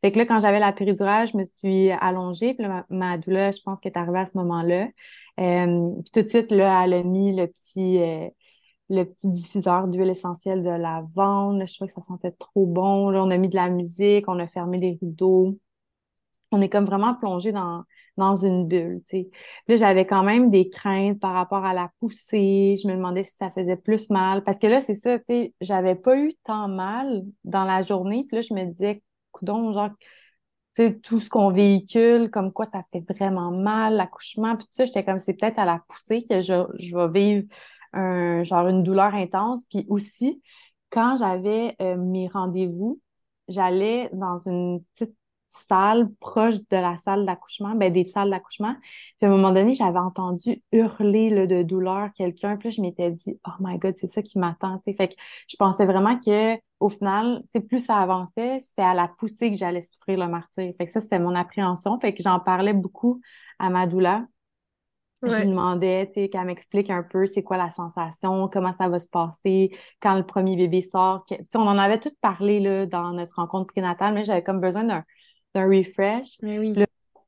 Fait 0.03 0.13
que 0.13 0.19
là, 0.19 0.27
quand 0.27 0.39
j'avais 0.41 0.59
la 0.59 0.73
péridurale, 0.73 1.29
je 1.29 1.39
me 1.39 1.47
suis 1.47 1.91
allongée. 1.93 2.53
Puis 2.53 2.65
là, 2.65 2.85
ma, 2.91 3.17
douleur, 3.17 3.53
je 3.53 3.63
pense 3.63 3.81
qu'elle 3.81 3.93
est 3.93 3.99
arrivée 3.99 4.19
à 4.19 4.27
ce 4.27 4.37
moment-là. 4.37 4.89
Euh, 5.41 5.89
puis 6.03 6.11
tout 6.13 6.23
de 6.23 6.29
suite, 6.29 6.51
là, 6.51 6.85
elle 6.85 6.93
a 6.93 7.03
mis 7.03 7.35
le 7.35 7.47
petit. 7.47 8.03
Euh, 8.03 8.29
le 8.91 9.05
petit 9.05 9.29
diffuseur 9.29 9.87
d'huile 9.87 10.09
essentielle 10.09 10.63
de 10.63 10.71
lavande. 10.71 11.63
Je 11.67 11.75
trouvais 11.75 11.89
que 11.89 11.95
ça 11.95 12.01
sentait 12.01 12.31
trop 12.33 12.65
bon. 12.67 13.11
Là, 13.11 13.23
on 13.23 13.31
a 13.31 13.37
mis 13.37 13.49
de 13.51 13.57
la 13.57 13.69
musique, 13.69 14.25
on 14.29 14.39
a 14.39 14.47
fermé 14.47 14.79
les 14.79 14.99
rideaux. 15.01 15.59
On 16.51 16.61
est 16.61 16.69
comme 16.69 16.87
vraiment 16.87 17.15
plongé 17.15 17.53
dans, 17.53 17.85
dans 18.17 18.37
une 18.37 18.67
bulle, 18.67 19.03
tu 19.09 19.19
sais. 19.19 19.31
Là, 19.69 19.77
j'avais 19.77 20.07
quand 20.07 20.23
même 20.23 20.51
des 20.51 20.69
craintes 20.69 21.21
par 21.21 21.33
rapport 21.33 21.65
à 21.65 21.75
la 21.75 21.91
poussée. 22.01 22.77
Je 22.83 22.89
me 22.89 22.95
demandais 22.95 23.25
si 23.25 23.35
ça 23.37 23.51
faisait 23.51 23.77
plus 23.77 24.11
mal. 24.11 24.43
Parce 24.45 24.59
que 24.59 24.67
là, 24.67 24.81
c'est 24.81 24.95
ça, 24.95 25.19
j'avais 25.61 25.95
pas 25.95 26.19
eu 26.19 26.33
tant 26.45 26.69
mal 26.69 27.23
dans 27.45 27.65
la 27.65 27.83
journée. 27.83 28.25
Puis 28.29 28.37
là, 28.37 28.43
je 28.43 28.55
me 28.55 28.65
disais, 28.65 29.03
coudon, 29.33 29.73
genre, 29.73 29.91
tout 31.03 31.21
ce 31.21 31.29
qu'on 31.29 31.51
véhicule, 31.51 32.31
comme 32.31 32.53
quoi 32.53 32.67
ça 32.67 32.83
fait 32.93 33.05
vraiment 33.09 33.51
mal, 33.51 33.97
l'accouchement. 33.97 34.57
Puis 34.57 34.67
tout 34.67 34.73
ça, 34.73 34.85
j'étais 34.85 35.05
comme, 35.05 35.21
c'est 35.21 35.35
peut-être 35.35 35.59
à 35.59 35.65
la 35.65 35.83
poussée 35.89 36.25
que 36.29 36.41
je, 36.41 36.67
je 36.79 36.97
vais 36.97 37.09
vivre 37.09 37.47
un, 37.93 38.43
genre 38.43 38.69
une 38.69 38.83
douleur 38.83 39.15
intense. 39.15 39.65
Puis 39.71 39.87
aussi, 39.89 40.43
quand 40.91 41.17
j'avais 41.17 41.77
euh, 41.83 41.97
mes 41.97 42.29
rendez-vous, 42.29 43.01
j'allais 43.49 44.09
dans 44.13 44.39
une 44.47 44.83
petite 44.95 45.15
salle 45.49 46.09
proche 46.21 46.57
de 46.71 46.77
la 46.77 46.97
salle 46.97 47.27
d'accouchement, 47.27 47.75
ben 47.75 47.93
des 47.93 48.05
salles 48.05 48.31
d'accouchement. 48.31 48.75
Puis 49.19 49.27
à 49.27 49.27
un 49.27 49.31
moment 49.31 49.53
donné, 49.53 49.73
j'avais 49.75 49.99
entendu 49.99 50.63
hurler 50.73 51.31
là, 51.31 51.47
de 51.47 51.63
douleur 51.63 52.11
quelqu'un. 52.15 52.57
Puis 52.57 52.69
là, 52.69 52.75
je 52.77 52.83
m'étais 52.83 53.11
dit, 53.11 53.39
oh 53.47 53.53
my 53.61 53.79
God, 53.79 53.95
c'est 53.97 54.07
ça 54.07 54.23
qui 54.23 54.39
m'attend. 54.39 54.81
Fait 54.85 55.09
que 55.09 55.15
je 55.49 55.57
pensais 55.57 55.87
vraiment 55.87 56.19
que 56.19 56.57
au 56.81 56.89
final, 56.89 57.43
plus 57.69 57.85
ça 57.85 57.97
avançait, 57.97 58.61
c'était 58.61 58.83
à 58.83 58.95
la 58.95 59.09
poussée 59.09 59.51
que 59.51 59.57
j'allais 59.57 59.83
souffrir 59.83 60.19
le 60.19 60.29
martyr. 60.29 60.73
Fait 60.79 60.85
que 60.85 60.91
ça, 60.91 61.01
c'était 61.01 61.19
mon 61.19 61.35
appréhension. 61.35 61.99
Fait 61.99 62.15
que 62.15 62.23
j'en 62.23 62.39
parlais 62.39 62.73
beaucoup 62.73 63.21
à 63.59 63.71
ma 63.71 63.87
doula. 63.87 64.27
Je 65.23 65.35
lui 65.35 65.47
demandais, 65.49 66.09
qu'elle 66.31 66.45
m'explique 66.45 66.91
un 66.91 67.03
peu 67.03 67.27
c'est 67.27 67.43
quoi 67.43 67.57
la 67.57 67.71
sensation, 67.71 68.49
comment 68.49 68.73
ça 68.73 68.89
va 68.89 69.01
se 69.01 69.09
passer 69.09 69.77
quand 70.01 70.15
le 70.15 70.25
premier 70.25 70.57
bébé 70.57 70.81
sort. 70.81 71.27
on 71.57 71.67
en 71.67 71.77
avait 71.77 71.99
tout 71.99 72.13
parlé 72.21 72.61
là, 72.61 72.87
dans 72.87 73.13
notre 73.13 73.35
rencontre 73.35 73.67
prénatale, 73.67 74.15
mais 74.15 74.23
j'avais 74.23 74.45
comme 74.45 74.61
besoin 74.61 74.85
d'un 74.85 75.05
d'un 75.55 75.67
refresh. 75.69 76.39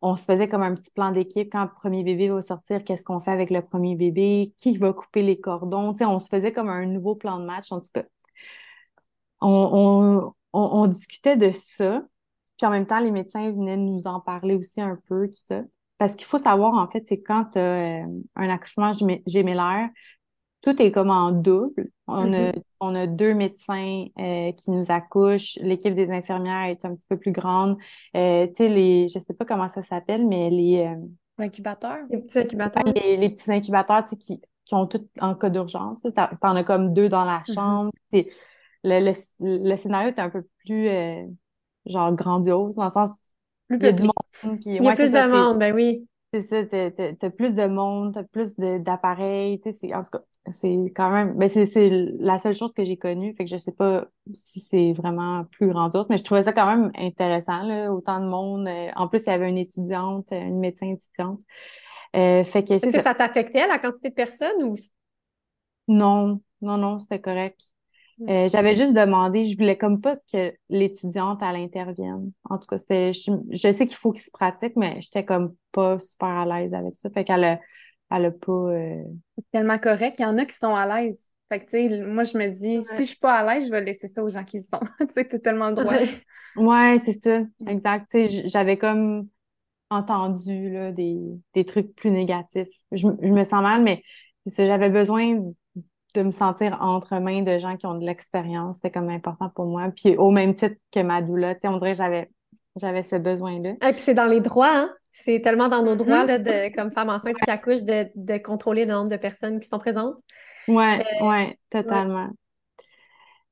on 0.02 0.16
se 0.16 0.24
faisait 0.24 0.48
comme 0.48 0.62
un 0.62 0.74
petit 0.74 0.90
plan 0.90 1.12
d'équipe 1.12 1.50
quand 1.50 1.62
le 1.62 1.70
premier 1.70 2.02
bébé 2.04 2.28
va 2.28 2.40
sortir, 2.42 2.84
qu'est-ce 2.84 3.04
qu'on 3.04 3.20
fait 3.20 3.32
avec 3.32 3.50
le 3.50 3.62
premier 3.62 3.96
bébé, 3.96 4.54
qui 4.56 4.76
va 4.76 4.92
couper 4.92 5.22
les 5.22 5.40
cordons? 5.40 5.94
on 6.00 6.18
se 6.18 6.28
faisait 6.28 6.52
comme 6.52 6.68
un 6.68 6.86
nouveau 6.86 7.14
plan 7.14 7.38
de 7.38 7.44
match. 7.44 7.72
En 7.72 7.80
tout 7.80 7.90
cas, 7.92 8.04
on, 9.40 10.86
discutait 10.86 11.36
de 11.36 11.50
ça. 11.50 12.02
Puis 12.58 12.66
en 12.66 12.70
même 12.70 12.86
temps, 12.86 13.00
les 13.00 13.10
médecins 13.10 13.50
venaient 13.50 13.76
nous 13.76 14.06
en 14.06 14.20
parler 14.20 14.54
aussi 14.54 14.80
un 14.80 14.98
peu, 15.08 15.28
tout 15.28 15.40
ça. 15.48 15.62
Parce 15.98 16.16
qu'il 16.16 16.26
faut 16.26 16.38
savoir, 16.38 16.74
en 16.74 16.88
fait, 16.88 17.04
c'est 17.06 17.20
quand 17.20 17.44
tu 17.52 17.58
as 17.58 18.02
euh, 18.02 18.06
un 18.36 18.48
accouchement 18.48 18.92
gémellaire, 19.26 19.90
tout 20.62 20.80
est 20.80 20.92
comme 20.92 21.10
en 21.10 21.32
double. 21.32 21.88
On, 22.06 22.32
a, 22.32 22.50
mm-hmm. 22.50 22.62
on 22.80 22.94
a 22.94 23.06
deux 23.06 23.34
médecins 23.34 24.06
euh, 24.18 24.52
qui 24.52 24.70
nous 24.70 24.84
accouchent. 24.90 25.58
L'équipe 25.62 25.94
des 25.94 26.10
infirmières 26.10 26.66
est 26.66 26.84
un 26.84 26.94
petit 26.94 27.06
peu 27.08 27.16
plus 27.16 27.32
grande. 27.32 27.78
Euh, 28.16 28.46
tu 28.48 28.54
sais, 28.56 28.68
les, 28.68 29.08
je 29.08 29.18
sais 29.18 29.34
pas 29.34 29.44
comment 29.44 29.68
ça 29.68 29.82
s'appelle, 29.82 30.26
mais 30.26 30.50
les... 30.50 30.86
Euh, 30.86 30.96
incubateurs? 31.38 32.04
Les 32.10 32.18
petits 32.18 32.38
incubateurs. 32.40 32.84
Les, 32.84 33.30
petits 33.30 33.50
incubateurs, 33.50 34.04
tu 34.04 34.10
sais, 34.10 34.16
qui, 34.16 34.40
qui 34.66 34.74
ont 34.74 34.86
tout 34.86 35.06
en 35.20 35.34
cas 35.34 35.48
d'urgence. 35.48 36.02
Tu 36.02 36.10
en 36.42 36.56
as 36.56 36.64
comme 36.64 36.92
deux 36.92 37.08
dans 37.08 37.24
la 37.24 37.38
mm-hmm. 37.38 37.54
chambre. 37.54 37.92
Le, 38.12 38.22
le, 38.82 39.12
le, 39.40 39.76
scénario 39.76 40.08
est 40.08 40.18
un 40.18 40.30
peu 40.30 40.46
plus 40.64 40.88
genre 41.86 42.14
grandiose, 42.14 42.76
dans 42.76 42.84
le 42.84 42.90
sens, 42.90 43.10
Plus 43.68 43.78
il 43.78 43.84
y 43.84 43.88
a 43.88 43.92
du 43.92 44.02
monde, 44.02 44.12
puis 44.42 44.58
Il 44.66 44.74
y 44.74 44.78
a 44.78 44.82
ouais, 44.82 44.94
plus 44.94 45.12
de 45.12 45.30
monde, 45.30 45.58
ben 45.58 45.74
oui. 45.74 46.06
C'est 46.32 46.42
ça, 46.42 46.64
t'as, 46.64 46.90
t'as- 46.92 47.14
t'as 47.14 47.30
plus 47.30 47.54
de 47.54 47.66
monde, 47.66 48.14
t'as 48.14 48.22
plus 48.24 48.56
de- 48.56 48.78
d'appareils, 48.78 49.58
tu 49.60 49.70
sais, 49.72 49.78
c'est, 49.80 49.94
en 49.94 50.02
tout 50.04 50.10
cas, 50.10 50.20
c'est 50.52 50.92
quand 50.94 51.10
même, 51.10 51.36
ben 51.36 51.48
c'est, 51.48 51.66
c'est 51.66 51.90
la 51.90 52.38
seule 52.38 52.54
chose 52.54 52.72
que 52.72 52.84
j'ai 52.84 52.96
connue, 52.96 53.34
fait 53.34 53.44
que 53.44 53.50
je 53.50 53.58
sais 53.58 53.72
pas 53.72 54.06
si 54.32 54.60
c'est 54.60 54.92
vraiment 54.92 55.44
plus 55.46 55.68
grandiose, 55.68 56.08
mais 56.08 56.18
je 56.18 56.24
trouvais 56.24 56.44
ça 56.44 56.52
quand 56.52 56.66
même 56.66 56.92
intéressant, 56.96 57.62
là, 57.62 57.92
autant 57.92 58.20
de 58.20 58.26
monde. 58.30 58.68
Euh, 58.68 58.90
En 58.96 59.08
plus, 59.08 59.20
il 59.22 59.26
y 59.26 59.30
avait 59.30 59.48
une 59.48 59.58
étudiante, 59.58 60.28
une 60.32 60.60
médecin 60.60 60.88
étudiante. 60.92 61.40
Euh, 62.16 62.44
fait 62.44 62.64
que 62.64 62.78
Est-ce 62.82 62.92
que 62.92 62.98
ça. 62.98 63.02
ça 63.02 63.14
t'affectait 63.14 63.66
la 63.66 63.78
quantité 63.78 64.10
de 64.10 64.14
personnes 64.14 64.62
ou 64.64 64.76
Non, 65.88 66.42
non, 66.62 66.78
non, 66.78 66.98
c'était 67.00 67.20
correct. 67.20 67.60
Euh, 68.28 68.48
j'avais 68.48 68.74
juste 68.74 68.92
demandé, 68.92 69.44
je 69.44 69.56
voulais 69.56 69.78
comme 69.78 70.00
pas 70.00 70.16
que 70.32 70.52
l'étudiante, 70.68 71.40
elle 71.42 71.56
intervienne. 71.56 72.32
En 72.48 72.58
tout 72.58 72.66
cas, 72.66 72.78
c'était, 72.78 73.12
je, 73.12 73.30
je 73.50 73.72
sais 73.72 73.86
qu'il 73.86 73.96
faut 73.96 74.12
qu'il 74.12 74.22
se 74.22 74.30
pratique, 74.30 74.76
mais 74.76 75.00
j'étais 75.00 75.24
comme 75.24 75.54
pas 75.72 75.98
super 75.98 76.28
à 76.28 76.46
l'aise 76.46 76.74
avec 76.74 76.94
ça. 76.96 77.08
Fait 77.10 77.24
qu'elle 77.24 77.44
a, 77.44 77.60
elle 78.10 78.26
a 78.26 78.30
pas, 78.30 78.52
euh, 78.52 79.02
C'est 79.38 79.44
tellement 79.52 79.78
correct. 79.78 80.16
Il 80.18 80.22
y 80.22 80.24
en 80.26 80.38
a 80.38 80.44
qui 80.44 80.54
sont 80.54 80.74
à 80.74 80.86
l'aise. 80.86 81.26
Fait 81.48 81.60
que, 81.60 81.64
tu 81.64 81.70
sais, 81.88 82.04
moi, 82.06 82.24
je 82.24 82.38
me 82.38 82.46
dis, 82.48 82.82
si 82.82 83.02
je 83.04 83.08
suis 83.08 83.16
pas 83.18 83.38
à 83.38 83.54
l'aise, 83.54 83.66
je 83.66 83.70
vais 83.72 83.80
laisser 83.82 84.06
ça 84.06 84.22
aux 84.22 84.28
gens 84.28 84.44
qui 84.44 84.58
le 84.58 84.62
sont. 84.62 84.80
Tu 85.00 85.06
sais, 85.12 85.24
t'as 85.26 85.38
tellement 85.38 85.70
le 85.70 85.74
droit. 85.76 85.94
Ouais. 85.94 86.20
Ouais, 86.56 86.98
c'est 86.98 87.12
ça, 87.12 87.42
exact. 87.66 88.10
Tu 88.10 88.28
sais, 88.28 88.48
j'avais 88.48 88.76
comme 88.76 89.28
entendu 89.90 90.70
là, 90.70 90.92
des, 90.92 91.18
des 91.54 91.64
trucs 91.64 91.94
plus 91.96 92.10
négatifs. 92.10 92.68
Je, 92.92 93.08
je 93.22 93.28
me 93.28 93.44
sens 93.44 93.62
mal, 93.62 93.82
mais 93.82 94.02
c'est 94.46 94.54
ça, 94.54 94.66
j'avais 94.66 94.90
besoin 94.90 95.52
de 96.14 96.22
me 96.22 96.30
sentir 96.30 96.78
entre 96.80 97.18
mains 97.18 97.42
de 97.42 97.58
gens 97.58 97.76
qui 97.76 97.86
ont 97.86 97.94
de 97.94 98.04
l'expérience. 98.04 98.76
C'était 98.76 98.90
comme 98.90 99.08
important 99.08 99.50
pour 99.54 99.66
moi. 99.66 99.88
Puis 99.94 100.16
au 100.16 100.30
même 100.30 100.54
titre 100.54 100.76
que 100.92 101.00
ma 101.00 101.22
doula, 101.22 101.54
tu 101.54 101.62
sais, 101.62 101.68
on 101.68 101.78
dirait 101.78 101.92
que 101.92 101.98
j'avais 101.98 102.30
j'avais 102.76 103.02
ce 103.02 103.16
besoin-là. 103.16 103.70
Et 103.70 103.92
puis 103.92 104.00
c'est 104.00 104.14
dans 104.14 104.26
les 104.26 104.40
droits, 104.40 104.70
hein? 104.72 104.90
C'est 105.10 105.40
tellement 105.40 105.68
dans 105.68 105.82
nos 105.82 105.96
droits 105.96 106.24
là, 106.24 106.38
de, 106.38 106.74
comme 106.74 106.92
femme 106.92 107.10
enceinte 107.10 107.36
qui 107.36 107.50
accouche 107.50 107.82
de, 107.82 108.08
de 108.14 108.38
contrôler 108.38 108.84
le 108.84 108.92
nombre 108.92 109.10
de 109.10 109.16
personnes 109.16 109.58
qui 109.58 109.68
sont 109.68 109.80
présentes. 109.80 110.16
Ouais, 110.68 111.04
ouais, 111.20 111.58
totalement. 111.68 112.28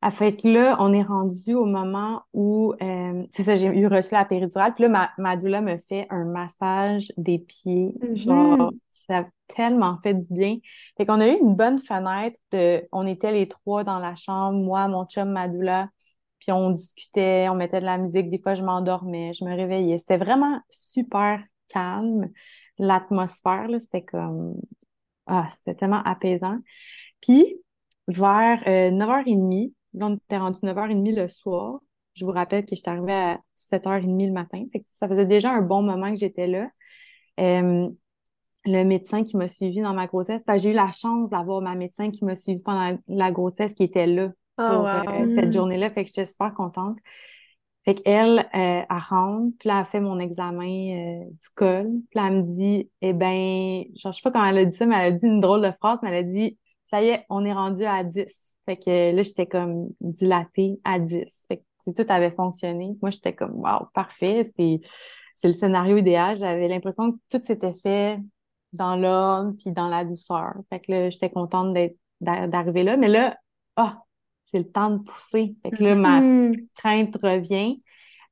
Ah, 0.01 0.13
fait 0.13 0.37
que 0.37 0.47
là, 0.47 0.77
on 0.79 0.93
est 0.93 1.03
rendu 1.03 1.55
au 1.55 1.65
moment 1.65 2.23
où, 2.33 2.73
euh, 2.81 3.25
c'est 3.33 3.43
ça, 3.43 3.57
j'ai 3.57 3.67
eu 3.67 3.89
reçu 3.89 4.15
la 4.15 4.25
péridurale. 4.25 4.73
Puis 4.75 4.85
là, 4.85 4.89
ma, 4.89 5.11
ma 5.19 5.37
doula 5.37 5.61
me 5.61 5.77
fait 5.89 6.07
un 6.11 6.25
massage 6.25 7.13
des 7.17 7.41
pieds. 7.41 7.95
Mhm. 8.01 8.17
Genre, 8.17 8.73
ça 9.09 9.19
a 9.21 9.25
tellement 9.49 9.99
fait 10.03 10.15
du 10.15 10.29
bien. 10.33 10.59
Fait 10.97 11.07
qu'on 11.07 11.21
a 11.21 11.29
eu 11.29 11.39
une 11.39 11.55
bonne 11.55 11.79
fenêtre 11.79 12.39
de, 12.53 12.87
on 12.93 13.07
était 13.07 13.33
les 13.33 13.49
trois 13.49 13.85
dans 13.85 13.99
la 13.99 14.15
chambre, 14.15 14.59
moi, 14.59 14.89
mon 14.89 15.07
chum, 15.07 15.31
ma 15.31 15.49
doula. 15.49 15.89
Puis 16.41 16.53
on 16.53 16.71
discutait, 16.71 17.49
on 17.49 17.55
mettait 17.57 17.81
de 17.81 17.87
la 17.87 17.99
musique. 17.99 18.31
Des 18.31 18.41
fois, 18.41 18.55
je 18.55 18.63
m'endormais, 18.63 19.33
je 19.35 19.45
me 19.45 19.55
réveillais. 19.55 19.99
C'était 19.99 20.19
vraiment 20.19 20.61
super 20.71 21.43
calme. 21.69 22.31
L'atmosphère, 22.79 23.69
c'était 23.81 24.05
comme, 24.05 24.55
ah, 25.27 25.49
c'était 25.57 25.75
tellement 25.75 26.03
apaisant. 26.05 26.59
Puis, 27.21 27.45
vers 28.09 28.63
euh, 28.69 28.91
9h30, 28.91 29.73
là, 29.95 30.07
on 30.07 30.17
était 30.17 30.39
rendu 30.39 30.61
9h30 30.63 31.15
le 31.15 31.29
soir. 31.29 31.81
Je 32.15 32.25
vous 32.25 32.33
rappelle 32.33 32.65
que 32.67 32.75
j'étais 32.77 32.91
arrivée 32.91 33.13
à 33.13 33.41
7h30 33.57 34.27
le 34.27 34.33
matin. 34.33 34.65
Ça 34.93 35.09
faisait 35.09 35.27
déjà 35.27 35.53
un 35.53 35.63
bon 35.63 35.83
moment 35.83 36.11
que 36.13 36.19
j'étais 36.19 36.47
là. 36.47 36.71
Euh, 37.41 37.89
le 38.69 38.85
médecin 38.85 39.25
qui 39.25 39.37
m'a 39.37 39.49
suivi 39.49 39.81
dans 39.81 39.95
ma 39.95 40.07
grossesse, 40.07 40.43
j'ai 40.57 40.71
eu 40.71 40.75
la 40.75 40.91
chance 40.91 41.29
d'avoir 41.31 41.61
ma 41.61 41.75
médecin 41.75 42.11
qui 42.11 42.25
m'a 42.25 42.35
suivi 42.35 42.61
pendant 42.61 42.99
la 43.09 43.33
grossesse 43.33 43.75
qui 43.75 43.83
était 43.85 44.07
là 44.07 44.31
Oh, 44.59 44.63
wow. 44.63 45.09
euh, 45.09 45.37
cette 45.37 45.53
journée-là. 45.53 45.91
Fait 45.91 46.05
que 46.05 46.09
j'étais 46.09 46.27
super 46.27 46.53
contente. 46.53 46.99
Fait 47.85 47.95
qu'elle, 47.95 48.41
euh, 48.41 48.43
elle 48.53 48.87
rentre, 49.09 49.57
puis 49.59 49.69
là, 49.69 49.81
elle 49.81 49.87
fait 49.87 50.01
mon 50.01 50.19
examen 50.19 51.23
euh, 51.23 51.25
du 51.25 51.49
col. 51.55 51.87
Puis 52.11 52.17
là, 52.19 52.27
elle 52.27 52.35
me 52.35 52.43
dit, 52.43 52.91
eh 53.01 53.13
ben, 53.13 53.85
genre, 53.95 54.13
je 54.13 54.17
sais 54.17 54.23
pas 54.23 54.33
comment 54.33 54.45
elle 54.47 54.59
a 54.59 54.65
dit 54.65 54.77
ça, 54.77 54.85
mais 54.87 54.97
elle 54.97 55.15
a 55.15 55.17
dit 55.17 55.27
une 55.27 55.41
drôle 55.41 55.63
de 55.63 55.71
phrase, 55.71 56.01
mais 56.03 56.11
elle 56.11 56.17
a 56.17 56.23
dit, 56.25 56.59
ça 56.91 57.03
y 57.03 57.09
est, 57.09 57.25
on 57.31 57.45
est 57.45 57.53
rendu 57.53 57.85
à 57.85 58.03
10. 58.03 58.27
Fait 58.67 58.77
que 58.77 59.15
là, 59.15 59.23
j'étais 59.23 59.47
comme 59.47 59.89
dilatée 60.01 60.81
à 60.85 60.99
10. 60.99 61.25
Fait 61.47 61.59
que 61.87 61.93
tout 61.93 62.07
avait 62.09 62.33
fonctionné. 62.33 62.97
Moi, 63.01 63.11
j'étais 63.11 63.35
comme, 63.35 63.55
wow, 63.55 63.87
parfait, 63.95 64.45
c'est, 64.57 64.81
c'est 65.35 65.47
le 65.47 65.55
scénario 65.55 65.97
idéal. 65.97 66.37
J'avais 66.37 66.69
l'impression 66.69 67.13
que 67.13 67.19
tout 67.31 67.45
s'était 67.47 67.75
fait 67.75 68.19
dans 68.73 68.97
l'ordre 68.97 69.53
puis 69.59 69.73
dans 69.73 69.89
la 69.89 70.05
douceur. 70.05 70.55
Fait 70.71 70.81
que 70.81 70.93
là, 70.93 71.11
j'étais 71.11 71.31
contente 71.31 71.77
d'arriver 72.21 72.83
là. 72.83 72.97
Mais 72.97 73.09
là, 73.09 73.37
ah, 73.77 74.03
c'est 74.45 74.59
le 74.59 74.71
temps 74.71 74.91
de 74.91 74.99
pousser. 75.03 75.57
Fait 75.63 75.73
que 75.73 75.83
là, 75.85 75.95
ma 75.95 76.25
Hmm. 76.25 76.69
crainte 76.77 77.17
revient. 77.23 77.79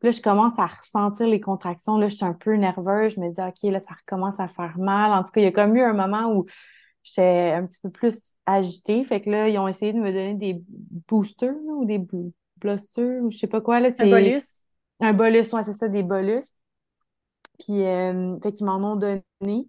Puis 0.00 0.08
là, 0.08 0.10
je 0.10 0.20
commence 0.22 0.52
à 0.58 0.66
ressentir 0.66 1.26
les 1.26 1.40
contractions. 1.40 1.98
Là, 1.98 2.08
je 2.08 2.16
suis 2.16 2.24
un 2.24 2.34
peu 2.34 2.54
nerveuse. 2.56 3.14
Je 3.14 3.20
me 3.20 3.30
dis, 3.30 3.40
OK, 3.40 3.72
là, 3.72 3.80
ça 3.80 3.94
recommence 3.94 4.38
à 4.38 4.48
faire 4.48 4.78
mal. 4.78 5.12
En 5.12 5.24
tout 5.24 5.30
cas, 5.32 5.40
il 5.40 5.44
y 5.44 5.46
a 5.46 5.52
comme 5.52 5.74
eu 5.76 5.82
un 5.82 5.94
moment 5.94 6.32
où 6.34 6.46
j'étais 7.02 7.52
un 7.56 7.66
petit 7.66 7.80
peu 7.80 7.90
plus 7.90 8.18
agitée. 8.46 9.04
Fait 9.04 9.20
que 9.20 9.30
là, 9.30 9.48
ils 9.48 9.58
ont 9.58 9.68
essayé 9.68 9.92
de 9.92 9.98
me 9.98 10.12
donner 10.12 10.34
des 10.34 10.62
boosters 11.08 11.52
là, 11.52 11.72
ou 11.74 11.84
des 11.84 11.98
bl- 11.98 12.32
blusters 12.58 13.22
ou 13.22 13.30
je 13.30 13.38
sais 13.38 13.46
pas 13.46 13.60
quoi. 13.60 13.80
Là, 13.80 13.90
Un 13.98 14.06
bolus? 14.08 14.62
un 15.00 15.14
bolus, 15.14 15.50
ouais, 15.54 15.62
c'est 15.62 15.72
ça, 15.72 15.88
des 15.88 16.02
bolus. 16.02 16.44
Puis, 17.58 17.84
euh, 17.84 18.38
fait 18.42 18.52
qu'ils 18.52 18.66
m'en 18.66 18.76
ont 18.76 18.96
donné. 18.96 19.68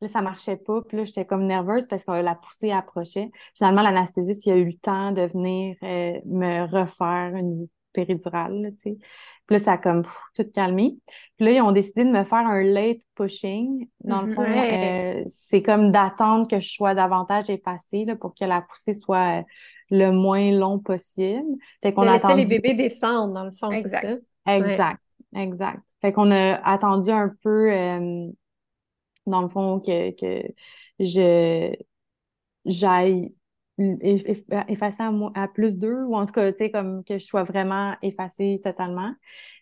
Là, 0.00 0.08
ça 0.08 0.22
marchait 0.22 0.56
pas. 0.56 0.80
Puis 0.82 0.96
là, 0.96 1.04
j'étais 1.04 1.24
comme 1.24 1.44
nerveuse 1.46 1.86
parce 1.86 2.04
que 2.04 2.12
la 2.12 2.34
poussée 2.34 2.70
approchait. 2.70 3.30
Finalement, 3.54 3.82
l'anesthésiste, 3.82 4.46
il 4.46 4.52
a 4.52 4.56
eu 4.56 4.66
le 4.66 4.74
temps 4.78 5.12
de 5.12 5.22
venir 5.22 5.76
euh, 5.82 6.20
me 6.24 6.66
refaire 6.70 7.34
une 7.34 7.66
péridurale, 7.92 8.62
là, 8.62 8.70
tu 8.70 8.76
sais. 8.80 8.96
Puis 9.46 9.56
là, 9.56 9.58
ça 9.58 9.72
a 9.72 9.78
comme 9.78 10.02
pff, 10.02 10.14
tout 10.34 10.46
calmé. 10.54 10.98
Puis 11.36 11.46
là, 11.46 11.52
ils 11.52 11.62
ont 11.62 11.72
décidé 11.72 12.04
de 12.04 12.10
me 12.10 12.22
faire 12.22 12.46
un 12.46 12.62
late 12.62 13.00
pushing. 13.14 13.88
Dans 14.04 14.22
le 14.22 14.32
fond, 14.34 14.42
Ouais. 14.42 15.22
euh, 15.22 15.24
c'est 15.28 15.62
comme 15.62 15.90
d'attendre 15.90 16.46
que 16.46 16.60
je 16.60 16.68
sois 16.70 16.94
davantage 16.94 17.48
effacée 17.50 18.04
là, 18.04 18.14
pour 18.14 18.34
que 18.34 18.44
la 18.44 18.60
poussée 18.60 18.92
soit 18.94 19.40
euh, 19.40 19.42
le 19.90 20.10
moins 20.10 20.52
long 20.52 20.78
possible. 20.78 21.56
Fait 21.82 21.92
qu'on 21.92 22.06
a 22.06 22.34
les 22.36 22.44
bébés 22.44 22.74
descendre, 22.74 23.32
dans 23.32 23.44
le 23.44 23.52
fond, 23.52 23.70
c'est 23.70 23.78
Exact. 23.78 24.14
ça? 24.44 24.54
Exact, 24.54 25.02
exact. 25.34 25.80
Fait 26.02 26.12
qu'on 26.12 26.30
a 26.30 26.54
attendu 26.56 27.10
un 27.10 27.32
peu, 27.42 27.72
euh, 27.72 28.28
dans 29.30 29.42
le 29.42 29.48
fond, 29.48 29.80
que, 29.80 30.10
que 30.12 30.48
je 31.00 31.74
j'aille 32.64 33.34
eff- 33.78 34.26
eff- 34.26 34.64
effacer 34.68 35.02
à, 35.02 35.12
à 35.42 35.48
plus 35.48 35.76
deux, 35.78 36.04
ou 36.04 36.14
en 36.16 36.26
tout 36.26 36.32
cas, 36.32 36.50
tu 36.52 36.58
sais, 36.58 36.70
comme 36.70 37.04
que 37.04 37.18
je 37.18 37.24
sois 37.26 37.44
vraiment 37.44 37.96
effacée 38.02 38.60
totalement. 38.62 39.12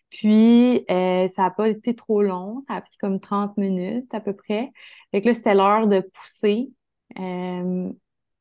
Puis, 0.09 0.85
euh, 0.91 1.27
ça 1.29 1.43
n'a 1.43 1.51
pas 1.51 1.69
été 1.69 1.95
trop 1.95 2.21
long, 2.23 2.61
ça 2.67 2.75
a 2.75 2.81
pris 2.81 2.97
comme 2.99 3.19
30 3.19 3.57
minutes 3.57 4.13
à 4.13 4.21
peu 4.21 4.33
près. 4.35 4.71
Fait 5.11 5.21
que 5.21 5.27
là, 5.29 5.33
c'était 5.33 5.55
l'heure 5.55 5.87
de 5.87 5.99
pousser. 6.01 6.71
Euh, 7.19 7.91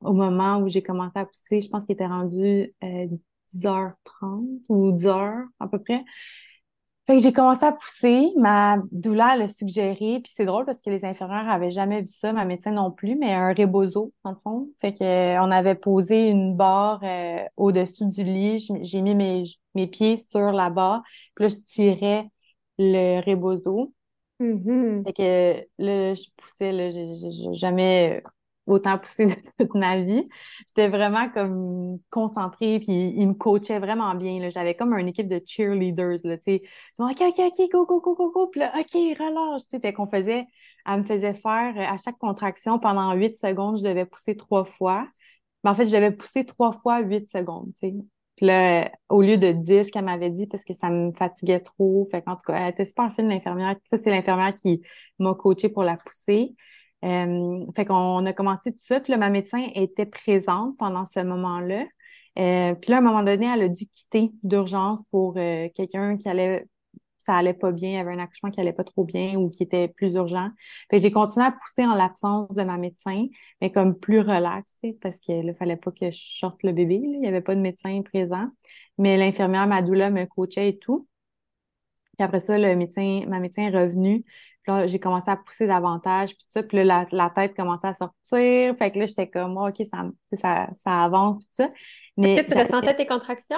au 0.01 0.12
moment 0.12 0.59
où 0.59 0.68
j'ai 0.68 0.83
commencé 0.83 1.12
à 1.18 1.27
pousser, 1.27 1.61
je 1.62 1.68
pense 1.70 1.87
qu'il 1.87 1.95
était 1.95 2.07
rendu 2.07 2.74
euh, 2.85 3.07
10h30 3.53 4.47
ou 4.68 4.93
10h 4.93 5.49
à 5.61 5.68
peu 5.68 5.81
près. 5.83 6.05
Fait 7.07 7.16
que 7.16 7.22
j'ai 7.22 7.32
commencé 7.32 7.64
à 7.64 7.72
pousser. 7.72 8.30
Ma 8.36 8.78
doula 8.90 9.34
elle 9.36 9.42
a 9.42 9.48
suggéré, 9.48 10.20
puis 10.22 10.32
c'est 10.34 10.44
drôle 10.44 10.64
parce 10.64 10.82
que 10.82 10.90
les 10.90 11.04
infirmières 11.04 11.48
avaient 11.48 11.70
jamais 11.70 12.00
vu 12.00 12.09
ça, 12.09 12.32
ma 12.32 12.44
médecin 12.44 12.72
non 12.72 12.90
plus, 12.90 13.16
mais 13.16 13.32
un 13.32 13.52
rebozo, 13.54 14.12
dans 14.24 14.30
le 14.32 14.36
fond. 14.42 14.68
Fait 14.80 14.92
que, 14.92 15.04
euh, 15.04 15.40
on 15.40 15.50
avait 15.52 15.76
posé 15.76 16.30
une 16.30 16.57
barre 16.57 17.00
euh, 17.04 17.44
au-dessus 17.57 18.07
du 18.07 18.24
lit. 18.24 18.68
J'ai 18.82 19.02
mis 19.02 19.14
mes, 19.14 19.44
mes 19.76 19.86
pieds 19.86 20.16
sur 20.16 20.50
la 20.52 20.68
barre, 20.68 21.02
puis 21.34 21.44
là, 21.44 21.48
je 21.48 21.57
tirais 21.72 22.28
le 22.78 23.20
rebozo. 23.24 23.92
Mhm. 24.40 25.04
Fait 25.07 25.12
que 25.12 25.66
là, 25.78 26.14
je 26.14 26.24
poussais, 26.36 26.72
là, 26.72 26.90
j'ai 26.90 27.54
jamais 27.54 28.22
autant 28.66 28.98
poussé 28.98 29.26
de 29.26 29.34
toute 29.58 29.74
ma 29.74 30.00
vie. 30.00 30.24
J'étais 30.68 30.88
vraiment 30.88 31.28
comme 31.30 31.98
concentrée, 32.10 32.80
puis 32.80 33.12
il 33.16 33.28
me 33.28 33.34
coachait 33.34 33.78
vraiment 33.78 34.14
bien. 34.14 34.48
J'avais 34.50 34.74
comme 34.74 34.92
une 34.94 35.08
équipe 35.08 35.28
de 35.28 35.40
cheerleaders, 35.44 36.18
là, 36.24 36.36
tu 36.38 36.44
sais. 36.44 36.62
Ils 36.98 37.04
OK, 37.04 37.20
OK, 37.20 37.38
OK, 37.38 37.70
go, 37.70 37.86
go, 37.86 38.00
go, 38.00 38.14
go, 38.14 38.30
go, 38.32 38.46
puis 38.48 38.60
là, 38.60 38.72
OK, 38.78 38.92
relâche, 38.92 39.62
tu 39.62 39.68
sais. 39.70 39.80
Fait 39.80 39.92
qu'on 39.92 40.06
faisait, 40.06 40.46
elle 40.86 40.98
me 40.98 41.02
faisait 41.04 41.34
faire, 41.34 41.74
euh, 41.76 41.94
à 41.94 41.96
chaque 41.96 42.18
contraction, 42.18 42.78
pendant 42.78 43.12
8 43.14 43.38
secondes, 43.38 43.78
je 43.78 43.84
devais 43.84 44.06
pousser 44.06 44.36
trois 44.36 44.64
fois. 44.64 45.06
Mais 45.64 45.70
en 45.70 45.74
fait, 45.74 45.86
je 45.86 45.92
devais 45.92 46.12
pousser 46.12 46.44
trois 46.44 46.72
fois 46.72 47.00
8 47.00 47.30
secondes, 47.30 47.72
tu 47.80 47.88
sais. 47.88 47.94
Puis 48.36 48.46
là, 48.46 48.90
au 49.08 49.22
lieu 49.22 49.38
de 49.38 49.52
10 49.52 49.90
qu'elle 49.90 50.04
m'avait 50.04 50.30
dit 50.30 50.46
parce 50.46 50.64
que 50.64 50.74
ça 50.74 50.90
me 50.90 51.10
fatiguait 51.12 51.60
trop. 51.60 52.06
Fait 52.10 52.22
qu'en 52.22 52.34
tout 52.36 52.44
cas, 52.46 52.54
elle 52.56 52.70
était 52.72 52.84
super 52.84 53.12
fine, 53.14 53.28
l'infirmière. 53.28 53.76
Ça, 53.86 53.96
c'est 53.96 54.10
l'infirmière 54.10 54.54
qui 54.54 54.82
m'a 55.18 55.34
coachée 55.34 55.70
pour 55.70 55.82
la 55.84 55.96
pousser. 55.96 56.54
Euh, 57.05 57.64
fait 57.74 57.84
qu'on 57.84 58.24
a 58.26 58.32
commencé 58.32 58.72
tout 58.72 58.78
ça. 58.78 59.01
Puis 59.01 59.12
là, 59.12 59.18
ma 59.18 59.30
médecin 59.30 59.68
était 59.74 60.07
présente 60.07 60.76
pendant 60.78 61.05
ce 61.05 61.20
moment-là. 61.20 61.84
Euh, 62.38 62.74
puis 62.74 62.90
là, 62.90 62.97
à 62.97 62.99
un 63.01 63.03
moment 63.03 63.22
donné, 63.22 63.47
elle 63.47 63.62
a 63.62 63.68
dû 63.68 63.86
quitter 63.86 64.32
d'urgence 64.42 65.01
pour 65.11 65.34
euh, 65.36 65.68
quelqu'un 65.74 66.16
qui 66.16 66.28
allait, 66.28 66.66
ça 67.18 67.34
allait 67.34 67.55
pas 67.55 67.72
bien, 67.72 67.90
il 67.92 67.97
avait 67.97 68.12
un 68.12 68.18
accouchement 68.18 68.51
qui 68.51 68.61
allait 68.61 68.72
pas 68.72 68.84
trop 68.84 69.05
bien 69.05 69.36
ou 69.36 69.51
qui 69.51 69.62
était 69.62 69.88
plus 69.88 70.14
urgent. 70.14 70.51
J'ai 70.92 71.11
continué 71.11 71.47
à 71.47 71.53
pousser 71.53 71.86
en 71.86 71.94
l'absence 71.94 72.53
de 72.55 72.62
ma 72.62 72.76
médecin, 72.78 73.26
mais 73.61 73.72
comme 73.72 73.99
plus 73.99 74.20
relax, 74.20 74.74
parce 75.01 75.18
qu'il 75.18 75.47
ne 75.47 75.53
fallait 75.55 75.76
pas 75.76 75.92
que 75.92 76.11
je 76.11 76.38
sorte 76.38 76.62
le 76.62 76.72
bébé. 76.72 77.01
Il 77.03 77.20
n'y 77.20 77.28
avait 77.28 77.40
pas 77.40 77.55
de 77.55 77.61
médecin 77.61 78.03
présent. 78.03 78.49
Mais 78.99 79.16
l'infirmière, 79.16 79.66
ma 79.66 79.82
doula, 79.82 80.11
me 80.11 80.24
coachait 80.26 80.68
et 80.70 80.78
tout. 80.78 81.09
Puis 82.18 82.24
après 82.24 82.40
ça, 82.40 82.59
le 82.59 82.74
médecin, 82.76 83.22
ma 83.28 83.40
médecin 83.40 83.62
est 83.70 83.76
revenue. 83.76 84.24
Puis 84.66 84.74
là, 84.74 84.86
j'ai 84.86 84.98
commencé 84.98 85.30
à 85.30 85.36
pousser 85.36 85.66
davantage, 85.66 86.30
puis 86.30 86.38
tout 86.38 86.50
ça. 86.50 86.62
Puis 86.64 86.82
là, 86.82 87.06
la, 87.10 87.30
tête 87.30 87.54
commençait 87.54 87.86
à 87.86 87.94
sortir. 87.94 88.76
Fait 88.76 88.90
que 88.90 88.98
là, 88.98 89.06
j'étais 89.06 89.28
comme, 89.28 89.56
oh, 89.56 89.68
OK, 89.68 89.86
ça, 89.88 90.04
ça, 90.32 90.68
ça 90.74 91.04
avance, 91.04 91.36
puis 91.36 91.46
tout 91.46 91.62
ça. 91.62 91.70
Est-ce 92.22 92.42
que 92.42 92.52
tu 92.52 92.58
ressentais 92.58 92.96
tes 92.96 93.06
contractions? 93.06 93.56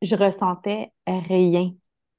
Je 0.00 0.14
ressentais 0.14 0.92
rien. 1.06 1.72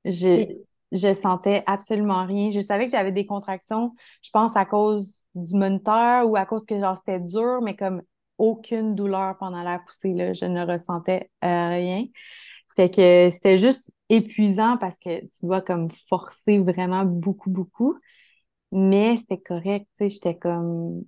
Je, 0.04 0.54
je 0.92 1.14
sentais 1.14 1.64
absolument 1.66 2.26
rien. 2.26 2.50
Je 2.50 2.60
savais 2.60 2.86
que 2.86 2.92
j'avais 2.92 3.14
des 3.14 3.26
contractions, 3.26 3.96
je 4.22 4.30
pense, 4.32 4.58
à 4.58 4.66
cause 4.66 5.24
du 5.36 5.56
moniteur 5.56 6.28
ou 6.28 6.36
à 6.36 6.46
cause 6.46 6.66
que 6.66 6.78
genre 6.78 6.98
c'était 6.98 7.22
dur, 7.22 7.62
mais 7.62 7.76
comme 7.76 8.02
aucune 8.38 8.96
douleur 8.96 9.38
pendant 9.38 9.64
la 9.64 9.80
poussée, 9.80 10.14
là, 10.14 10.34
je 10.34 10.46
ne 10.46 10.66
ressentais 10.66 11.30
euh, 11.44 11.70
rien. 11.70 12.04
Fait 12.76 12.90
que 12.90 13.30
c'était 13.32 13.58
juste 13.58 13.92
épuisant 14.10 14.78
parce 14.78 14.98
que 14.98 15.22
tu 15.22 15.46
dois 15.46 15.62
comme 15.62 15.90
forcer 16.10 16.60
vraiment 16.60 17.06
beaucoup, 17.06 17.50
beaucoup. 17.50 17.98
Mais 18.72 19.18
c'était 19.18 19.40
correct, 19.40 19.88
tu 19.98 20.06
sais, 20.06 20.10
j'étais 20.10 20.38
comme 20.38 21.04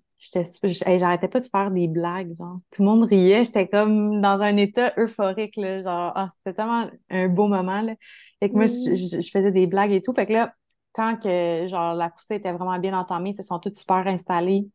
j'arrêtais 0.64 1.28
pas 1.28 1.40
de 1.40 1.46
faire 1.46 1.72
des 1.72 1.88
blagues, 1.88 2.36
genre. 2.36 2.60
Tout 2.72 2.84
le 2.84 2.88
monde 2.88 3.04
riait, 3.04 3.46
j'étais 3.46 3.68
comme 3.68 4.22
dans 4.22 4.42
un 4.42 4.56
état 4.58 4.94
euphorique, 4.98 5.56
là, 5.58 5.82
genre, 5.82 6.12
ah, 6.16 6.30
c'était 6.38 6.56
tellement 6.56 6.90
un 7.10 7.28
beau 7.28 7.48
moment, 7.48 7.82
là. 7.82 7.96
Fait 8.40 8.50
que 8.50 8.56
moi, 8.56 8.68
je, 8.68 9.30
faisais 9.32 9.52
des 9.52 9.68
blagues 9.68 9.92
et 9.92 10.02
tout. 10.02 10.14
Fait 10.14 10.26
que 10.26 10.34
là, 10.34 10.54
quand 10.94 11.18
que, 11.18 11.68
genre, 11.68 11.96
la 11.96 12.10
poussée 12.10 12.36
était 12.36 12.52
vraiment 12.52 12.78
bien 12.80 12.98
entamée, 12.98 13.32
ils 13.32 13.36
se 13.36 13.44
sont 13.44 13.60
tous 13.60 13.74
super 13.76 14.08
installés. 14.08 14.70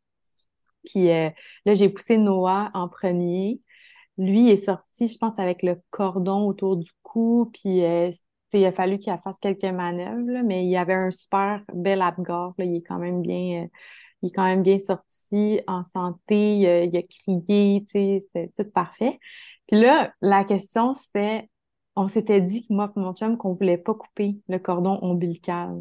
Puis 0.85 1.11
euh, 1.11 1.31
là, 1.65 1.75
j'ai 1.75 1.89
poussé 1.89 2.19
Noah 2.19 2.71
en 2.75 2.89
premier. 2.89 3.61
Lui 4.19 4.49
est 4.51 4.57
sorti, 4.65 5.09
je 5.09 5.19
pense, 5.19 5.39
avec 5.39 5.63
le 5.63 5.81
cordon 5.91 6.47
autour 6.47 6.77
du 6.77 6.91
cou, 7.03 7.51
puis 7.53 7.85
euh, 7.85 8.11
il 8.59 8.67
a 8.67 8.73
fallu 8.73 8.99
qu'il 8.99 9.17
fasse 9.25 9.39
quelques 9.39 9.65
manœuvres, 9.65 10.43
mais 10.45 10.67
il 10.67 10.77
avait 10.77 10.95
un 10.95 11.11
super 11.11 11.63
bel 11.75 12.03
abgor, 12.03 12.55
là, 12.59 12.65
il 12.65 12.77
est 12.77 12.83
quand 12.83 12.99
même 12.99 13.23
bien... 13.23 13.65
Euh, 13.65 13.69
il 14.23 14.29
est 14.29 14.33
quand 14.33 14.45
même 14.45 14.63
bien 14.63 14.79
sorti, 14.79 15.61
en 15.67 15.85
santé, 15.85 16.59
il 16.59 16.97
a, 16.97 17.03
crié, 17.03 17.85
tu 17.85 17.91
sais, 17.93 18.19
c'était 18.21 18.51
tout 18.57 18.71
parfait. 18.71 19.19
Puis 19.69 19.81
là, 19.81 20.13
la 20.23 20.45
question, 20.45 20.95
c'était, 20.95 21.49
on 21.97 22.09
s'était 22.09 22.41
dit, 22.41 22.67
moi 22.71 22.93
mon 22.97 23.15
chum, 23.15 23.37
qu'on 23.37 23.55
voulait 23.55 23.79
pas 23.79 23.95
couper 23.95 24.39
le 24.49 24.59
cordon 24.59 24.99
ombilical, 25.03 25.81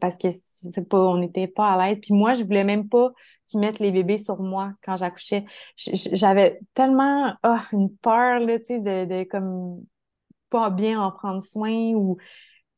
parce 0.00 0.16
que 0.16 0.80
pas, 0.80 0.98
on 0.98 1.18
n'était 1.18 1.48
pas 1.48 1.72
à 1.72 1.88
l'aise. 1.88 1.98
Puis 2.00 2.14
moi, 2.14 2.34
je 2.34 2.44
voulais 2.44 2.64
même 2.64 2.88
pas 2.88 3.10
qu'ils 3.46 3.60
mettent 3.60 3.80
les 3.80 3.92
bébés 3.92 4.18
sur 4.18 4.40
moi 4.40 4.72
quand 4.82 4.96
j'accouchais. 4.96 5.44
J'avais 5.76 6.60
tellement 6.74 7.34
oh, 7.44 7.56
une 7.72 7.94
peur, 7.96 8.40
là, 8.40 8.58
tu 8.58 8.66
sais, 8.66 8.78
de, 8.78 9.04
de 9.04 9.24
comme 9.24 9.84
pas 10.54 10.70
bien 10.70 11.00
en 11.02 11.10
prendre 11.10 11.42
soin 11.42 11.94
ou 11.94 12.16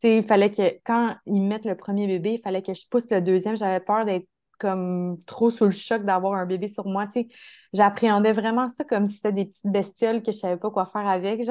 il 0.03 0.25
fallait 0.25 0.51
que 0.51 0.79
quand 0.83 1.15
ils 1.27 1.43
mettent 1.43 1.67
le 1.67 1.77
premier 1.77 2.07
bébé, 2.07 2.35
il 2.35 2.41
fallait 2.41 2.63
que 2.63 2.73
je 2.73 2.89
pousse 2.89 3.11
le 3.11 3.21
deuxième. 3.21 3.57
J'avais 3.57 3.81
peur 3.81 4.07
d'être 4.07 4.27
comme 4.59 5.19
trop 5.27 5.51
sous 5.51 5.67
le 5.67 5.73
choc 5.73 6.03
d'avoir 6.05 6.35
un 6.35 6.47
bébé 6.47 6.69
sur 6.69 6.87
moi. 6.87 7.07
Tu 7.07 7.21
sais, 7.21 7.29
j'appréhendais 7.75 8.33
vraiment 8.33 8.69
ça 8.69 8.85
comme 8.85 9.07
si 9.07 9.17
c'était 9.17 9.33
des 9.33 9.45
petites 9.45 9.67
bestioles 9.71 10.23
que 10.23 10.33
je 10.33 10.39
savais 10.39 10.57
pas 10.57 10.71
quoi 10.71 10.87
faire 10.87 11.07
avec. 11.07 11.43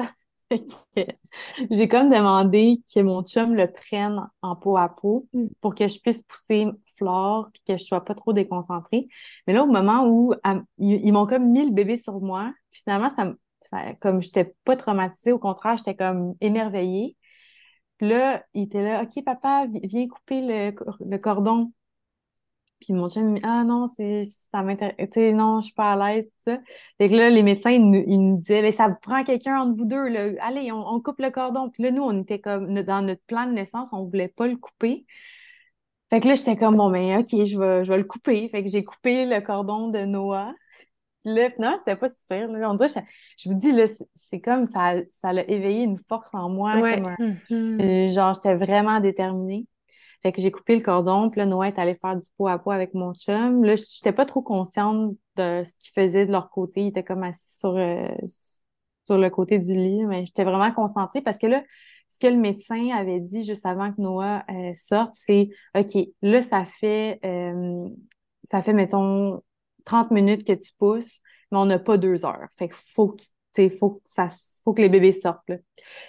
J'ai 1.70 1.86
comme 1.86 2.10
demandé 2.10 2.82
que 2.92 3.00
mon 3.02 3.22
chum 3.22 3.54
le 3.54 3.70
prenne 3.70 4.26
en 4.42 4.56
peau 4.56 4.76
à 4.76 4.88
peau 4.88 5.28
mm. 5.32 5.46
pour 5.60 5.76
que 5.76 5.86
je 5.86 6.00
puisse 6.00 6.22
pousser 6.22 6.66
Flore 6.96 7.50
puis 7.52 7.62
que 7.68 7.76
je 7.76 7.84
sois 7.84 8.04
pas 8.04 8.14
trop 8.14 8.32
déconcentrée. 8.32 9.06
Mais 9.46 9.52
là, 9.52 9.62
au 9.62 9.66
moment 9.66 10.06
où 10.08 10.34
ils, 10.78 11.12
m'ont 11.12 11.26
comme 11.26 11.52
mis 11.52 11.66
le 11.66 11.72
bébé 11.72 11.96
sur 11.96 12.20
moi, 12.20 12.52
finalement, 12.72 13.10
ça, 13.10 13.32
ça 13.66 13.94
comme 14.00 14.22
j'étais 14.22 14.54
pas 14.64 14.76
traumatisée, 14.76 15.32
au 15.32 15.38
contraire, 15.38 15.76
j'étais 15.76 15.96
comme 15.96 16.34
émerveillée. 16.40 17.16
Puis 17.98 18.08
là, 18.08 18.44
il 18.54 18.64
était 18.64 18.82
là, 18.82 19.02
OK, 19.02 19.24
papa, 19.24 19.66
viens 19.82 20.08
couper 20.08 20.42
le, 20.42 20.74
le 21.08 21.18
cordon. 21.18 21.72
Puis 22.80 22.92
mon 22.92 23.08
chum, 23.08 23.30
me 23.30 23.36
dit, 23.36 23.40
ah 23.42 23.64
non, 23.64 23.88
ça 23.88 24.62
m'intéresse, 24.62 24.94
tu 24.98 25.08
sais, 25.14 25.32
non, 25.32 25.60
je 25.60 25.66
suis 25.66 25.74
pas 25.74 25.92
à 25.92 26.14
l'aise, 26.14 26.28
ça. 26.38 26.58
Fait 26.98 27.08
que 27.08 27.14
là, 27.14 27.30
les 27.30 27.42
médecins, 27.42 27.70
ils 27.70 27.80
nous, 28.20 28.36
disaient, 28.36 28.60
mais 28.60 28.72
ça 28.72 28.90
prend 28.90 29.24
quelqu'un 29.24 29.58
entre 29.60 29.76
vous 29.76 29.86
deux. 29.86 30.14
Allez, 30.40 30.70
on, 30.72 31.00
coupe 31.00 31.20
le 31.20 31.30
cordon. 31.30 31.70
Puis 31.70 31.82
là, 31.84 31.90
nous, 31.90 32.02
on 32.02 32.20
était 32.20 32.38
comme, 32.38 32.74
dans 32.82 33.02
notre 33.02 33.22
plan 33.22 33.46
de 33.46 33.52
naissance, 33.52 33.88
on 33.92 34.04
voulait 34.04 34.28
pas 34.28 34.46
le 34.46 34.56
couper. 34.56 35.06
Fait 36.10 36.20
que 36.20 36.28
là, 36.28 36.34
j'étais 36.34 36.56
comme, 36.56 36.76
bon, 36.76 36.90
ben, 36.90 37.18
OK, 37.20 37.30
je 37.30 37.58
vais, 37.58 37.84
je 37.84 37.90
vais 37.90 37.98
le 37.98 38.04
couper. 38.04 38.48
Fait 38.50 38.62
que 38.62 38.70
j'ai 38.70 38.84
coupé 38.84 39.24
le 39.26 39.40
cordon 39.40 39.88
de 39.88 40.04
Noah. 40.04 40.52
Là, 41.26 41.50
finalement, 41.50 41.76
c'était 41.78 41.96
pas 41.96 42.08
super. 42.08 42.48
Là. 42.48 42.70
On 42.70 42.74
dirait, 42.74 43.04
je, 43.36 43.48
vous 43.48 43.56
dis, 43.56 43.72
là, 43.72 43.84
c'est 44.14 44.40
comme 44.40 44.66
ça, 44.66 44.94
ça 45.08 45.30
a 45.30 45.42
éveillé 45.42 45.82
une 45.82 45.98
force 46.08 46.32
en 46.32 46.48
moi. 46.48 46.74
Comme 46.74 47.16
mm-hmm. 47.18 47.82
euh, 47.82 48.12
genre, 48.12 48.32
j'étais 48.32 48.54
vraiment 48.54 49.00
déterminée. 49.00 49.66
Fait 50.22 50.30
que 50.30 50.40
j'ai 50.40 50.52
coupé 50.52 50.76
le 50.76 50.82
cordon, 50.82 51.28
puis 51.28 51.40
là, 51.40 51.46
Noah 51.46 51.66
est 51.66 51.78
allé 51.80 51.96
faire 51.96 52.16
du 52.16 52.28
pot 52.38 52.46
à 52.46 52.60
pot 52.60 52.70
avec 52.70 52.94
mon 52.94 53.12
chum. 53.12 53.64
Là, 53.64 53.74
j'étais 53.74 54.12
pas 54.12 54.24
trop 54.24 54.40
consciente 54.40 55.16
de 55.34 55.64
ce 55.64 55.70
qu'ils 55.78 55.92
faisaient 55.94 56.26
de 56.26 56.32
leur 56.32 56.48
côté. 56.48 56.82
Ils 56.82 56.88
étaient 56.88 57.04
comme 57.04 57.24
assis 57.24 57.58
sur, 57.58 57.76
euh, 57.76 58.08
sur 59.04 59.18
le 59.18 59.28
côté 59.28 59.58
du 59.58 59.72
lit, 59.72 60.06
mais 60.06 60.26
j'étais 60.26 60.44
vraiment 60.44 60.70
concentrée 60.72 61.22
parce 61.22 61.38
que 61.38 61.48
là, 61.48 61.62
ce 62.08 62.20
que 62.20 62.28
le 62.28 62.38
médecin 62.38 62.88
avait 62.94 63.20
dit 63.20 63.42
juste 63.42 63.66
avant 63.66 63.92
que 63.92 64.00
Noah 64.00 64.44
euh, 64.48 64.72
sorte, 64.76 65.10
c'est 65.14 65.50
OK, 65.76 65.96
là, 66.22 66.40
ça 66.40 66.64
fait, 66.64 67.18
euh, 67.24 67.88
ça 68.44 68.62
fait, 68.62 68.72
mettons, 68.72 69.42
30 69.86 70.10
minutes 70.10 70.46
que 70.46 70.52
tu 70.52 70.72
pousses, 70.78 71.20
mais 71.50 71.58
on 71.58 71.64
n'a 71.64 71.78
pas 71.78 71.96
deux 71.96 72.26
heures. 72.26 72.48
Fait 72.56 72.68
qu'il 72.68 72.76
faut 72.76 73.08
que 73.08 73.22
tu 73.22 73.30
il 73.58 73.70
faut 73.70 73.90
que 73.92 74.00
ça 74.04 74.28
faut 74.62 74.74
que 74.74 74.82
les 74.82 74.88
bébés 74.88 75.12
sortent. 75.12 75.48
Là. 75.48 75.56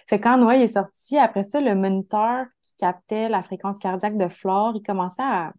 Fait 0.07 0.19
quand 0.19 0.37
Noah 0.37 0.57
est 0.57 0.67
sorti, 0.67 1.17
après 1.17 1.43
ça, 1.43 1.61
le 1.61 1.75
moniteur 1.75 2.45
qui 2.61 2.73
captait 2.77 3.29
la 3.29 3.43
fréquence 3.43 3.79
cardiaque 3.79 4.17
de 4.17 4.27
Flore, 4.27 4.73
il 4.75 4.83
commençait 4.83 5.15
à, 5.19 5.53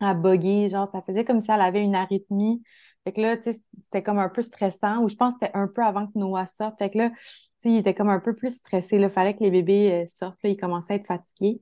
à 0.00 0.14
bugger, 0.14 0.68
genre 0.68 0.88
ça 0.88 1.02
faisait 1.02 1.24
comme 1.24 1.40
si 1.40 1.50
elle 1.50 1.60
avait 1.60 1.82
une 1.82 1.94
arythmie. 1.94 2.62
Fait 3.04 3.12
que 3.12 3.20
là, 3.20 3.36
tu 3.36 3.52
sais, 3.52 3.60
c'était 3.82 4.02
comme 4.02 4.18
un 4.18 4.30
peu 4.30 4.40
stressant, 4.40 5.02
ou 5.02 5.08
je 5.10 5.16
pense 5.16 5.34
que 5.34 5.40
c'était 5.42 5.56
un 5.56 5.68
peu 5.68 5.82
avant 5.84 6.06
que 6.06 6.18
Noah 6.18 6.46
sorte. 6.46 6.78
Fait 6.78 6.88
que 6.88 6.98
là, 6.98 7.10
tu 7.10 7.16
sais, 7.58 7.70
il 7.70 7.76
était 7.76 7.94
comme 7.94 8.08
un 8.08 8.20
peu 8.20 8.34
plus 8.34 8.56
stressé. 8.56 8.96
Il 8.96 9.10
fallait 9.10 9.34
que 9.34 9.44
les 9.44 9.50
bébés 9.50 9.92
euh, 9.92 10.06
sortent, 10.08 10.38
là, 10.42 10.50
il 10.50 10.56
commençait 10.56 10.94
à 10.94 10.96
être 10.96 11.06
fatigué. 11.06 11.60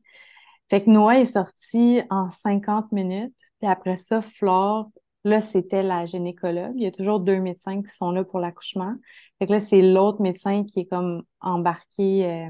Fait 0.71 0.85
que 0.85 0.91
Noah 0.91 1.19
est 1.19 1.25
sorti 1.25 2.03
en 2.11 2.31
50 2.31 2.93
minutes. 2.93 3.35
Puis 3.61 3.69
après 3.69 3.97
ça, 3.97 4.23
Flore, 4.23 4.91
là, 5.25 5.41
c'était 5.41 5.83
la 5.83 6.07
gynécologue. 6.07 6.73
Il 6.77 6.83
y 6.83 6.87
a 6.87 6.91
toujours 6.91 7.21
deux 7.21 7.41
médecins 7.41 7.83
qui 7.83 7.95
sont 7.95 8.11
là 8.11 8.25
pour 8.25 8.41
l'accouchement. 8.41 8.95
Fait 9.39 9.47
que 9.47 9.53
là, 9.53 9.61
c'est 9.61 9.83
l'autre 9.83 10.21
médecin 10.23 10.65
qui 10.65 10.81
est 10.81 10.87
comme 10.87 11.23
embarqué 11.41 12.27
euh, 12.27 12.49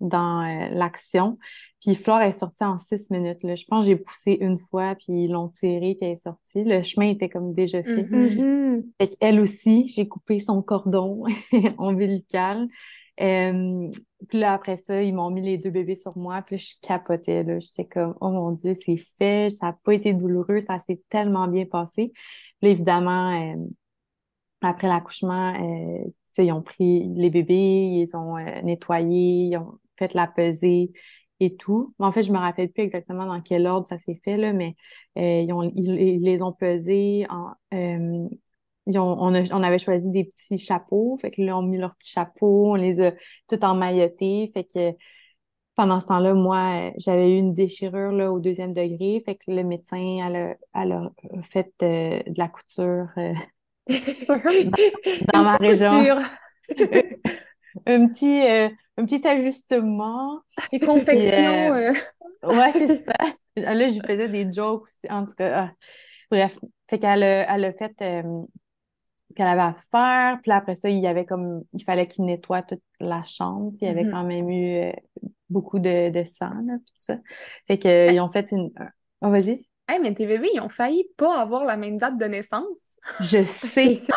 dans 0.00 0.42
euh, 0.42 0.68
l'action. 0.70 1.38
Puis 1.80 1.94
Flore 1.94 2.20
est 2.20 2.32
sortie 2.32 2.64
en 2.64 2.78
six 2.78 3.10
minutes. 3.10 3.42
Là. 3.42 3.54
Je 3.54 3.64
pense 3.64 3.84
que 3.84 3.88
j'ai 3.88 3.96
poussé 3.96 4.38
une 4.40 4.58
fois, 4.58 4.94
puis 4.94 5.24
ils 5.24 5.30
l'ont 5.30 5.48
tirée, 5.48 5.96
puis 5.98 6.08
elle 6.08 6.16
est 6.16 6.22
sortie. 6.22 6.64
Le 6.64 6.82
chemin 6.82 7.08
était 7.08 7.28
comme 7.28 7.54
déjà 7.54 7.82
fait. 7.82 8.06
Fait 9.00 9.08
qu'elle 9.08 9.40
aussi, 9.40 9.86
j'ai 9.88 10.06
coupé 10.06 10.38
son 10.38 10.62
cordon 10.62 11.22
ombilical. 11.78 12.68
Euh, 13.20 13.90
puis 14.28 14.38
là, 14.38 14.54
après 14.54 14.76
ça, 14.76 15.02
ils 15.02 15.14
m'ont 15.14 15.30
mis 15.30 15.42
les 15.42 15.58
deux 15.58 15.70
bébés 15.70 15.96
sur 15.96 16.16
moi. 16.16 16.42
Puis 16.42 16.58
je 16.58 16.74
capotais. 16.82 17.44
Là. 17.44 17.60
J'étais 17.60 17.86
comme, 17.86 18.14
oh 18.20 18.30
mon 18.30 18.52
Dieu, 18.52 18.74
c'est 18.74 18.98
fait. 19.18 19.50
Ça 19.50 19.66
n'a 19.66 19.78
pas 19.84 19.94
été 19.94 20.12
douloureux. 20.12 20.60
Ça 20.60 20.80
s'est 20.86 21.00
tellement 21.08 21.48
bien 21.48 21.66
passé. 21.66 22.12
Puis 22.60 22.70
évidemment, 22.70 23.54
après 24.62 24.88
l'accouchement, 24.88 25.54
euh, 25.54 26.10
ils 26.38 26.52
ont 26.52 26.62
pris 26.62 27.08
les 27.14 27.30
bébés, 27.30 28.04
ils 28.04 28.16
ont 28.16 28.36
euh, 28.36 28.62
nettoyé, 28.62 29.46
ils 29.46 29.56
ont 29.56 29.78
fait 29.98 30.14
la 30.14 30.26
pesée 30.26 30.92
et 31.40 31.56
tout. 31.56 31.94
En 31.98 32.10
fait, 32.12 32.22
je 32.22 32.32
me 32.32 32.38
rappelle 32.38 32.70
plus 32.70 32.82
exactement 32.82 33.26
dans 33.26 33.40
quel 33.40 33.66
ordre 33.66 33.86
ça 33.88 33.98
s'est 33.98 34.20
fait, 34.24 34.36
là, 34.36 34.52
mais 34.52 34.74
euh, 35.18 35.70
ils, 35.74 36.20
les 36.22 36.42
ont 36.42 36.52
pesés. 36.52 37.26
En, 37.30 37.52
ils 38.86 38.98
ont, 38.98 39.16
on, 39.20 39.34
on, 39.34 39.62
avait 39.62 39.78
choisi 39.78 40.08
des 40.10 40.24
petits 40.24 40.58
chapeaux, 40.58 41.18
fait 41.20 41.30
que 41.30 41.42
là, 41.42 41.56
on 41.56 41.60
a 41.60 41.66
mis 41.66 41.78
leurs 41.78 41.94
petits 41.96 42.12
chapeaux, 42.12 42.72
on 42.72 42.74
les 42.74 43.00
a 43.00 43.12
tout 43.48 43.62
emmaillotés, 43.64 44.50
fait 44.54 44.64
que 44.64 44.96
pendant 45.76 46.00
ce 46.00 46.06
temps-là, 46.06 46.34
moi, 46.34 46.92
j'avais 46.96 47.36
eu 47.36 47.38
une 47.38 47.52
déchirure 47.52 48.12
là, 48.12 48.32
au 48.32 48.40
deuxième 48.40 48.72
degré, 48.72 49.22
fait 49.24 49.34
que 49.34 49.50
le 49.50 49.62
médecin, 49.62 50.56
elle 50.74 50.92
a, 50.92 51.42
fait 51.42 51.70
de 51.80 52.22
la 52.38 52.48
couture 52.48 53.08
dans, 55.32 55.42
ma 55.44 55.56
région. 55.56 56.16
un, 57.86 58.08
petit, 58.08 58.40
euh, 58.46 58.68
un 58.96 59.04
petit 59.04 59.26
ajustement. 59.26 60.40
Des 60.72 60.80
confections. 60.80 61.74
Euh, 61.74 61.92
euh. 61.92 62.48
Ouais, 62.48 62.72
c'est 62.72 63.04
ça. 63.04 63.14
Là, 63.56 63.88
je 63.88 64.00
faisais 64.06 64.28
des 64.28 64.52
jokes 64.52 64.84
aussi. 64.84 65.10
En 65.10 65.26
tout 65.26 65.34
cas, 65.34 65.68
ah. 65.68 65.72
bref. 66.30 66.58
Fait 66.88 66.98
qu'elle 66.98 67.22
a, 67.22 67.54
elle 67.54 67.64
a 67.64 67.72
fait 67.72 68.24
qu'elle 69.36 69.46
avait 69.46 69.60
à 69.60 69.76
faire. 69.90 70.40
Puis 70.42 70.50
après 70.50 70.74
ça, 70.74 70.88
il 70.88 70.98
y 70.98 71.06
avait 71.06 71.24
comme 71.24 71.62
il 71.72 71.84
fallait 71.84 72.08
qu'il 72.08 72.24
nettoie 72.24 72.62
toute 72.62 72.82
la 72.98 73.22
chambre. 73.24 73.70
Puis 73.70 73.80
il 73.82 73.88
y 73.88 73.90
avait 73.90 74.04
mm-hmm. 74.04 74.10
quand 74.10 74.24
même 74.24 74.50
eu 74.50 74.92
beaucoup 75.50 75.78
de, 75.78 76.10
de 76.10 76.24
sang, 76.24 76.52
là, 76.66 76.74
tout 76.78 76.94
ça. 76.96 77.18
Fait 77.66 77.78
qu'ils 77.78 78.20
ont 78.20 78.28
fait 78.28 78.50
une. 78.52 78.70
Oh, 79.22 79.30
vas-y. 79.30 79.66
Hey, 79.88 80.00
mais 80.02 80.12
tes 80.14 80.26
bébés, 80.26 80.50
ils 80.54 80.60
ont 80.60 80.68
failli 80.68 81.06
pas 81.16 81.40
avoir 81.40 81.64
la 81.64 81.76
même 81.76 81.98
date 81.98 82.18
de 82.18 82.24
naissance. 82.24 82.80
Je 83.20 83.44
sais. 83.46 83.94
ça. 83.94 84.14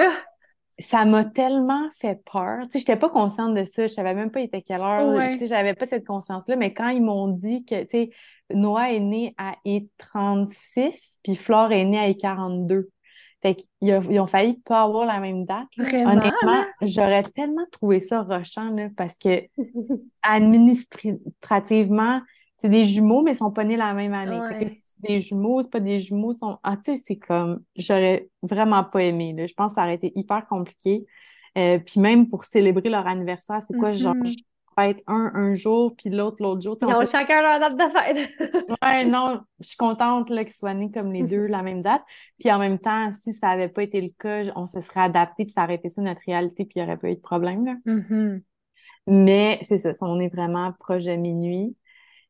ça 0.80 1.05
m'a 1.05 1.26
tellement 1.26 1.89
fait 1.99 2.20
peur. 2.32 2.63
Tu 2.63 2.72
sais, 2.72 2.80
j'étais 2.80 2.95
pas 2.95 3.09
consciente 3.09 3.53
de 3.53 3.63
ça. 3.65 3.86
Je 3.86 3.93
savais 3.93 4.15
même 4.15 4.32
pas 4.32 4.39
il 4.39 4.45
était 4.45 4.61
quelle 4.61 4.82
heure. 4.82 5.13
Ouais. 5.15 5.34
Tu 5.34 5.39
sais, 5.41 5.47
j'avais 5.47 5.76
pas 5.76 5.86
cette 5.86 6.05
conscience-là. 6.05 6.55
Mais 6.55 6.74
quand 6.74 6.89
ils 6.89 7.03
m'ont 7.03 7.28
dit 7.28 7.65
que, 7.65 7.84
tu 7.84 7.89
sais, 7.91 8.09
Noah 8.51 8.91
est 8.91 8.99
né 8.99 9.36
à 9.38 9.53
I36, 9.65 11.20
puis 11.24 11.36
Flore 11.36 11.72
est 11.72 11.86
née 11.86 11.99
à 11.99 12.09
I42. 12.09 12.86
Fait 13.41 13.55
qu'ils 13.55 14.19
ont 14.19 14.27
failli 14.27 14.59
pas 14.65 14.81
avoir 14.83 15.05
la 15.05 15.19
même 15.19 15.45
date. 15.45 15.67
Vraiment, 15.77 16.11
Honnêtement, 16.11 16.65
j'aurais 16.81 17.23
tellement 17.23 17.65
trouvé 17.71 17.99
ça 18.01 18.21
rushant, 18.23 18.71
là, 18.71 18.89
parce 18.97 19.17
que 19.17 19.43
administrativement, 20.21 22.21
c'est 22.57 22.69
des 22.69 22.83
jumeaux, 22.85 23.21
mais 23.23 23.31
ils 23.31 23.37
sont 23.37 23.51
pas 23.51 23.63
nés 23.63 23.77
la 23.77 23.93
même 23.93 24.13
année. 24.13 24.39
Fait 24.49 24.65
que 24.65 24.65
Ouais. 24.65 24.81
c'est 24.83 25.01
des 25.01 25.19
jumeaux, 25.21 25.61
c'est 25.61 25.71
pas 25.71 25.79
des 25.79 25.99
jumeaux, 25.99 26.33
sont... 26.33 26.57
Ah, 26.63 26.75
tu 26.77 26.95
sais, 26.97 27.03
c'est 27.07 27.15
comme... 27.17 27.63
J'aurais 27.75 28.29
vraiment 28.41 28.83
pas 28.83 29.03
aimé, 29.03 29.33
là. 29.33 29.45
Je 29.45 29.53
pense 29.53 29.71
que 29.71 29.75
ça 29.75 29.83
aurait 29.83 29.95
été 29.95 30.11
hyper 30.15 30.45
compliqué. 30.47 31.05
Euh, 31.57 31.79
puis 31.79 31.99
même 32.01 32.27
pour 32.27 32.43
célébrer 32.43 32.89
leur 32.89 33.07
anniversaire, 33.07 33.61
c'est 33.65 33.77
quoi, 33.77 33.91
genre, 33.93 34.15
Mhm. 34.15 34.23
Fête 34.80 35.03
un 35.07 35.32
un 35.36 35.53
jour, 35.53 35.95
puis 35.95 36.09
l'autre 36.09 36.38
l'autre 36.41 36.61
jour. 36.61 36.77
Ils 36.82 36.86
on 36.88 36.95
ont 36.95 36.99
fait- 37.01 37.05
chacun 37.11 37.41
leur 37.41 37.59
date 37.59 37.75
de 37.77 37.91
fête. 37.97 38.30
Ouais, 38.84 39.05
non, 39.05 39.41
je 39.59 39.67
suis 39.69 39.77
contente 39.77 40.30
là, 40.30 40.43
qu'ils 40.43 40.53
soient 40.53 40.73
nés 40.73 40.91
comme 40.91 41.11
les 41.11 41.23
deux 41.23 41.45
la 41.47 41.61
même 41.63 41.82
date. 41.82 42.03
Puis 42.39 42.51
en 42.51 42.59
même 42.59 42.80
temps, 42.80 43.11
si 43.11 43.34
ça 43.34 43.49
avait 43.49 43.67
pas 43.69 43.84
été 43.84 43.99
le 44.01 44.09
cas, 44.17 44.43
on 44.55 44.67
se 44.67 44.80
serait 44.82 45.01
adapté, 45.01 45.45
puis 45.45 45.53
ça 45.53 45.63
aurait 45.63 45.75
été 45.75 45.89
ça 45.89 46.01
notre 46.01 46.21
réalité, 46.25 46.65
puis 46.65 46.73
il 46.75 46.84
n'y 46.84 46.88
aurait 46.88 46.97
pas 46.97 47.09
eu 47.09 47.15
de 47.15 47.19
problème, 47.21 47.65
là. 47.65 47.75
Mhm. 47.86 48.41
Mais 49.07 49.59
c'est 49.63 49.80
ça, 49.80 49.91
on 50.01 50.19
est 50.19 50.34
vraiment 50.34 50.71
proche 50.80 51.05
de 51.05 51.15
minuit. 51.15 51.75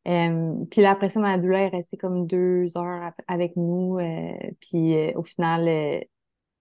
Euh, 0.07 0.53
puis 0.71 0.81
là, 0.81 0.91
après 0.91 1.09
ça, 1.09 1.19
ma 1.19 1.37
doula 1.37 1.59
est 1.63 1.67
restée 1.69 1.97
comme 1.97 2.25
deux 2.25 2.67
heures 2.77 3.11
avec 3.27 3.55
nous. 3.57 3.97
euh, 3.99 4.31
puis 4.61 4.95
euh, 4.95 5.11
au 5.15 5.23
final, 5.23 6.03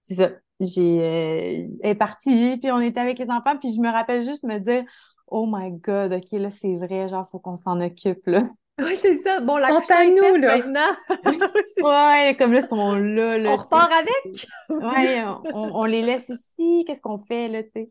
c'est 0.02 0.14
ça. 0.14 0.30
J'ai, 0.60 0.96
elle 0.96 1.90
est 1.90 1.94
partie, 1.94 2.56
puis 2.60 2.72
on 2.72 2.80
était 2.80 2.98
avec 2.98 3.18
les 3.20 3.30
enfants, 3.30 3.56
puis 3.58 3.72
je 3.74 3.80
me 3.80 3.90
rappelle 3.92 4.22
juste 4.24 4.42
me 4.42 4.58
dire, 4.58 4.82
Oh 5.30 5.46
my 5.46 5.70
God, 5.72 6.12
OK, 6.12 6.32
là, 6.32 6.50
c'est 6.50 6.76
vrai, 6.76 7.08
genre, 7.08 7.28
faut 7.30 7.38
qu'on 7.38 7.56
s'en 7.56 7.80
occupe, 7.80 8.26
là. 8.26 8.48
Oui, 8.80 8.96
c'est 8.96 9.20
ça. 9.22 9.40
Bon, 9.40 9.56
la 9.56 9.68
Pense 9.68 9.90
à 9.90 10.04
nous, 10.04 10.36
là. 10.36 10.56
maintenant. 10.58 10.90
Ouais, 11.82 12.36
comme 12.38 12.52
là, 12.52 12.60
ils 12.60 12.68
sont 12.68 12.92
là, 12.94 13.38
là, 13.38 13.50
On 13.52 13.56
repart 13.56 13.90
avec? 13.92 14.46
Ouais, 14.70 15.24
on, 15.52 15.80
on 15.80 15.84
les 15.84 16.02
laisse 16.02 16.28
ici, 16.28 16.84
qu'est-ce 16.86 17.00
qu'on 17.00 17.18
fait, 17.18 17.48
là, 17.48 17.62
tu 17.62 17.70
sais. 17.74 17.90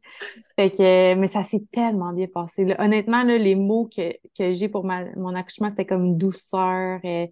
Fait 0.55 0.71
que, 0.71 1.15
mais 1.15 1.27
ça 1.27 1.43
s'est 1.43 1.63
tellement 1.71 2.13
bien 2.13 2.27
passé, 2.27 2.63
là. 2.65 2.75
Honnêtement, 2.79 3.23
là, 3.23 3.38
les 3.38 3.55
mots 3.55 3.89
que, 3.93 4.13
que 4.38 4.53
j'ai 4.53 4.69
pour 4.69 4.85
ma, 4.85 5.05
mon 5.15 5.35
accouchement, 5.35 5.69
c'était 5.69 5.85
comme 5.85 6.17
douceur, 6.17 6.99
euh, 7.03 7.27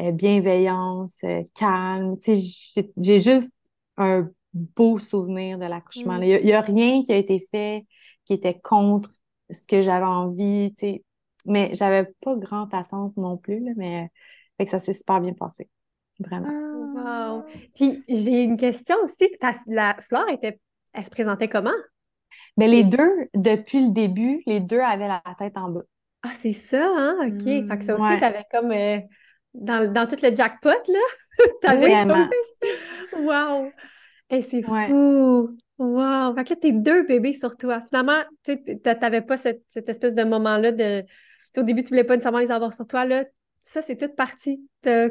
euh, 0.00 0.10
bienveillance, 0.12 1.16
euh, 1.24 1.42
calme. 1.54 2.18
Tu 2.18 2.40
sais, 2.40 2.90
j'ai- 2.96 3.20
juste 3.20 3.50
un 3.96 4.28
beau 4.52 4.98
souvenir 4.98 5.58
de 5.58 5.66
l'accouchement. 5.66 6.18
Mm. 6.18 6.22
Il 6.22 6.28
y 6.28 6.34
a, 6.34 6.40
il 6.40 6.46
y 6.46 6.52
a 6.52 6.60
rien 6.62 7.02
qui 7.02 7.12
a 7.12 7.16
été 7.16 7.46
fait 7.52 7.84
qui 8.24 8.32
était 8.32 8.58
contre 8.58 9.10
ce 9.50 9.66
que 9.66 9.82
j'avais 9.82 10.04
envie, 10.04 10.74
tu 10.78 10.86
sais. 10.86 11.04
Mais 11.46 11.70
j'avais 11.74 12.06
pas 12.22 12.36
grande 12.36 12.74
attente 12.74 13.16
non 13.16 13.36
plus, 13.36 13.60
là, 13.60 13.72
mais 13.76 14.10
fait 14.56 14.64
que 14.64 14.70
ça 14.70 14.78
s'est 14.78 14.94
super 14.94 15.20
bien 15.20 15.34
passé. 15.34 15.68
Vraiment. 16.18 16.48
Ah. 17.06 17.34
Wow. 17.34 17.44
Puis 17.74 18.02
j'ai 18.08 18.44
une 18.44 18.56
question 18.56 18.96
aussi. 19.02 19.28
Ta, 19.40 19.54
la 19.66 19.96
Flore 20.00 20.28
était, 20.30 20.58
elle 20.92 21.04
se 21.04 21.10
présentait 21.10 21.48
comment? 21.48 21.70
Mais 22.56 22.68
les 22.68 22.84
deux, 22.84 23.28
depuis 23.34 23.84
le 23.84 23.92
début, 23.92 24.42
les 24.46 24.60
deux 24.60 24.80
avaient 24.80 25.08
la 25.08 25.22
tête 25.38 25.56
en 25.56 25.70
bas. 25.70 25.82
Ah, 26.22 26.32
c'est 26.40 26.52
ça, 26.52 26.82
hein? 26.96 27.16
OK. 27.26 27.44
Fait 27.44 27.78
que 27.78 27.84
ça 27.84 27.94
aussi, 27.94 28.04
ouais. 28.04 28.20
t'avais 28.20 28.44
comme 28.50 28.72
euh, 28.72 28.98
dans, 29.52 29.92
dans 29.92 30.06
tout 30.06 30.16
le 30.22 30.34
jackpot, 30.34 30.70
là. 30.70 30.98
T'avais 31.62 31.88
Vraiment. 31.88 32.28
Wow. 33.18 33.70
Et 34.30 34.42
c'est 34.42 34.68
Ouais. 34.68 34.88
fou. 34.88 35.56
Wow. 35.78 36.34
Fait 36.34 36.44
que 36.44 36.50
là, 36.50 36.56
tes 36.56 36.72
deux 36.72 37.04
bébés 37.06 37.32
sur 37.32 37.56
toi. 37.56 37.82
Finalement, 37.88 38.22
tu 38.44 38.58
t'avais 38.82 39.22
pas 39.22 39.36
cette, 39.36 39.62
cette 39.70 39.88
espèce 39.88 40.14
de 40.14 40.22
moment-là 40.24 40.72
de. 40.72 41.04
au 41.58 41.62
début, 41.62 41.82
tu 41.82 41.88
voulais 41.90 42.04
pas 42.04 42.14
nécessairement 42.14 42.38
les 42.38 42.50
avoir 42.50 42.72
sur 42.72 42.86
toi, 42.86 43.04
là. 43.04 43.24
Ça, 43.60 43.82
c'est 43.82 43.96
toute 43.96 44.14
partie. 44.14 44.68
T'as 44.82 45.08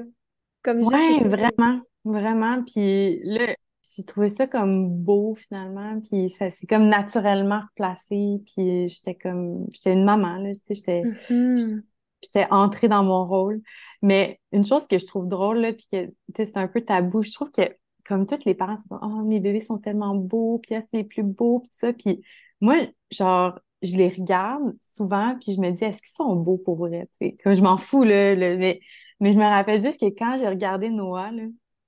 comme 0.61 0.79
juste. 0.79 0.93
Ouais, 0.93 1.27
vraiment, 1.27 1.81
vraiment. 2.05 2.63
Puis 2.63 3.19
là, 3.23 3.53
j'ai 3.95 4.03
trouvé 4.03 4.29
ça 4.29 4.47
comme 4.47 4.89
beau 4.89 5.35
finalement. 5.35 5.99
Puis 6.01 6.29
ça 6.29 6.49
s'est 6.49 6.65
comme 6.67 6.87
naturellement 6.87 7.61
replacé. 7.69 8.41
Puis 8.45 8.87
j'étais 8.89 9.15
comme, 9.15 9.67
j'étais 9.71 9.93
une 9.93 10.05
maman, 10.05 10.37
là. 10.37 10.51
J'étais, 10.69 11.03
Mhm. 11.29 11.83
j'étais 12.21 12.47
entrée 12.51 12.87
dans 12.87 13.03
mon 13.03 13.25
rôle. 13.25 13.61
Mais 14.01 14.39
une 14.53 14.63
chose 14.63 14.87
que 14.87 14.97
je 14.97 15.05
trouve 15.05 15.27
drôle, 15.27 15.59
là, 15.59 15.73
puis 15.73 15.85
que, 15.91 16.05
tu 16.05 16.13
sais, 16.37 16.45
c'est 16.45 16.57
un 16.57 16.67
peu 16.67 16.81
tabou, 16.81 17.21
je 17.21 17.33
trouve 17.33 17.51
que, 17.51 17.61
comme 18.07 18.25
tous 18.25 18.45
les 18.45 18.53
parents, 18.55 18.77
c'est 18.77 18.85
oh, 19.01 19.07
mes 19.23 19.39
bébés 19.39 19.61
sont 19.61 19.77
tellement 19.77 20.15
beaux, 20.15 20.59
puis 20.59 20.75
c'est 20.81 20.93
les 20.97 21.03
plus 21.03 21.23
beaux, 21.23 21.59
puis 21.59 21.69
ça. 21.73 21.93
Puis 21.93 22.23
moi, 22.61 22.75
genre, 23.11 23.59
je 23.81 23.95
les 23.97 24.09
regarde 24.09 24.73
souvent, 24.81 25.37
puis 25.41 25.55
je 25.55 25.61
me 25.61 25.71
dis, 25.71 25.83
est-ce 25.83 26.01
qu'ils 26.01 26.11
sont 26.15 26.35
beaux 26.35 26.57
pour 26.57 26.77
vrai? 26.77 27.07
Tu 27.19 27.27
sais, 27.29 27.37
comme 27.43 27.53
je 27.55 27.61
m'en 27.61 27.77
fous, 27.77 28.03
là, 28.03 28.35
le- 28.35 28.57
mais, 28.57 28.79
mais 29.19 29.33
je 29.33 29.37
me 29.37 29.43
rappelle 29.43 29.81
juste 29.81 29.99
que 30.01 30.05
quand 30.07 30.37
j'ai 30.37 30.47
regardé 30.47 30.89
Noah, 30.89 31.31
là, 31.31 31.43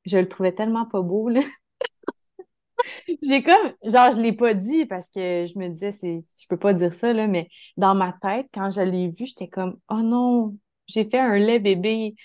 je 0.05 0.17
le 0.17 0.27
trouvais 0.27 0.51
tellement 0.53 0.85
pas 0.85 1.01
beau, 1.01 1.29
là. 1.29 1.41
J'ai 3.21 3.43
comme, 3.43 3.73
genre, 3.83 4.11
je 4.11 4.21
l'ai 4.21 4.33
pas 4.33 4.53
dit 4.53 4.85
parce 4.85 5.09
que 5.09 5.45
je 5.45 5.57
me 5.59 5.69
disais, 5.69 5.91
c'est, 5.91 6.23
je 6.39 6.47
peux 6.47 6.57
pas 6.57 6.73
dire 6.73 6.93
ça, 6.93 7.13
là, 7.13 7.27
mais 7.27 7.49
dans 7.77 7.95
ma 7.95 8.13
tête, 8.13 8.47
quand 8.53 8.69
je 8.69 8.81
l'ai 8.81 9.09
vu, 9.09 9.25
j'étais 9.27 9.47
comme, 9.47 9.77
oh 9.89 10.01
non, 10.01 10.57
j'ai 10.87 11.05
fait 11.05 11.19
un 11.19 11.37
lait 11.37 11.59
bébé. 11.59 12.15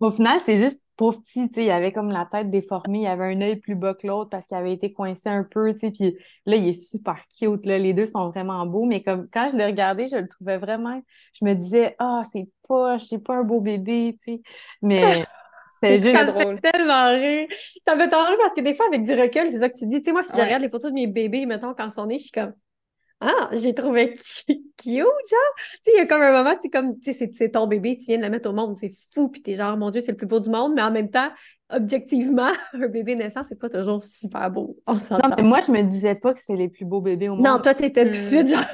Au 0.00 0.10
final, 0.10 0.40
c'est 0.46 0.58
juste 0.58 0.80
pauvre 0.96 1.20
petit, 1.20 1.48
tu 1.48 1.54
sais, 1.60 1.64
il 1.66 1.70
avait 1.70 1.92
comme 1.92 2.10
la 2.10 2.26
tête 2.26 2.50
déformée, 2.50 3.00
il 3.02 3.06
avait 3.06 3.24
un 3.34 3.40
œil 3.40 3.56
plus 3.56 3.74
bas 3.76 3.94
que 3.94 4.06
l'autre 4.06 4.30
parce 4.30 4.46
qu'il 4.46 4.56
avait 4.56 4.72
été 4.72 4.92
coincé 4.92 5.22
un 5.26 5.44
peu, 5.44 5.72
tu 5.74 5.80
sais, 5.80 5.90
puis 5.92 6.16
là, 6.46 6.56
il 6.56 6.68
est 6.68 6.72
super 6.72 7.16
cute, 7.38 7.64
là, 7.66 7.78
les 7.78 7.94
deux 7.94 8.06
sont 8.06 8.30
vraiment 8.30 8.66
beaux, 8.66 8.84
mais 8.84 9.02
comme 9.02 9.28
quand 9.32 9.48
je 9.50 9.56
le 9.56 9.64
regardais, 9.64 10.06
je 10.08 10.16
le 10.16 10.28
trouvais 10.28 10.58
vraiment, 10.58 11.00
je 11.34 11.44
me 11.44 11.54
disais, 11.54 11.94
ah, 11.98 12.22
c'est 12.32 12.48
pas, 12.68 12.98
c'est 12.98 13.18
pas 13.18 13.36
un 13.36 13.44
beau 13.44 13.60
bébé, 13.60 14.16
tu 14.24 14.34
sais, 14.34 14.42
mais 14.82 15.24
c'est 15.82 15.98
Ça 16.10 16.10
juste 16.10 16.22
me 16.26 16.32
drôle. 16.32 16.60
fait 16.62 16.72
tellement 16.72 17.08
rire. 17.10 17.48
Ça 17.86 17.94
me 17.94 18.00
fait 18.02 18.08
tellement 18.08 18.26
rire 18.26 18.38
parce 18.40 18.54
que 18.54 18.60
des 18.62 18.74
fois, 18.74 18.86
avec 18.88 19.04
du 19.04 19.12
recul, 19.12 19.50
c'est 19.50 19.58
ça 19.60 19.68
que 19.68 19.78
tu 19.78 19.86
dis. 19.86 19.98
Tu 20.00 20.06
sais, 20.06 20.12
moi, 20.12 20.22
si 20.22 20.36
je 20.36 20.40
regarde 20.42 20.62
les 20.62 20.70
photos 20.70 20.90
de 20.90 20.94
mes 20.94 21.06
bébés, 21.06 21.46
mettons, 21.46 21.74
quand 21.74 21.86
ils 21.88 21.92
sont 21.94 22.06
nés, 22.06 22.18
je 22.18 22.24
suis 22.24 22.32
comme, 22.32 22.52
ah, 23.20 23.50
j'ai 23.52 23.74
trouvé 23.74 24.14
cu- 24.46 24.54
cute, 24.76 24.94
genre? 24.96 25.54
Tu 25.56 25.78
sais, 25.84 25.92
il 25.94 25.96
y 25.98 26.00
a 26.00 26.06
comme 26.06 26.22
un 26.22 26.32
moment, 26.32 26.56
c'est 26.62 26.70
comme, 26.70 26.98
tu 27.00 27.12
sais, 27.12 27.30
c'est 27.34 27.50
ton 27.50 27.66
bébé, 27.66 27.98
tu 27.98 28.06
viens 28.06 28.18
de 28.18 28.22
le 28.22 28.30
mettre 28.30 28.48
au 28.50 28.52
monde, 28.52 28.76
c'est 28.76 28.92
fou, 29.14 29.28
puis 29.28 29.42
t'es 29.42 29.54
genre, 29.56 29.76
mon 29.76 29.90
Dieu, 29.90 30.00
c'est 30.00 30.12
le 30.12 30.16
plus 30.16 30.26
beau 30.26 30.40
du 30.40 30.50
monde, 30.50 30.74
mais 30.74 30.82
en 30.82 30.90
même 30.92 31.10
temps, 31.10 31.30
objectivement, 31.70 32.50
un 32.74 32.88
bébé 32.88 33.14
naissant, 33.14 33.42
c'est 33.48 33.58
pas 33.58 33.68
toujours 33.68 34.02
super 34.02 34.50
beau. 34.50 34.76
On 34.86 34.94
Non, 34.94 35.34
mais 35.36 35.42
moi, 35.42 35.60
je 35.66 35.70
me 35.70 35.82
disais 35.82 36.14
pas 36.14 36.32
que 36.32 36.40
c'était 36.40 36.56
les 36.56 36.68
plus 36.68 36.84
beaux 36.84 37.00
bébés 37.00 37.28
au 37.28 37.36
Non, 37.36 37.52
monde. 37.52 37.62
toi, 37.62 37.74
t'étais 37.74 38.04
tout 38.04 38.10
de 38.10 38.16
Hmm. 38.16 38.20
suite 38.20 38.46
genre. 38.48 38.64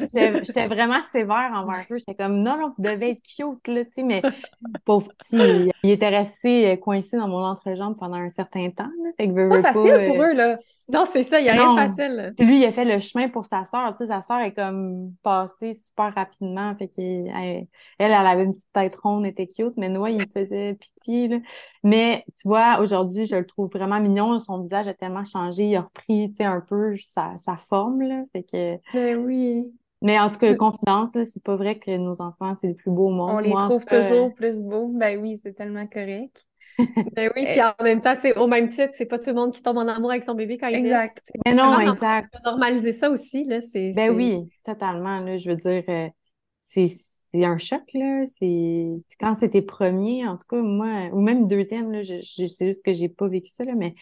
J'étais 0.44 0.66
vraiment 0.68 1.02
sévère 1.10 1.50
envers 1.54 1.84
eux. 1.90 1.98
J'étais 1.98 2.14
comme, 2.14 2.42
non, 2.42 2.56
non, 2.58 2.72
vous 2.76 2.82
devez 2.84 3.10
être 3.10 3.22
cute, 3.22 3.68
là, 3.68 3.84
tu 3.84 3.90
sais, 3.96 4.02
mais 4.02 4.22
pauvre 4.84 5.08
petit, 5.18 5.70
il, 5.82 5.90
était 5.90 6.08
resté 6.08 6.70
euh, 6.70 6.76
coincé 6.76 7.16
dans 7.16 7.28
mon 7.28 7.42
entrejambe 7.44 7.96
pendant 7.98 8.16
un 8.16 8.30
certain 8.30 8.70
temps, 8.70 8.90
C'est 9.18 9.32
pas 9.48 9.62
facile 9.62 9.92
pas, 9.92 10.06
pour 10.06 10.20
euh, 10.20 10.26
eux, 10.28 10.32
là. 10.34 10.56
Non, 10.92 11.04
c'est 11.10 11.22
ça, 11.22 11.40
il 11.40 11.46
y 11.46 11.48
a 11.48 11.52
rien 11.52 11.66
Non. 11.66 11.74
de 11.74 11.94
facile. 11.94 12.34
Puis 12.36 12.46
lui, 12.46 12.58
il 12.58 12.64
a 12.64 12.72
fait 12.72 12.84
le 12.84 12.98
chemin 13.00 13.28
pour 13.28 13.44
sa 13.46 13.64
sais, 13.64 14.06
sa 14.06 14.22
sœur 14.22 14.40
est 14.40 14.52
comme 14.54 15.12
passée 15.22 15.74
super 15.74 16.14
rapidement. 16.14 16.74
Fait 16.76 16.88
qu'elle, 16.88 17.32
elle, 17.34 17.66
elle 17.98 18.12
avait 18.12 18.44
une 18.44 18.52
petite 18.52 18.72
tête 18.72 18.96
ronde, 18.96 19.26
était 19.26 19.46
cute, 19.46 19.76
mais 19.76 19.88
Noah, 19.88 20.10
il 20.10 20.26
faisait 20.34 20.74
pitié, 20.74 21.28
là. 21.28 21.36
Mais 21.82 22.24
tu 22.40 22.48
vois, 22.48 22.80
aujourd'hui, 22.84 23.26
je 23.26 23.36
le 23.36 23.46
trouve 23.46 23.68
vraiment 23.70 24.00
mignon. 24.00 24.38
Son 24.38 24.62
visage 24.62 24.88
a 24.88 24.94
tellement 24.94 25.24
changé. 25.24 25.64
Il 25.64 25.76
a 25.76 25.82
repris, 25.82 26.30
tu 26.30 26.36
sais, 26.36 26.44
un 26.44 26.60
peu 26.60 26.96
sa, 26.96 27.36
sa 27.38 27.56
forme, 27.56 28.02
là. 28.02 28.22
Fait 28.32 28.44
que... 28.44 28.76
Ben 28.92 29.16
oui. 29.16 29.74
Mais 30.02 30.18
en 30.18 30.30
tout 30.30 30.38
cas, 30.38 30.54
confidence, 30.54 31.14
là, 31.14 31.24
c'est 31.24 31.42
pas 31.42 31.56
vrai 31.56 31.78
que 31.78 31.96
nos 31.96 32.20
enfants, 32.20 32.54
c'est 32.60 32.68
les 32.68 32.74
plus 32.74 32.90
beaux 32.90 33.08
au 33.08 33.10
monde. 33.10 33.30
On 33.30 33.38
les 33.38 33.50
Moi, 33.50 33.62
trouve 33.64 33.84
cas, 33.84 34.02
toujours 34.02 34.34
plus 34.34 34.62
beaux. 34.62 34.88
Ben 34.88 35.18
oui, 35.20 35.40
c'est 35.42 35.54
tellement 35.54 35.86
correct. 35.86 36.46
Ben 36.78 37.30
oui, 37.36 37.44
Eh. 37.46 37.52
puis 37.52 37.62
en 37.62 37.72
même 37.82 38.00
temps, 38.00 38.14
tu 38.14 38.22
sais, 38.22 38.36
au 38.36 38.46
même 38.46 38.68
titre, 38.68 38.92
c'est 38.94 39.06
pas 39.06 39.18
tout 39.18 39.30
le 39.30 39.36
monde 39.36 39.52
qui 39.52 39.62
tombe 39.62 39.78
en 39.78 39.86
amour 39.86 40.10
avec 40.10 40.24
son 40.24 40.34
bébé 40.34 40.58
quand 40.58 40.68
il. 40.68 40.76
Exact. 40.76 41.22
Mais 41.46 41.54
non, 41.54 41.72
vraiment 41.74 41.92
exact. 41.92 42.34
faut 42.36 42.42
normaliser 42.50 42.92
ça 42.92 43.10
aussi, 43.10 43.44
là. 43.44 43.62
C'est, 43.62 43.92
Ben 43.92 44.10
oui, 44.10 44.50
totalement, 44.64 45.20
là. 45.20 45.36
Je 45.36 45.50
veux 45.50 45.56
dire, 45.56 45.84
euh, 45.88 46.08
c'est, 46.60 46.92
c'est 47.34 47.44
un 47.46 47.58
choc, 47.58 47.82
là. 47.94 48.24
C'est, 48.26 48.88
quand 49.20 49.36
c'était 49.36 49.62
premier, 49.62 50.26
en 50.28 50.38
tout 50.38 50.46
cas, 50.48 50.62
moi, 50.62 51.08
ou 51.14 51.20
même 51.22 51.48
deuxième, 51.48 51.92
là, 51.92 52.04
je, 52.04 52.22
je- 52.22 52.46
c'est 52.48 52.68
juste 52.68 52.84
que 52.84 52.94
j'ai 52.94 53.10
pas 53.10 53.28
vécu 53.28 53.50
ça, 53.50 53.64
là, 53.66 53.74
mais, 53.76 53.94
tu 53.94 54.00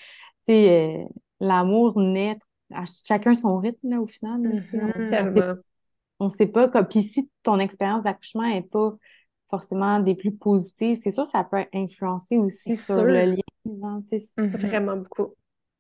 sais, 0.55 1.03
euh, 1.03 1.07
l'amour 1.41 1.99
naît 2.01 2.39
à 2.72 2.85
chacun 2.87 3.35
son 3.35 3.59
rythme, 3.59 3.91
là, 3.91 4.01
au 4.03 4.09
final, 4.09 4.43
là. 4.49 4.57
On- 4.72 4.91
Mhm. 4.91 5.62
on 6.20 6.28
sait 6.30 6.47
pas 6.47 6.68
comme 6.68 6.87
puis 6.89 7.03
si 7.03 7.30
ton 7.43 7.59
expérience 7.59 8.05
d'accouchement 8.05 8.45
est 8.45 8.62
pas 8.62 8.97
forcément 9.51 10.01
des 10.01 10.14
plus 10.14 10.33
positives, 10.35 10.97
c'est 11.03 11.11
sûr 11.11 11.24
que 11.24 11.30
ça 11.30 11.45
peut 11.45 11.64
influencer 11.74 12.39
aussi 12.39 12.72
C'est 12.72 12.76
sur 12.76 12.95
sûr. 12.95 13.05
le 13.05 13.24
lien. 13.26 13.43
Mhm. 14.37 14.51
Vraiment 14.53 14.97
beaucoup. 14.99 15.35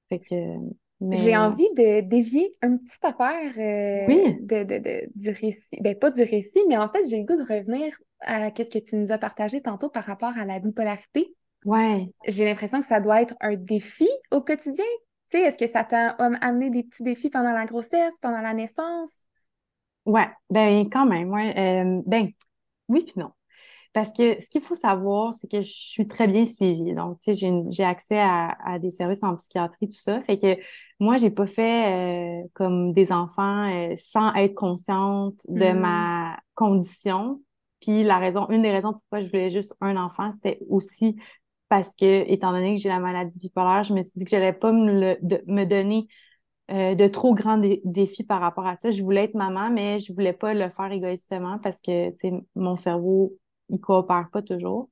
Fait 0.08 0.20
que 0.20 0.34
mais 1.02 1.18
J'ai 1.18 1.36
envie 1.36 1.68
de 1.76 2.00
dévier 2.00 2.52
une 2.62 2.80
petite 2.82 3.04
affaire 3.04 3.52
euh, 3.58 4.06
Oui. 4.06 4.38
de, 4.38 4.64
de- 4.64 4.78
de- 4.78 5.08
du 5.14 5.30
récit. 5.30 5.76
Ben, 5.80 5.98
pas 5.98 6.10
du 6.10 6.22
récit, 6.22 6.60
mais 6.68 6.76
en 6.78 6.88
fait, 6.90 7.04
j'ai 7.08 7.18
le 7.18 7.24
goût 7.26 7.36
de 7.36 7.42
revenir 7.42 7.94
à 8.20 8.48
ce 8.48 8.62
que 8.70 8.78
tu 8.78 8.96
nous 8.96 9.12
as 9.12 9.18
partagé 9.18 9.60
tantôt 9.60 9.90
par 9.90 10.04
rapport 10.04 10.32
à 10.38 10.46
la 10.46 10.58
bipolarité. 10.58 11.34
ouais, 11.64 12.12
J'ai 12.26 12.44
l'impression 12.44 12.80
que 12.80 12.86
ça 12.86 13.00
doit 13.00 13.22
être 13.22 13.34
un 13.40 13.56
défi 13.56 14.08
au 14.30 14.40
quotidien. 14.42 14.84
Tu 15.30 15.38
sais, 15.38 15.44
est-ce 15.44 15.58
que 15.58 15.66
ça 15.70 15.84
t'a 15.84 16.10
amené 16.10 16.70
des 16.70 16.82
petits 16.84 17.02
défis 17.02 17.30
pendant 17.30 17.52
la 17.52 17.66
grossesse, 17.66 18.18
pendant 18.20 18.40
la 18.40 18.54
naissance? 18.54 19.20
Ouais, 20.04 20.28
ben 20.50 20.88
quand 20.90 21.06
même, 21.06 21.30
ouais. 21.30 21.54
Euh, 21.58 22.02
ben 22.06 22.28
oui 22.88 23.04
puis 23.04 23.14
non. 23.18 23.32
Parce 23.92 24.10
que 24.12 24.40
ce 24.40 24.48
qu'il 24.48 24.62
faut 24.62 24.74
savoir, 24.74 25.34
c'est 25.34 25.50
que 25.50 25.60
je 25.60 25.70
suis 25.70 26.08
très 26.08 26.26
bien 26.26 26.46
suivie. 26.46 26.94
Donc, 26.94 27.18
tu 27.20 27.34
sais, 27.34 27.52
j'ai 27.68 27.84
accès 27.84 28.18
à, 28.18 28.78
des 28.80 28.90
services 28.90 29.22
en 29.22 29.36
psychiatrie, 29.36 29.90
tout 29.90 29.98
ça. 29.98 30.22
Fait 30.22 30.38
que 30.38 30.56
moi, 30.98 31.18
j'ai 31.18 31.30
pas 31.30 31.46
fait 31.46 32.42
euh, 32.42 32.48
comme 32.54 32.94
des 32.94 33.12
enfants 33.12 33.70
euh, 33.70 33.94
sans 33.98 34.32
être 34.34 34.54
consciente 34.54 35.40
de 35.48 35.72
mm. 35.72 35.78
ma 35.78 36.38
condition. 36.54 37.42
Puis 37.80 38.02
la 38.02 38.18
raison, 38.18 38.48
une 38.48 38.62
des 38.62 38.70
raisons 38.70 38.92
pourquoi 38.92 39.20
je 39.20 39.26
voulais 39.26 39.50
juste 39.50 39.74
un 39.80 39.96
enfant, 39.96 40.30
c'était 40.32 40.60
aussi 40.68 41.16
parce 41.68 41.94
que, 41.94 42.30
étant 42.30 42.52
donné 42.52 42.74
que 42.74 42.80
j'ai 42.80 42.90
la 42.90 42.98
maladie 42.98 43.38
bipolaire, 43.38 43.82
je 43.82 43.94
me 43.94 44.02
suis 44.02 44.12
dit 44.16 44.24
que 44.24 44.30
j'allais 44.30 44.52
pas 44.52 44.72
me, 44.72 45.16
me 45.46 45.64
donner 45.64 46.06
euh, 46.70 46.94
de 46.94 47.06
trop 47.08 47.34
grands 47.34 47.60
défis 47.84 48.24
par 48.24 48.40
rapport 48.40 48.66
à 48.66 48.76
ça. 48.76 48.90
Je 48.90 49.02
voulais 49.02 49.24
être 49.24 49.34
maman, 49.34 49.70
mais 49.70 49.98
je 49.98 50.12
voulais 50.12 50.32
pas 50.32 50.54
le 50.54 50.70
faire 50.70 50.92
égoïstement 50.92 51.58
parce 51.58 51.80
que 51.80 52.14
mon 52.54 52.76
cerveau 52.76 53.32
ils 53.72 53.80
coopèrent 53.80 54.28
pas 54.32 54.42
toujours. 54.42 54.88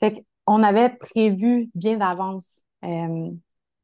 Fait 0.00 0.24
qu'on 0.44 0.62
avait 0.62 0.90
prévu 0.90 1.70
bien 1.74 1.96
d'avance 1.96 2.62
euh, 2.84 3.30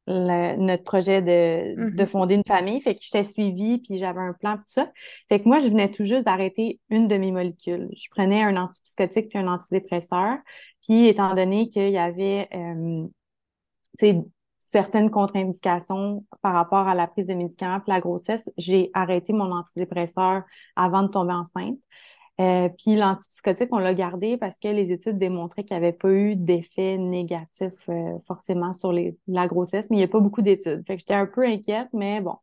notre 0.07 0.83
projet 0.83 1.21
de, 1.21 1.75
de, 1.75 2.03
mm-hmm. 2.03 2.07
fonder 2.07 2.35
une 2.35 2.43
famille. 2.45 2.81
Fait 2.81 2.95
que 2.95 3.01
j'étais 3.01 3.23
suivie, 3.23 3.79
puis 3.79 3.97
j'avais 3.97 4.19
un 4.19 4.33
plan, 4.33 4.57
tout 4.57 4.63
ça. 4.67 4.91
Fait 5.29 5.39
que 5.39 5.47
moi, 5.47 5.59
je 5.59 5.67
venais 5.67 5.89
tout 5.89 6.05
juste 6.05 6.25
d'arrêter 6.25 6.79
une 6.89 7.07
de 7.07 7.15
mes 7.17 7.31
molécules. 7.31 7.89
Je 7.95 8.09
prenais 8.09 8.43
un 8.43 8.57
antipsychotique 8.57 9.29
puis 9.29 9.39
un 9.39 9.47
antidépresseur. 9.47 10.37
Puis, 10.83 11.07
étant 11.07 11.33
donné 11.35 11.69
qu'il 11.69 11.89
y 11.89 11.97
avait 11.97 12.49
euh, 12.53 13.07
certaines 14.59 15.11
contre-indications 15.11 16.25
par 16.41 16.53
rapport 16.53 16.87
à 16.87 16.95
la 16.95 17.07
prise 17.07 17.27
de 17.27 17.33
médicaments 17.33 17.79
puis 17.79 17.91
la 17.91 17.99
grossesse, 17.99 18.49
j'ai 18.57 18.89
arrêté 18.93 19.33
mon 19.33 19.51
antidépresseur 19.51 20.43
avant 20.75 21.03
de 21.03 21.09
tomber 21.09 21.33
enceinte. 21.33 21.77
Euh, 22.41 22.69
puis 22.69 22.95
l'antipsychotique, 22.95 23.69
on 23.71 23.77
l'a 23.77 23.93
gardé 23.93 24.37
parce 24.37 24.57
que 24.57 24.67
les 24.67 24.91
études 24.91 25.19
démontraient 25.19 25.63
qu'il 25.63 25.77
n'y 25.77 25.83
avait 25.85 25.93
pas 25.93 26.09
eu 26.09 26.35
d'effet 26.35 26.97
négatif 26.97 27.71
euh, 27.89 28.17
forcément 28.25 28.73
sur 28.73 28.91
la 29.27 29.47
grossesse, 29.47 29.89
mais 29.89 29.97
il 29.97 29.99
n'y 29.99 30.05
a 30.05 30.07
pas 30.07 30.19
beaucoup 30.19 30.41
d'études. 30.41 30.83
Fait 30.87 30.95
que 30.95 31.01
j'étais 31.01 31.13
un 31.13 31.27
peu 31.27 31.45
inquiète, 31.45 31.89
mais 31.93 32.19
bon. 32.21 32.35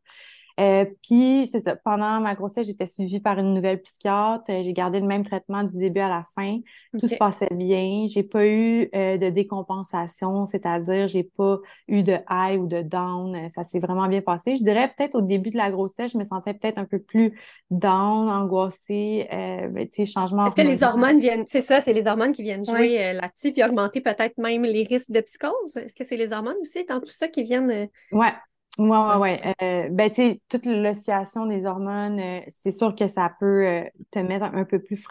Euh, 0.59 0.85
puis, 1.03 1.47
c'est 1.47 1.61
ça. 1.61 1.75
Pendant 1.75 2.19
ma 2.19 2.35
grossesse, 2.35 2.67
j'étais 2.67 2.85
suivie 2.85 3.19
par 3.19 3.39
une 3.39 3.53
nouvelle 3.53 3.81
psychiatre. 3.81 4.45
J'ai 4.47 4.73
gardé 4.73 4.99
le 4.99 5.07
même 5.07 5.23
traitement 5.23 5.63
du 5.63 5.77
début 5.77 6.01
à 6.01 6.09
la 6.09 6.25
fin. 6.35 6.59
Tout 6.99 7.07
se 7.07 7.15
passait 7.15 7.49
bien. 7.51 8.05
J'ai 8.07 8.23
pas 8.23 8.45
eu 8.45 8.89
euh, 8.93 9.17
de 9.17 9.29
décompensation, 9.29 10.45
c'est-à-dire 10.45 11.07
j'ai 11.07 11.23
pas 11.23 11.59
eu 11.87 12.03
de 12.03 12.17
high 12.29 12.59
ou 12.59 12.67
de 12.67 12.81
down. 12.81 13.49
Ça 13.49 13.63
s'est 13.63 13.79
vraiment 13.79 14.07
bien 14.07 14.21
passé. 14.21 14.55
Je 14.55 14.63
dirais 14.63 14.91
peut-être 14.95 15.15
au 15.15 15.21
début 15.21 15.51
de 15.51 15.57
la 15.57 15.71
grossesse, 15.71 16.11
je 16.11 16.17
me 16.17 16.23
sentais 16.23 16.53
peut-être 16.53 16.77
un 16.77 16.85
peu 16.85 16.99
plus 16.99 17.39
down, 17.71 18.29
angoissée. 18.29 19.27
Euh, 19.31 19.85
tu 19.85 19.87
sais, 19.91 20.05
changement. 20.05 20.47
Est-ce 20.47 20.55
que 20.55 20.61
les 20.61 20.83
hormones 20.83 21.19
viennent, 21.19 21.45
c'est 21.47 21.61
ça, 21.61 21.79
c'est 21.79 21.93
les 21.93 22.07
hormones 22.07 22.33
qui 22.33 22.43
viennent 22.43 22.65
jouer 22.65 23.03
euh, 23.03 23.13
là-dessus, 23.13 23.53
puis 23.53 23.63
augmenter 23.63 24.01
peut-être 24.01 24.37
même 24.37 24.63
les 24.63 24.83
risques 24.83 25.11
de 25.11 25.21
psychose? 25.21 25.77
Est-ce 25.77 25.95
que 25.95 26.03
c'est 26.03 26.17
les 26.17 26.33
hormones 26.33 26.57
aussi, 26.61 26.83
dans 26.85 26.99
tout 26.99 27.07
ça 27.07 27.27
qui 27.27 27.43
viennent? 27.43 27.87
Ouais, 28.11 28.33
oui, 28.77 28.87
oui, 28.89 29.15
oui. 29.19 29.53
Euh, 29.61 29.89
ben, 29.89 30.09
tu 30.09 30.15
sais, 30.15 30.41
toute 30.47 30.65
l'oscillation 30.65 31.45
des 31.45 31.65
hormones, 31.65 32.19
euh, 32.19 32.39
c'est 32.47 32.71
sûr 32.71 32.95
que 32.95 33.07
ça 33.07 33.33
peut 33.39 33.67
euh, 33.67 33.83
te 34.11 34.19
mettre 34.19 34.45
un, 34.45 34.63
peu 34.63 34.79
plus 34.81 35.03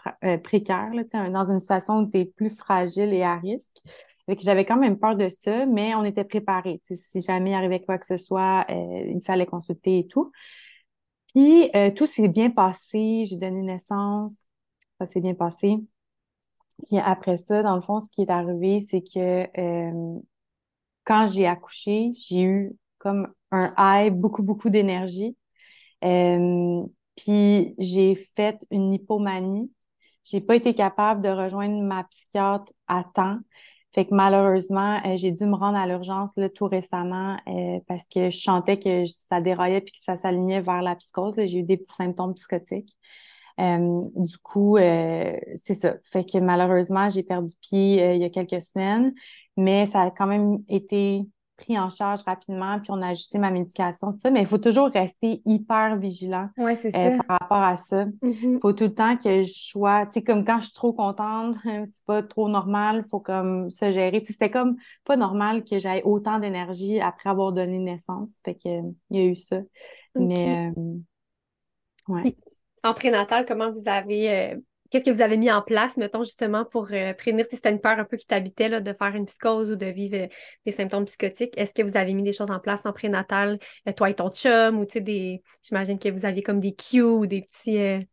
précaire, 0.43 0.91
là, 0.95 1.31
dans 1.31 1.51
une 1.51 1.61
situation 1.61 1.99
où 1.99 2.11
tu 2.11 2.19
es 2.19 2.25
plus 2.25 2.51
fragile 2.51 3.13
et 3.13 3.23
à 3.23 3.37
risque. 3.37 3.83
j'avais 4.29 4.65
quand 4.65 4.79
même 4.79 4.99
peur 4.99 5.17
de 5.17 5.29
ça, 5.29 5.67
mais 5.67 5.95
on 5.95 6.05
était 6.05 6.25
préparés. 6.25 6.81
Si 6.95 7.21
jamais 7.21 7.51
il 7.51 7.55
arrivait 7.55 7.83
quoi 7.83 7.99
que 7.99 8.07
ce 8.07 8.17
soit, 8.17 8.65
il 8.71 9.21
fallait 9.25 9.47
consulter 9.47 9.99
et 9.99 10.07
tout. 10.07 10.33
Puis, 11.35 11.71
tout 11.97 12.07
s'est 12.07 12.29
bien 12.29 12.51
passé. 12.51 13.25
J'ai 13.27 13.37
donné 13.37 13.63
naissance. 13.63 14.47
Ça 14.99 15.07
s'est 15.07 15.21
bien 15.21 15.35
passé. 15.35 15.77
Puis 16.85 16.99
après 16.99 17.37
ça, 17.37 17.63
dans 17.63 17.75
le 17.75 17.81
fond, 17.81 18.01
ce 18.01 18.09
qui 18.11 18.23
est 18.23 18.31
arrivé, 18.31 18.81
c'est 18.81 19.03
que 19.03 19.47
quand 21.05 21.27
j'ai 21.27 21.47
accouché, 21.47 22.13
j'ai 22.15 22.43
eu 22.43 22.73
comme 22.99 23.29
un 23.51 23.73
high, 23.79 24.13
beaucoup, 24.13 24.43
beaucoup 24.43 24.71
d'énergie. 24.71 25.37
Euh, 26.05 26.83
puis 27.17 27.75
j'ai 27.79 28.15
fait 28.15 28.65
une 28.71 28.93
hypomanie. 28.95 29.73
J'ai 30.25 30.41
pas 30.41 30.57
été 30.57 30.75
capable 30.75 31.23
de 31.23 31.29
rejoindre 31.29 31.83
ma 31.83 32.05
psychiatre 32.05 32.73
à 32.87 33.05
temps. 33.15 33.39
Fait 33.95 34.05
que 34.05 34.15
malheureusement, 34.15 35.01
euh, 35.07 35.17
j'ai 35.17 35.33
dû 35.33 35.45
me 35.47 35.57
rendre 35.57 35.79
à 35.79 35.87
l'urgence 35.87 36.35
tout 36.55 36.67
récemment 36.67 37.39
euh, 37.49 37.81
parce 37.89 38.07
que 38.07 38.31
je 38.31 38.39
sentais 38.39 38.79
que 38.79 39.07
ça 39.07 39.41
déraillait 39.41 39.81
puis 39.81 39.93
que 39.93 40.05
ça 40.05 40.19
s'alignait 40.19 40.61
vers 40.61 40.83
la 40.83 40.95
psychose. 40.97 41.35
J'ai 41.37 41.59
eu 41.59 41.63
des 41.63 41.79
petits 41.79 41.95
symptômes 41.95 42.35
psychotiques. 42.35 42.97
du 43.59 44.39
coup, 44.43 44.77
c'est 44.79 45.75
ça. 45.75 45.97
Fait 46.03 46.25
que 46.25 46.39
malheureusement, 46.39 47.09
j'ai 47.09 47.23
perdu 47.23 47.55
pied 47.61 48.15
il 48.15 48.21
y 48.21 48.25
a 48.25 48.31
quelques 48.31 48.63
semaines, 48.63 49.15
mais 49.57 49.87
ça 49.87 50.03
a 50.03 50.11
quand 50.11 50.27
même 50.27 50.63
été 50.69 51.27
pris 51.59 51.79
en 51.79 51.91
charge 51.91 52.23
rapidement, 52.23 52.79
puis 52.79 52.91
on 52.91 53.03
a 53.03 53.09
ajusté 53.09 53.39
ma 53.39 53.51
médication, 53.51 54.13
tout 54.13 54.21
ça. 54.21 54.31
Mais 54.31 54.41
il 54.41 54.47
faut 54.47 54.59
toujours 54.59 54.89
rester 54.89 55.43
hyper 55.45 55.99
vigilant 55.99 56.49
ouais, 56.57 56.77
euh, 56.87 57.19
par 57.27 57.39
rapport 57.41 57.63
à 57.63 57.77
ça. 57.77 58.07
Il 58.23 58.29
mm-hmm. 58.29 58.61
faut 58.61 58.73
tout 58.73 58.85
le 58.85 58.95
temps 58.95 59.17
que 59.17 59.43
je 59.43 59.53
sois, 59.53 60.07
tu 60.07 60.13
sais, 60.15 60.23
comme 60.23 60.45
quand 60.45 60.59
je 60.61 60.67
suis 60.67 60.75
trop 60.75 60.93
contente, 60.93 61.57
c'est 61.65 62.05
pas 62.07 62.23
trop 62.23 62.49
normal, 62.49 63.03
il 63.05 63.09
faut 63.09 63.21
comme 63.21 63.71
se 63.71 63.91
gérer. 63.91 64.25
C'était 64.27 64.51
comme 64.51 64.77
pas 65.05 65.17
normal 65.17 65.65
que 65.65 65.79
j'aie 65.79 66.03
autant 66.05 66.39
d'énergie 66.39 67.01
après 67.01 67.29
avoir 67.29 67.53
donné 67.53 67.79
naissance. 67.79 68.41
Fait 68.45 68.55
que 68.55 68.81
il 69.11 69.17
y 69.17 69.19
a 69.19 69.25
eu 69.25 69.37
ça. 69.37 69.59
Mais 70.15 70.73
euh, 70.77 70.83
ouais. 72.09 72.37
En 72.85 72.95
prénatal, 72.95 73.45
comment 73.45 73.73
vous 73.73 73.89
avez 73.89 74.31
euh, 74.31 74.57
Qu'est-ce 74.91 75.05
que 75.05 75.11
vous 75.11 75.21
avez 75.21 75.37
mis 75.37 75.51
en 75.51 75.61
place, 75.61 75.97
mettons, 75.99 76.25
justement, 76.25 76.65
pour 76.65 76.89
euh, 76.93 77.13
prévenir 77.13 77.47
si 77.51 77.57
c'était 77.57 77.71
une 77.71 77.81
peur 77.81 77.99
un 77.99 78.05
peu 78.05 78.17
qui 78.17 78.27
t'habitait, 78.27 78.81
de 78.81 78.93
faire 78.93 79.15
une 79.15 79.27
psychose 79.27 79.71
ou 79.71 79.77
de 79.77 79.87
vivre 79.87 80.17
euh, 80.17 80.27
des 80.65 80.73
symptômes 80.73 81.05
psychotiques? 81.05 81.57
Est-ce 81.59 81.75
que 81.75 81.83
vous 81.83 81.97
avez 81.97 82.15
mis 82.15 82.23
des 82.23 82.33
choses 82.33 82.51
en 82.51 82.59
place 82.59 82.87
en 82.87 82.93
prénatal, 82.93 83.59
euh, 83.87 83.93
toi 83.93 84.09
et 84.09 84.15
ton 84.15 84.31
chum, 84.31 84.79
ou 84.79 84.87
tu 84.87 84.95
sais, 84.95 85.01
des. 85.01 85.43
J'imagine 85.63 85.99
que 85.99 86.09
vous 86.09 86.25
aviez 86.25 86.43
comme 86.43 86.61
des 86.61 86.75
cues 86.75 87.03
ou 87.03 87.27
des 87.27 87.43
petits. 87.43 87.77
Des 87.77 88.07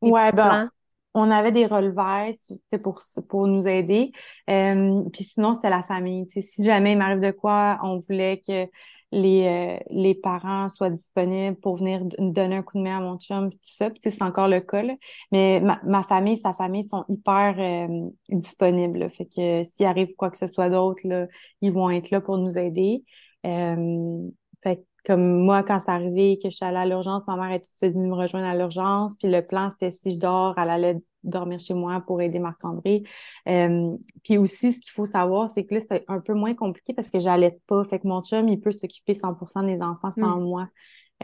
ouais, 0.00 0.32
ben, 0.32 0.70
on 1.14 1.30
avait 1.30 1.52
des 1.52 1.66
relevés 1.66 2.38
pour, 2.82 3.02
pour 3.28 3.46
nous 3.46 3.68
aider. 3.68 4.12
puis 4.46 5.24
sinon, 5.24 5.54
c'était 5.54 5.68
la 5.68 5.82
famille. 5.82 6.26
si 6.40 6.64
jamais 6.64 6.92
il 6.92 6.98
m'arrive 6.98 7.20
de 7.20 7.30
quoi, 7.30 7.78
on 7.82 7.98
voulait 7.98 8.40
que 8.46 8.66
les, 9.12 9.46
euh, 9.46 9.84
les 9.90 10.14
parents 10.14 10.68
soient 10.68 10.90
disponibles 10.90 11.56
pour 11.56 11.76
venir 11.76 12.02
donner 12.18 12.56
un 12.56 12.62
coup 12.62 12.78
de 12.78 12.82
main 12.82 12.98
à 12.98 13.00
mon 13.00 13.18
chum, 13.18 13.50
tout 13.50 13.58
ça. 13.62 13.90
Puis, 13.90 14.00
c'est 14.10 14.22
encore 14.22 14.48
le 14.48 14.60
cas, 14.60 14.82
là. 14.82 14.94
Mais 15.30 15.60
ma, 15.60 15.80
ma, 15.84 16.02
famille, 16.02 16.38
sa 16.38 16.54
famille 16.54 16.84
sont 16.84 17.04
hyper 17.08 17.54
euh, 17.58 18.10
disponibles. 18.30 19.10
Fait 19.10 19.26
que 19.26 19.64
s'il 19.64 19.86
arrive 19.86 20.14
quoi 20.16 20.30
que 20.30 20.38
ce 20.38 20.46
soit 20.48 20.70
d'autre, 20.70 21.02
là, 21.04 21.26
ils 21.60 21.72
vont 21.72 21.90
être 21.90 22.10
là 22.10 22.20
pour 22.20 22.38
nous 22.38 22.56
aider. 22.58 23.04
Euh, 23.46 24.28
fait 24.62 24.84
comme 25.04 25.42
moi, 25.44 25.62
quand 25.64 25.80
c'est 25.80 25.90
arrivé 25.90 26.38
que 26.40 26.48
je 26.48 26.56
suis 26.56 26.64
allée 26.64 26.78
à 26.78 26.86
l'urgence, 26.86 27.26
ma 27.26 27.36
mère 27.36 27.50
est 27.52 27.64
venue 27.82 28.08
me 28.08 28.14
rejoindre 28.14 28.46
à 28.46 28.54
l'urgence. 28.54 29.16
Puis 29.16 29.28
le 29.28 29.44
plan, 29.44 29.68
c'était 29.70 29.90
si 29.90 30.14
je 30.14 30.18
dors, 30.18 30.56
elle 30.58 30.70
allait 30.70 30.98
dormir 31.24 31.58
chez 31.58 31.74
moi 31.74 32.02
pour 32.06 32.20
aider 32.20 32.38
Marc-André. 32.38 33.02
Euh, 33.48 33.96
puis 34.22 34.38
aussi, 34.38 34.72
ce 34.72 34.78
qu'il 34.78 34.92
faut 34.92 35.06
savoir, 35.06 35.48
c'est 35.48 35.64
que 35.64 35.74
là, 35.74 35.80
c'est 35.90 36.04
un 36.08 36.20
peu 36.20 36.34
moins 36.34 36.54
compliqué 36.54 36.94
parce 36.94 37.10
que 37.10 37.18
j'allais 37.18 37.58
pas. 37.66 37.84
Fait 37.84 37.98
que 37.98 38.06
mon 38.06 38.22
chum, 38.22 38.48
il 38.48 38.60
peut 38.60 38.70
s'occuper 38.70 39.14
100 39.14 39.62
des 39.64 39.80
enfants 39.80 40.12
sans 40.12 40.40
mm. 40.40 40.44
moi. 40.44 40.68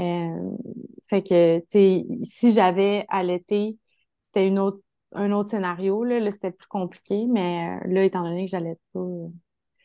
Euh, 0.00 0.56
fait 1.08 1.22
que, 1.22 1.58
tu 1.58 1.66
sais, 1.72 2.06
si 2.24 2.52
j'avais 2.52 3.04
allaité, 3.08 3.76
c'était 4.22 4.46
une 4.46 4.58
autre, 4.58 4.80
un 5.12 5.30
autre 5.30 5.50
scénario. 5.50 6.02
Là, 6.02 6.18
là 6.18 6.30
c'était 6.32 6.50
plus 6.50 6.68
compliqué. 6.68 7.26
Mais 7.28 7.78
euh, 7.84 7.88
là, 7.88 8.04
étant 8.04 8.22
donné 8.22 8.46
que 8.46 8.50
j'allais 8.50 8.76
pas... 8.92 9.06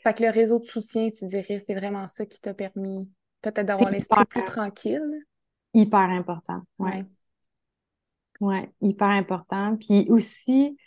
Fait 0.03 0.13
que 0.15 0.23
le 0.23 0.29
réseau 0.31 0.59
de 0.59 0.65
soutien, 0.65 1.09
tu 1.09 1.25
dirais, 1.27 1.59
c'est 1.65 1.75
vraiment 1.75 2.07
ça 2.07 2.25
qui 2.25 2.41
t'a 2.41 2.53
permis 2.53 3.09
peut-être 3.43 3.67
d'avoir 3.67 3.91
l'esprit 3.91 4.25
plus 4.25 4.43
tranquille. 4.43 5.25
Hyper 5.75 5.99
important, 5.99 6.61
ouais. 6.79 7.05
ouais. 8.39 8.71
hyper 8.81 9.09
important. 9.09 9.75
Puis 9.77 10.07
aussi, 10.09 10.77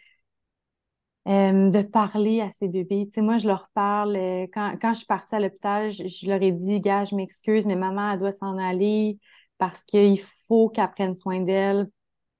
euh, 1.28 1.70
de 1.70 1.82
parler 1.82 2.40
à 2.40 2.50
ces 2.50 2.68
bébés. 2.68 3.06
Tu 3.08 3.14
sais, 3.14 3.20
moi, 3.20 3.38
je 3.38 3.48
leur 3.48 3.68
parle. 3.74 4.14
Euh, 4.14 4.46
quand, 4.52 4.76
quand 4.80 4.90
je 4.90 4.98
suis 4.98 5.06
partie 5.06 5.34
à 5.34 5.40
l'hôpital, 5.40 5.90
je, 5.90 6.26
leur 6.28 6.40
ai 6.40 6.52
dit, 6.52 6.80
gars, 6.80 7.04
je 7.04 7.16
m'excuse, 7.16 7.66
mais 7.66 7.74
maman, 7.74 8.12
elle 8.12 8.20
doit 8.20 8.30
s'en 8.30 8.56
aller 8.58 9.18
parce 9.58 9.82
qu'il 9.82 10.20
faut 10.46 10.68
qu'elle 10.68 10.90
prenne 10.92 11.16
soin 11.16 11.40
d'elle. 11.40 11.88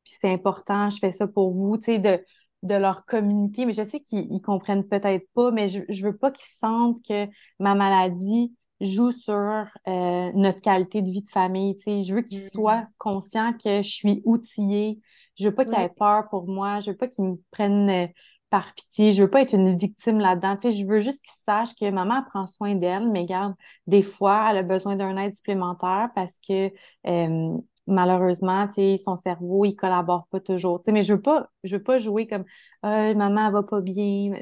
Puis 0.05 0.15
c'est 0.21 0.31
important, 0.31 0.89
je 0.89 0.99
fais 0.99 1.11
ça 1.11 1.27
pour 1.27 1.51
vous, 1.51 1.79
tu 1.79 1.85
sais, 1.85 1.99
de, 1.99 2.25
de 2.63 2.75
leur 2.75 3.05
communiquer. 3.07 3.67
Mais 3.67 3.73
je 3.73 3.83
sais 3.83 3.99
qu'ils 3.99 4.41
comprennent 4.41 4.87
peut-être 4.87 5.27
pas, 5.35 5.51
mais 5.51 5.67
je, 5.67 5.81
je 5.89 6.07
veux 6.07 6.17
pas 6.17 6.31
qu'ils 6.31 6.47
sentent 6.47 7.05
que 7.05 7.27
ma 7.59 7.75
maladie, 7.75 8.55
joue 8.81 9.11
sur 9.11 9.33
euh, 9.35 10.31
notre 10.35 10.61
qualité 10.61 11.03
de 11.03 11.11
vie 11.11 11.23
de 11.23 11.29
famille. 11.29 11.77
Je 11.87 12.15
veux 12.15 12.23
qu'ils 12.23 12.41
mm-hmm. 12.41 12.53
soient 12.53 12.87
conscients 12.99 13.53
que 13.53 13.83
je 13.83 13.89
suis 13.89 14.23
outillée. 14.25 15.01
Je 15.39 15.49
veux 15.49 15.55
pas 15.55 15.65
qu'ils 15.65 15.79
aient 15.79 15.93
peur 15.97 16.29
pour 16.31 16.47
moi. 16.47 16.81
Je 16.81 16.91
veux 16.91 16.97
pas 16.97 17.09
qu'ils 17.09 17.25
me 17.25 17.37
prennent 17.51 17.91
euh, 17.91 18.07
par 18.51 18.75
pitié. 18.75 19.13
Je 19.13 19.23
veux 19.23 19.31
pas 19.31 19.43
être 19.43 19.55
une 19.55 19.77
victime 19.77 20.19
là-dedans. 20.19 20.57
Je 20.63 20.87
veux 20.87 21.01
juste 21.01 21.23
qu'ils 21.23 21.43
sachent 21.45 21.75
que 21.75 21.91
maman 21.91 22.23
prend 22.31 22.47
soin 22.47 22.75
d'elle, 22.75 23.11
mais 23.11 23.27
garde, 23.27 23.55
des 23.87 24.03
fois, 24.03 24.49
elle 24.51 24.59
a 24.59 24.63
besoin 24.63 24.97
d'un 24.97 25.17
aide 25.17 25.35
supplémentaire 25.35 26.11
parce 26.15 26.39
que 26.47 26.71
euh, 27.07 27.59
malheureusement, 27.87 28.69
son 29.05 29.17
cerveau, 29.17 29.65
il 29.65 29.75
collabore 29.75 30.27
pas 30.31 30.41
toujours. 30.41 30.81
Mais 30.89 31.03
je 31.03 31.15
veux 31.15 31.23
pas, 31.23 31.49
je 31.65 31.77
veux 31.77 31.83
pas 31.83 31.99
jouer 31.99 32.27
comme 32.27 32.45
euh, 32.85 33.15
maman, 33.15 33.47
elle 33.47 33.53
va 33.53 33.63
pas 33.63 33.81
bien. 33.81 34.33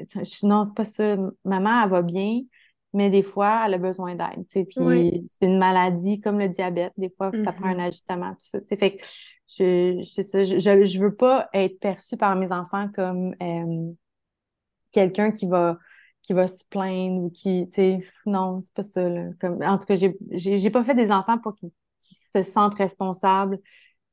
Non, 0.43 0.65
c'est 0.65 0.75
pas 0.75 0.85
ça. 0.85 1.17
Maman, 1.43 1.83
elle 1.83 1.89
va 1.89 2.01
bien, 2.01 2.41
mais 2.95 3.09
des 3.09 3.23
fois, 3.23 3.63
elle 3.65 3.73
a 3.73 3.77
besoin 3.77 4.15
d'aide. 4.15 4.45
Puis 4.49 5.25
c'est 5.27 5.45
une 5.45 5.57
maladie 5.57 6.21
comme 6.21 6.39
le 6.39 6.47
diabète. 6.47 6.93
Des 6.95 7.09
fois, 7.09 7.29
ça 7.43 7.51
prend 7.51 7.67
un 7.67 7.75
mm-hmm. 7.75 7.87
ajustement, 7.87 8.31
tout 8.31 8.47
ça. 8.47 8.59
Fait 8.61 8.95
que 8.95 9.05
je, 9.47 10.01
je, 10.01 10.57
je, 10.59 10.83
je, 10.85 10.99
veux 10.99 11.13
pas 11.13 11.49
être 11.53 11.77
perçue 11.81 12.15
par 12.15 12.37
mes 12.37 12.49
enfants 12.53 12.87
comme 12.95 13.35
euh, 13.41 13.91
quelqu'un 14.91 15.31
qui 15.31 15.45
va 15.45 15.77
qui 16.21 16.33
va 16.33 16.47
se 16.47 16.63
plaindre 16.69 17.21
ou 17.21 17.29
qui, 17.29 17.67
tu 17.67 17.75
sais, 17.75 17.99
non, 18.25 18.59
c'est 18.59 18.73
pas 18.73 18.81
ça. 18.81 19.07
Là. 19.07 19.27
Comme, 19.39 19.61
en 19.61 19.77
tout 19.77 19.85
cas, 19.85 19.95
j'ai, 19.95 20.17
j'ai, 20.31 20.69
pas 20.71 20.83
fait 20.83 20.95
des 20.95 21.11
enfants 21.11 21.37
pour 21.37 21.53
qu'ils, 21.53 21.69
se 22.01 22.43
sentent 22.43 22.73
responsables 22.75 23.59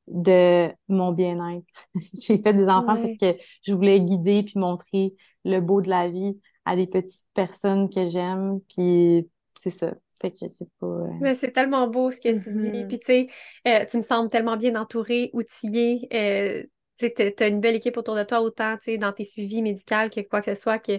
de 0.09 0.69
mon 0.89 1.13
bien-être. 1.13 1.65
j'ai 2.23 2.37
fait 2.37 2.53
des 2.53 2.69
enfants 2.69 2.97
parce 2.97 3.17
que 3.17 3.35
je 3.63 3.73
voulais 3.73 4.01
guider 4.01 4.43
puis 4.43 4.59
montrer 4.59 5.15
le 5.45 5.61
beau 5.61 5.81
de 5.81 5.89
la 5.89 6.11
vie 6.11 6.39
à 6.65 6.77
des 6.77 6.87
petites 6.87 7.27
personnes 7.35 7.89
que 7.91 8.07
j'aime, 8.07 8.61
puis 8.69 9.29
c'est 9.57 9.71
ça. 9.71 9.95
Fait 10.21 10.31
que 10.31 10.49
c'est 10.49 10.69
pas... 10.79 10.87
Euh, 10.87 11.09
Mais 11.21 11.35
c'est 11.35 11.51
tellement 11.51 11.89
beau 11.89 12.11
ce 12.11 12.21
que 12.21 12.29
tu 12.29 12.53
dis. 12.53 12.71
Mm-hmm. 12.71 12.87
Puis 12.87 12.99
tu 13.01 13.07
sais, 13.07 13.27
euh, 13.67 13.85
tu 13.91 13.97
me 13.97 14.03
sembles 14.03 14.31
tellement 14.31 14.57
bien 14.57 14.77
entourée, 14.77 15.31
outillée. 15.33 16.09
Euh, 16.15 16.63
tu 16.99 17.35
as 17.41 17.49
une 17.49 17.61
belle 17.61 17.75
équipe 17.75 17.97
autour 17.97 18.15
de 18.15 18.23
toi, 18.23 18.41
autant 18.41 18.77
dans 19.01 19.13
tes 19.13 19.25
suivis 19.25 19.63
médicaux 19.63 20.09
que 20.15 20.21
quoi 20.21 20.41
que 20.41 20.55
ce 20.55 20.61
soit, 20.61 20.79
que 20.79 20.99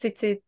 tu 0.00 0.40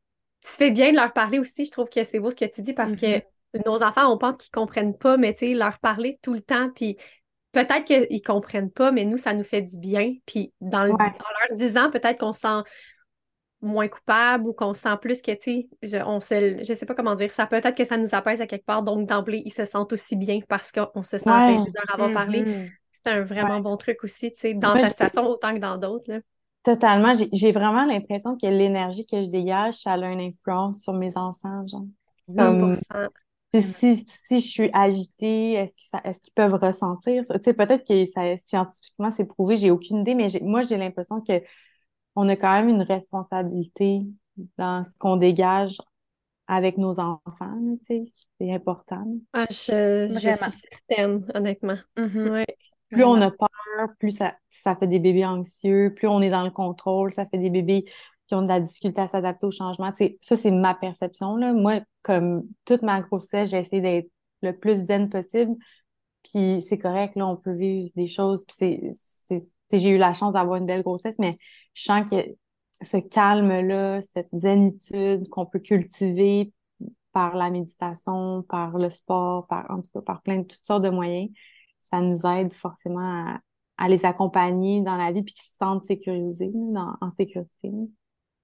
fais 0.42 0.70
bien 0.72 0.90
de 0.90 0.96
leur 0.96 1.12
parler 1.12 1.38
aussi. 1.38 1.64
Je 1.64 1.70
trouve 1.70 1.88
que 1.88 2.02
c'est 2.02 2.18
beau 2.18 2.32
ce 2.32 2.36
que 2.36 2.46
tu 2.46 2.62
dis 2.62 2.72
parce 2.72 2.96
que 2.96 3.18
mm-hmm. 3.18 3.66
nos 3.66 3.82
enfants, 3.84 4.12
on 4.12 4.18
pense 4.18 4.36
qu'ils 4.38 4.50
comprennent 4.50 4.98
pas, 4.98 5.16
mais 5.16 5.32
tu 5.34 5.46
sais, 5.46 5.54
leur 5.54 5.78
parler 5.78 6.18
tout 6.22 6.34
le 6.34 6.40
temps, 6.40 6.70
puis 6.74 6.96
peut-être 7.52 7.84
qu'ils 7.84 8.22
comprennent 8.22 8.70
pas, 8.72 8.90
mais 8.90 9.04
nous, 9.04 9.18
ça 9.18 9.34
nous 9.34 9.44
fait 9.44 9.62
du 9.62 9.76
bien. 9.76 10.14
Puis 10.26 10.52
dans, 10.60 10.82
le, 10.84 10.90
dans 10.90 10.98
leur 10.98 11.56
disant, 11.56 11.90
peut-être 11.90 12.18
qu'on 12.18 12.32
sent 12.32 12.62
moins 13.62 13.88
coupable 13.88 14.46
ou 14.46 14.52
qu'on 14.52 14.74
sent 14.74 14.96
plus 15.00 15.20
que, 15.20 15.32
tu 15.32 15.38
sais, 15.42 15.68
je, 15.82 15.96
on 15.98 16.20
se, 16.20 16.62
je 16.62 16.74
sais 16.74 16.86
pas 16.86 16.94
comment 16.94 17.14
dire, 17.14 17.32
ça 17.32 17.46
peut-être 17.46 17.76
que 17.76 17.84
ça 17.84 17.96
nous 17.96 18.14
apaise 18.14 18.40
à 18.40 18.46
quelque 18.46 18.64
part, 18.64 18.82
donc 18.82 19.06
d'emblée, 19.06 19.42
ils 19.44 19.52
se 19.52 19.64
sentent 19.64 19.92
aussi 19.92 20.16
bien 20.16 20.40
parce 20.48 20.72
qu'on 20.72 21.04
se 21.04 21.18
sent 21.18 21.28
ouais. 21.28 21.54
apaisé 21.54 21.70
d'en 21.70 21.94
avoir 21.94 22.12
parlé. 22.12 22.42
Mm-hmm. 22.42 22.70
C'est 22.90 23.10
un 23.10 23.22
vraiment 23.22 23.60
bon 23.60 23.76
truc 23.76 24.02
aussi, 24.04 24.32
tu 24.32 24.40
sais, 24.40 24.54
dans 24.54 24.74
ta 24.74 24.88
situation 24.88 25.26
autant 25.26 25.54
que 25.54 25.60
dans 25.60 25.78
d'autres. 25.78 26.22
Totalement. 26.62 27.12
J'ai 27.32 27.52
vraiment 27.52 27.86
l'impression 27.86 28.36
que 28.36 28.46
l'énergie 28.46 29.06
que 29.06 29.22
je 29.22 29.30
dégage, 29.30 29.74
ça 29.74 29.92
a 29.92 30.10
une 30.10 30.20
influence 30.20 30.80
sur 30.82 30.92
mes 30.92 31.16
enfants, 31.16 31.66
genre. 31.66 31.86
100%. 32.28 33.08
si, 33.60 34.06
si, 34.26 34.40
je 34.40 34.46
suis 34.46 34.70
agitée, 34.72 35.54
est-ce 35.54 35.74
qu'ils 35.76 36.00
est 36.04 36.20
qu'ils 36.20 36.32
peuvent 36.34 36.54
ressentir 36.54 37.24
ça? 37.24 37.38
Tu 37.38 37.44
sais, 37.44 37.54
peut-être 37.54 37.86
que 37.86 38.06
ça, 38.06 38.36
scientifiquement, 38.46 39.10
c'est 39.10 39.24
prouvé, 39.24 39.56
j'ai 39.56 39.70
aucune 39.70 39.98
idée, 39.98 40.14
mais 40.14 40.28
moi, 40.42 40.62
j'ai 40.62 40.76
l'impression 40.76 41.20
que 41.20 41.42
on 42.16 42.28
a 42.28 42.36
quand 42.36 42.60
même 42.60 42.68
une 42.68 42.82
responsabilité 42.82 44.02
dans 44.58 44.84
ce 44.84 44.96
qu'on 44.98 45.16
dégage 45.16 45.78
avec 46.46 46.78
nos 46.78 46.98
enfants, 46.98 47.58
tu 47.86 47.86
sais, 47.86 48.12
c'est 48.40 48.52
important. 48.52 49.04
Ah, 49.32 49.46
je, 49.50 50.08
je 50.12 50.18
suis 50.18 50.34
certaine, 50.34 51.24
honnêtement. 51.32 51.76
Mm-hmm. 51.96 52.44
Plus 52.90 53.04
on 53.04 53.20
a 53.20 53.30
peur, 53.30 53.88
plus 54.00 54.10
ça, 54.10 54.34
ça 54.50 54.74
fait 54.74 54.88
des 54.88 54.98
bébés 54.98 55.24
anxieux, 55.24 55.94
plus 55.94 56.08
on 56.08 56.20
est 56.20 56.30
dans 56.30 56.42
le 56.42 56.50
contrôle, 56.50 57.12
ça 57.12 57.24
fait 57.26 57.38
des 57.38 57.50
bébés 57.50 57.84
qui 58.26 58.34
ont 58.34 58.42
de 58.42 58.48
la 58.48 58.60
difficulté 58.60 59.00
à 59.00 59.06
s'adapter 59.06 59.46
au 59.46 59.50
changement. 59.50 59.90
Tu 59.92 60.04
sais, 60.04 60.18
ça, 60.22 60.36
c'est 60.36 60.50
ma 60.50 60.74
perception. 60.74 61.36
Là. 61.36 61.52
Moi, 61.52 61.80
comme 62.02 62.44
toute 62.64 62.82
ma 62.82 63.00
grossesse, 63.00 63.50
j'ai 63.50 63.58
essayé 63.58 63.82
d'être 63.82 64.10
le 64.42 64.56
plus 64.56 64.86
zen 64.86 65.08
possible. 65.08 65.54
Puis 66.22 66.62
c'est 66.62 66.78
correct, 66.78 67.16
là, 67.16 67.26
on 67.26 67.36
peut 67.36 67.54
vivre 67.54 67.90
des 67.96 68.06
choses. 68.06 68.44
Puis 68.44 68.94
c'est, 68.94 69.38
j'ai 69.72 69.88
eu 69.88 69.98
la 69.98 70.12
chance 70.12 70.32
d'avoir 70.32 70.56
une 70.56 70.66
belle 70.66 70.82
grossesse, 70.82 71.16
mais 71.18 71.38
je 71.74 71.82
sens 71.82 72.08
que 72.10 72.16
ce 72.82 72.96
calme-là, 72.96 74.00
cette 74.14 74.28
zénitude 74.32 75.28
qu'on 75.28 75.46
peut 75.46 75.58
cultiver 75.58 76.52
par 77.12 77.36
la 77.36 77.50
méditation, 77.50 78.42
par 78.48 78.78
le 78.78 78.88
sport, 78.90 79.46
par, 79.46 79.70
en 79.70 79.82
tout 79.82 79.90
cas, 79.92 80.00
par 80.00 80.22
plein 80.22 80.38
de 80.38 80.44
toutes 80.44 80.66
sortes 80.66 80.84
de 80.84 80.90
moyens, 80.90 81.30
ça 81.80 82.00
nous 82.00 82.24
aide 82.26 82.52
forcément 82.52 83.38
à, 83.78 83.88
les 83.88 84.04
accompagner 84.04 84.82
dans 84.82 84.96
la 84.96 85.10
vie 85.10 85.22
puis 85.22 85.32
qu'ils 85.32 85.48
se 85.48 85.56
sentent 85.56 85.84
sécurisés, 85.84 86.52
en 87.00 87.10
sécurité. 87.10 87.70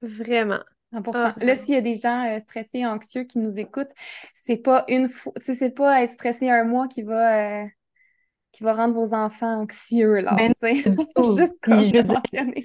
Vraiment. 0.00 0.60
Ah, 0.92 1.34
là, 1.40 1.56
s'il 1.56 1.74
y 1.74 1.78
a 1.78 1.80
des 1.80 1.96
gens 1.96 2.24
euh, 2.24 2.38
stressés, 2.38 2.86
anxieux 2.86 3.24
qui 3.24 3.38
nous 3.38 3.58
écoutent, 3.58 3.92
c'est 4.34 4.56
pas 4.56 4.84
une 4.88 5.08
fois, 5.08 5.32
c'est 5.40 5.70
pas 5.70 6.02
être 6.02 6.12
stressé 6.12 6.48
un 6.48 6.64
mois 6.64 6.88
qui 6.88 7.02
va 7.02 7.64
euh, 7.64 7.66
qui 8.56 8.64
va 8.64 8.72
rendre 8.72 8.94
vos 8.94 9.12
enfants 9.12 9.60
anxieux, 9.60 10.20
là, 10.20 10.34
ben, 10.34 10.54
Juste 10.62 11.58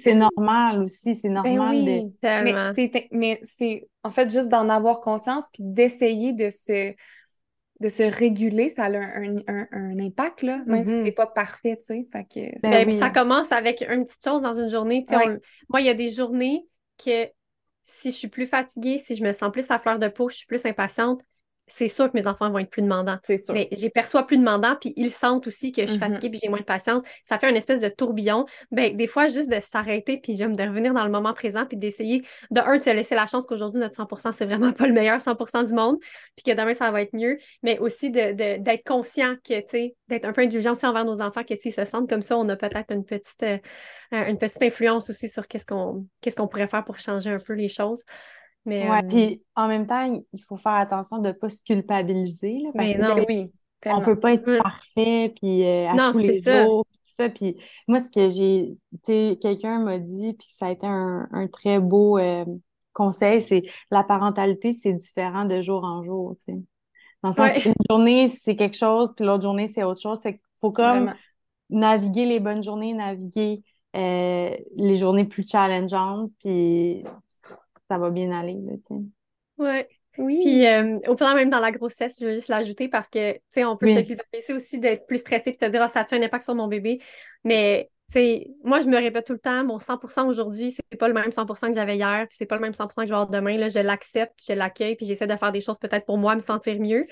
C'est 0.02 0.14
normal 0.14 0.84
aussi, 0.84 1.14
c'est 1.14 1.28
ben 1.28 1.54
normal 1.54 1.84
de... 1.84 3.08
Mais 3.12 3.40
c'est, 3.44 3.90
en 4.02 4.10
fait, 4.10 4.30
juste 4.30 4.48
d'en 4.48 4.70
avoir 4.70 5.02
conscience 5.02 5.44
puis 5.52 5.62
d'essayer 5.64 6.32
de 6.32 6.48
se, 6.48 6.94
de 7.80 7.88
se 7.90 8.04
réguler, 8.04 8.70
ça 8.70 8.84
a 8.84 8.88
un, 8.88 9.36
un, 9.46 9.98
impact, 9.98 10.40
là, 10.40 10.62
même 10.64 10.86
si 10.86 10.94
mm-hmm. 10.94 11.04
c'est 11.04 11.12
pas 11.12 11.26
parfait, 11.26 11.76
tu 11.76 11.86
sais, 11.88 12.08
fait 12.10 12.24
que... 12.24 12.62
Ben 12.62 12.90
ça. 12.90 13.10
commence 13.10 13.52
avec 13.52 13.84
une 13.86 14.06
petite 14.06 14.24
chose 14.24 14.40
dans 14.40 14.54
une 14.54 14.70
journée, 14.70 15.04
Moi, 15.68 15.82
il 15.82 15.86
y 15.86 15.90
a 15.90 15.94
des 15.94 16.08
journées 16.08 16.64
que 17.04 17.26
si 17.82 18.12
je 18.12 18.16
suis 18.16 18.28
plus 18.28 18.46
fatiguée, 18.46 18.96
si 18.96 19.14
je 19.14 19.22
me 19.22 19.32
sens 19.32 19.52
plus 19.52 19.70
à 19.70 19.78
fleur 19.78 19.98
de 19.98 20.08
peau, 20.08 20.30
je 20.30 20.36
suis 20.36 20.46
plus 20.46 20.64
impatiente, 20.64 21.20
c'est 21.66 21.88
sûr 21.88 22.10
que 22.10 22.16
mes 22.16 22.26
enfants 22.26 22.50
vont 22.50 22.58
être 22.58 22.70
plus 22.70 22.82
demandants. 22.82 23.18
Mais 23.52 23.68
j'ai 23.72 23.90
perçois 23.90 24.26
plus 24.26 24.38
demandants, 24.38 24.76
puis 24.80 24.92
ils 24.96 25.10
sentent 25.10 25.46
aussi 25.46 25.72
que 25.72 25.82
je 25.82 25.86
suis 25.86 25.96
mm-hmm. 25.96 26.00
fatiguée 26.00 26.30
puis 26.30 26.40
j'ai 26.42 26.48
moins 26.48 26.58
de 26.58 26.64
patience. 26.64 27.02
Ça 27.22 27.38
fait 27.38 27.48
une 27.48 27.56
espèce 27.56 27.80
de 27.80 27.88
tourbillon. 27.88 28.46
Ben, 28.70 28.96
des 28.96 29.06
fois, 29.06 29.28
juste 29.28 29.50
de 29.50 29.60
s'arrêter 29.60 30.18
puis 30.18 30.36
j'aime 30.36 30.56
de 30.56 30.62
revenir 30.62 30.92
dans 30.92 31.04
le 31.04 31.10
moment 31.10 31.32
présent 31.32 31.64
puis 31.66 31.76
d'essayer, 31.76 32.22
de 32.50 32.60
un, 32.60 32.78
de 32.78 32.82
se 32.82 32.90
laisser 32.90 33.14
la 33.14 33.26
chance 33.26 33.46
qu'aujourd'hui, 33.46 33.80
notre 33.80 33.96
100% 33.96 34.32
c'est 34.32 34.44
vraiment 34.44 34.72
pas 34.72 34.86
le 34.86 34.92
meilleur 34.92 35.18
100% 35.18 35.66
du 35.66 35.72
monde, 35.72 35.96
puis 36.36 36.44
que 36.44 36.50
demain, 36.50 36.74
ça 36.74 36.90
va 36.90 37.02
être 37.02 37.14
mieux. 37.14 37.38
Mais 37.62 37.78
aussi 37.78 38.10
d'être 38.10 38.36
de, 38.36 38.82
conscient 38.84 39.34
que, 39.36 39.60
tu 39.60 39.66
sais, 39.68 39.96
d'être 40.08 40.24
un 40.24 40.32
peu 40.32 40.42
indulgent 40.42 40.72
aussi 40.72 40.86
envers 40.86 41.04
nos 41.04 41.20
enfants, 41.20 41.44
que 41.44 41.54
s'ils 41.54 41.72
se 41.72 41.84
sentent 41.84 42.08
comme 42.08 42.22
ça, 42.22 42.36
on 42.36 42.48
a 42.48 42.56
peut-être 42.56 42.92
une 42.92 43.04
petite, 43.04 43.42
euh, 43.42 43.58
une 44.10 44.38
petite 44.38 44.62
influence 44.62 45.10
aussi 45.10 45.28
sur 45.28 45.46
qu'est-ce 45.48 45.66
qu'on 45.66 46.06
qu'est-ce 46.20 46.36
qu'on 46.36 46.48
pourrait 46.48 46.68
faire 46.68 46.84
pour 46.84 46.98
changer 46.98 47.30
un 47.30 47.38
peu 47.38 47.54
les 47.54 47.68
choses. 47.68 48.02
Mais, 48.64 48.88
ouais, 48.88 48.98
euh, 48.98 49.08
puis 49.08 49.42
en 49.56 49.68
même 49.68 49.86
temps, 49.86 50.22
il 50.32 50.42
faut 50.44 50.56
faire 50.56 50.74
attention 50.74 51.18
de 51.18 51.28
ne 51.28 51.32
pas 51.32 51.48
se 51.48 51.62
culpabiliser. 51.62 52.60
Là, 52.62 52.70
parce 52.74 52.88
mais 52.88 52.98
non, 52.98 53.16
que, 53.16 53.24
oui. 53.28 53.52
On 53.86 53.98
ne 53.98 54.04
peut 54.04 54.20
pas 54.20 54.34
être 54.34 54.58
parfait, 54.58 55.34
puis 55.34 55.64
euh, 55.64 55.88
à 55.88 56.12
tous 56.12 56.18
les 56.18 56.40
jours, 56.40 56.84
tout 56.84 57.00
ça. 57.02 57.28
Puis 57.28 57.56
moi, 57.88 57.98
ce 57.98 58.10
que 58.10 58.30
j'ai, 58.30 58.76
tu 59.04 59.36
quelqu'un 59.40 59.80
m'a 59.80 59.98
dit, 59.98 60.34
puis 60.34 60.46
ça 60.56 60.66
a 60.66 60.70
été 60.70 60.86
un, 60.86 61.48
très 61.52 61.80
beau 61.80 62.16
euh, 62.16 62.44
conseil, 62.92 63.40
c'est 63.40 63.64
la 63.90 64.04
parentalité, 64.04 64.72
c'est 64.72 64.92
différent 64.92 65.46
de 65.46 65.60
jour 65.62 65.82
en 65.82 66.02
jour, 66.04 66.36
tu 66.46 66.52
sais. 66.52 66.60
Dans 67.24 67.30
le 67.30 67.34
sens, 67.34 67.64
une 67.64 67.72
journée, 67.90 68.28
c'est 68.28 68.54
quelque 68.54 68.76
chose, 68.76 69.12
puis 69.16 69.24
l'autre 69.24 69.42
journée, 69.42 69.66
c'est 69.68 69.82
autre 69.84 70.00
chose. 70.00 70.20
Fait 70.22 70.34
qu'il 70.34 70.42
faut 70.60 70.72
comme 70.72 71.12
naviguer 71.70 72.24
les 72.24 72.38
bonnes 72.38 72.62
journées, 72.62 72.94
naviguer 72.94 73.64
les 73.94 74.96
journées 74.96 75.24
plus 75.24 75.48
challengeantes, 75.48 76.30
puis 76.38 77.04
ça 77.92 77.98
va 77.98 78.08
bien 78.08 78.30
aller, 78.30 78.58
tu 78.86 78.94
sais. 78.94 79.02
Ouais. 79.58 79.88
Oui. 80.18 80.40
Puis 80.42 80.66
euh, 80.66 80.98
au 81.08 81.14
plan 81.14 81.34
même 81.34 81.50
dans 81.50 81.60
la 81.60 81.70
grossesse, 81.70 82.16
je 82.20 82.26
veux 82.26 82.34
juste 82.34 82.48
l'ajouter 82.48 82.88
parce 82.88 83.08
que, 83.08 83.34
tu 83.34 83.40
sais, 83.52 83.64
on 83.64 83.76
peut 83.76 83.86
se 83.86 84.00
culpabiliser 84.00 84.54
aussi 84.54 84.78
d'être 84.78 85.06
plus 85.06 85.18
stressé 85.18 85.50
et 85.50 85.56
te 85.56 85.64
dire, 85.66 85.82
oh, 85.84 85.88
ça 85.88 86.00
a 86.00 86.14
un 86.14 86.22
impact 86.22 86.44
sur 86.44 86.54
mon 86.54 86.68
bébé? 86.68 87.00
Mais, 87.44 87.90
tu 88.08 88.14
sais, 88.14 88.46
moi, 88.64 88.80
je 88.80 88.88
me 88.88 88.96
répète 88.96 89.26
tout 89.26 89.34
le 89.34 89.38
temps, 89.38 89.64
mon 89.64 89.78
100% 89.78 90.26
aujourd'hui, 90.26 90.70
c'est 90.70 90.98
pas 90.98 91.08
le 91.08 91.14
même 91.14 91.32
100% 91.32 91.68
que 91.68 91.74
j'avais 91.74 91.96
hier, 91.96 92.26
puis 92.28 92.36
c'est 92.38 92.46
pas 92.46 92.56
le 92.56 92.62
même 92.62 92.72
100% 92.72 93.02
que 93.02 93.08
je 93.08 93.12
vais 93.12 93.14
avoir 93.14 93.28
demain. 93.28 93.56
Là, 93.58 93.68
je 93.68 93.78
l'accepte, 93.78 94.34
je 94.46 94.52
l'accueille, 94.54 94.96
puis 94.96 95.06
j'essaie 95.06 95.26
de 95.26 95.36
faire 95.36 95.52
des 95.52 95.60
choses 95.60 95.78
peut-être 95.78 96.06
pour 96.06 96.18
moi, 96.18 96.34
me 96.34 96.40
sentir 96.40 96.78
mieux. 96.78 97.04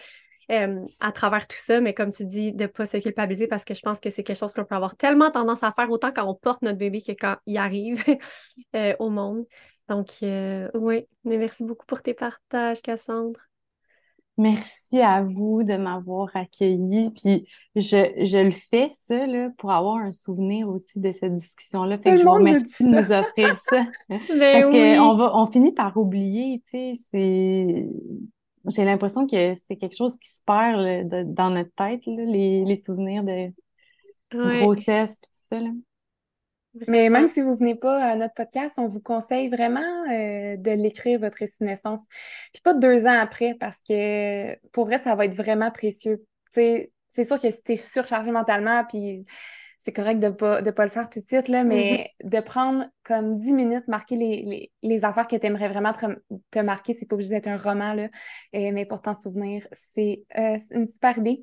Euh, 0.51 0.85
à 0.99 1.13
travers 1.13 1.47
tout 1.47 1.57
ça, 1.59 1.81
mais 1.81 1.95
comme 1.95 2.11
tu 2.11 2.25
dis, 2.25 2.53
de 2.53 2.65
ne 2.65 2.67
pas 2.67 2.85
se 2.85 2.97
culpabiliser 2.97 3.47
parce 3.47 3.65
que 3.65 3.73
je 3.73 3.83
pense 3.83 4.01
que 4.01 4.11
c'est 4.11 4.25
quelque 4.25 4.37
chose 4.37 4.53
qu'on 4.53 4.65
peut 4.65 4.75
avoir 4.75 4.97
tellement 4.97 5.31
tendance 5.31 5.63
à 5.63 5.71
faire 5.71 5.89
autant 5.91 6.11
quand 6.13 6.27
on 6.27 6.35
porte 6.35 6.63
notre 6.63 6.79
bébé 6.79 7.03
que 7.03 7.13
quand 7.13 7.37
il 7.47 7.57
arrive 7.57 8.03
euh, 8.75 8.95
au 8.99 9.11
monde. 9.11 9.45
Donc, 9.89 10.09
euh, 10.23 10.69
oui, 10.75 11.07
mais 11.25 11.37
merci 11.37 11.63
beaucoup 11.63 11.87
pour 11.87 12.03
tes 12.03 12.15
partages, 12.15 12.83
Cassandre. 12.83 13.39
Merci 14.39 15.01
à 15.03 15.23
vous 15.23 15.63
de 15.63 15.77
m'avoir 15.77 16.31
accueilli. 16.35 17.11
Puis 17.11 17.47
je, 17.77 18.11
je, 18.25 18.43
le 18.43 18.51
fais, 18.51 18.89
ça, 18.89 19.27
là, 19.27 19.51
pour 19.59 19.71
avoir 19.71 19.97
un 19.97 20.13
souvenir 20.13 20.69
aussi 20.69 20.99
de 20.99 21.13
cette 21.13 21.37
discussion-là. 21.37 21.99
Fait 21.99 22.13
que 22.13 22.17
je 22.17 22.25
vous 22.25 22.33
remercie 22.33 22.83
de 22.83 22.89
nous 22.89 23.13
offrir 23.13 23.57
ça. 23.59 23.85
Ben 24.09 24.61
Parce 24.61 24.67
qu'on 24.67 25.41
on 25.41 25.47
finit 25.47 25.73
par 25.73 25.97
oublier, 25.97 26.63
tu 26.65 26.71
sais, 26.71 27.01
c'est. 27.13 27.87
J'ai 28.67 28.85
l'impression 28.85 29.27
que 29.27 29.55
c'est 29.67 29.77
quelque 29.77 29.97
chose 29.97 30.19
qui 30.19 30.29
se 30.31 30.43
perd 30.45 31.09
dans 31.33 31.51
notre 31.51 31.73
tête, 31.75 32.05
là, 32.07 32.25
les, 32.25 32.65
les, 32.65 32.77
souvenirs 32.77 33.25
de 33.25 33.53
grossesse 34.31 35.13
et 35.13 35.21
tout 35.21 35.31
ça. 35.33 35.61
Là. 35.61 35.71
Mais 36.87 37.09
même 37.09 37.27
si 37.27 37.43
vous 37.43 37.57
venez 37.57 37.75
pas 37.75 38.03
à 38.03 38.17
notre 38.17 38.35
podcast, 38.35 38.79
on 38.79 38.87
vous 38.87 39.01
conseille 39.01 39.49
vraiment 39.49 39.81
euh, 39.81 40.57
de 40.57 40.71
l'écrire, 40.71 41.19
votre 41.19 41.39
récit 41.39 41.59
de 41.63 41.67
naissance. 41.67 42.01
Puis 42.53 42.63
pas 42.63 42.75
deux 42.75 43.07
ans 43.07 43.19
après, 43.19 43.55
parce 43.59 43.79
que 43.87 44.57
pour 44.69 44.87
vrai, 44.87 44.99
ça 44.99 45.15
va 45.17 45.25
être 45.25 45.35
vraiment 45.35 45.71
précieux. 45.71 46.25
c'est 46.53 46.91
sûr 47.25 47.41
que 47.41 47.51
si 47.51 47.63
tu 47.65 47.73
es 47.73 47.77
surchargé 47.77 48.31
mentalement, 48.31 48.85
puis 48.85 49.25
c'est 49.83 49.93
correct 49.93 50.21
de 50.21 50.27
ne 50.27 50.33
pas, 50.33 50.61
de 50.61 50.71
pas 50.71 50.85
le 50.85 50.91
faire 50.91 51.09
tout 51.09 51.21
de 51.21 51.27
suite, 51.27 51.49
là, 51.49 51.65
mais 51.65 52.13
mm-hmm. 52.23 52.29
de 52.29 52.41
prendre 52.41 52.87
comme 53.03 53.39
10 53.39 53.55
minutes, 53.55 53.89
marquer 53.89 54.15
les, 54.15 54.71
les, 54.83 55.05
affaires 55.07 55.27
que 55.27 55.37
tu 55.37 55.47
aimerais 55.47 55.69
vraiment 55.69 55.95
te, 55.95 56.05
te 56.51 56.59
marquer. 56.59 56.93
C'est 56.93 57.07
pas 57.07 57.15
obligé 57.15 57.31
d'être 57.31 57.49
un 57.49 57.57
roman, 57.57 57.95
là, 57.95 58.05
euh, 58.55 58.71
mais 58.75 58.85
pour 58.85 59.01
t'en 59.01 59.15
souvenir, 59.15 59.67
c'est 59.73 60.23
euh, 60.37 60.59
une 60.73 60.87
super 60.87 61.17
idée. 61.17 61.41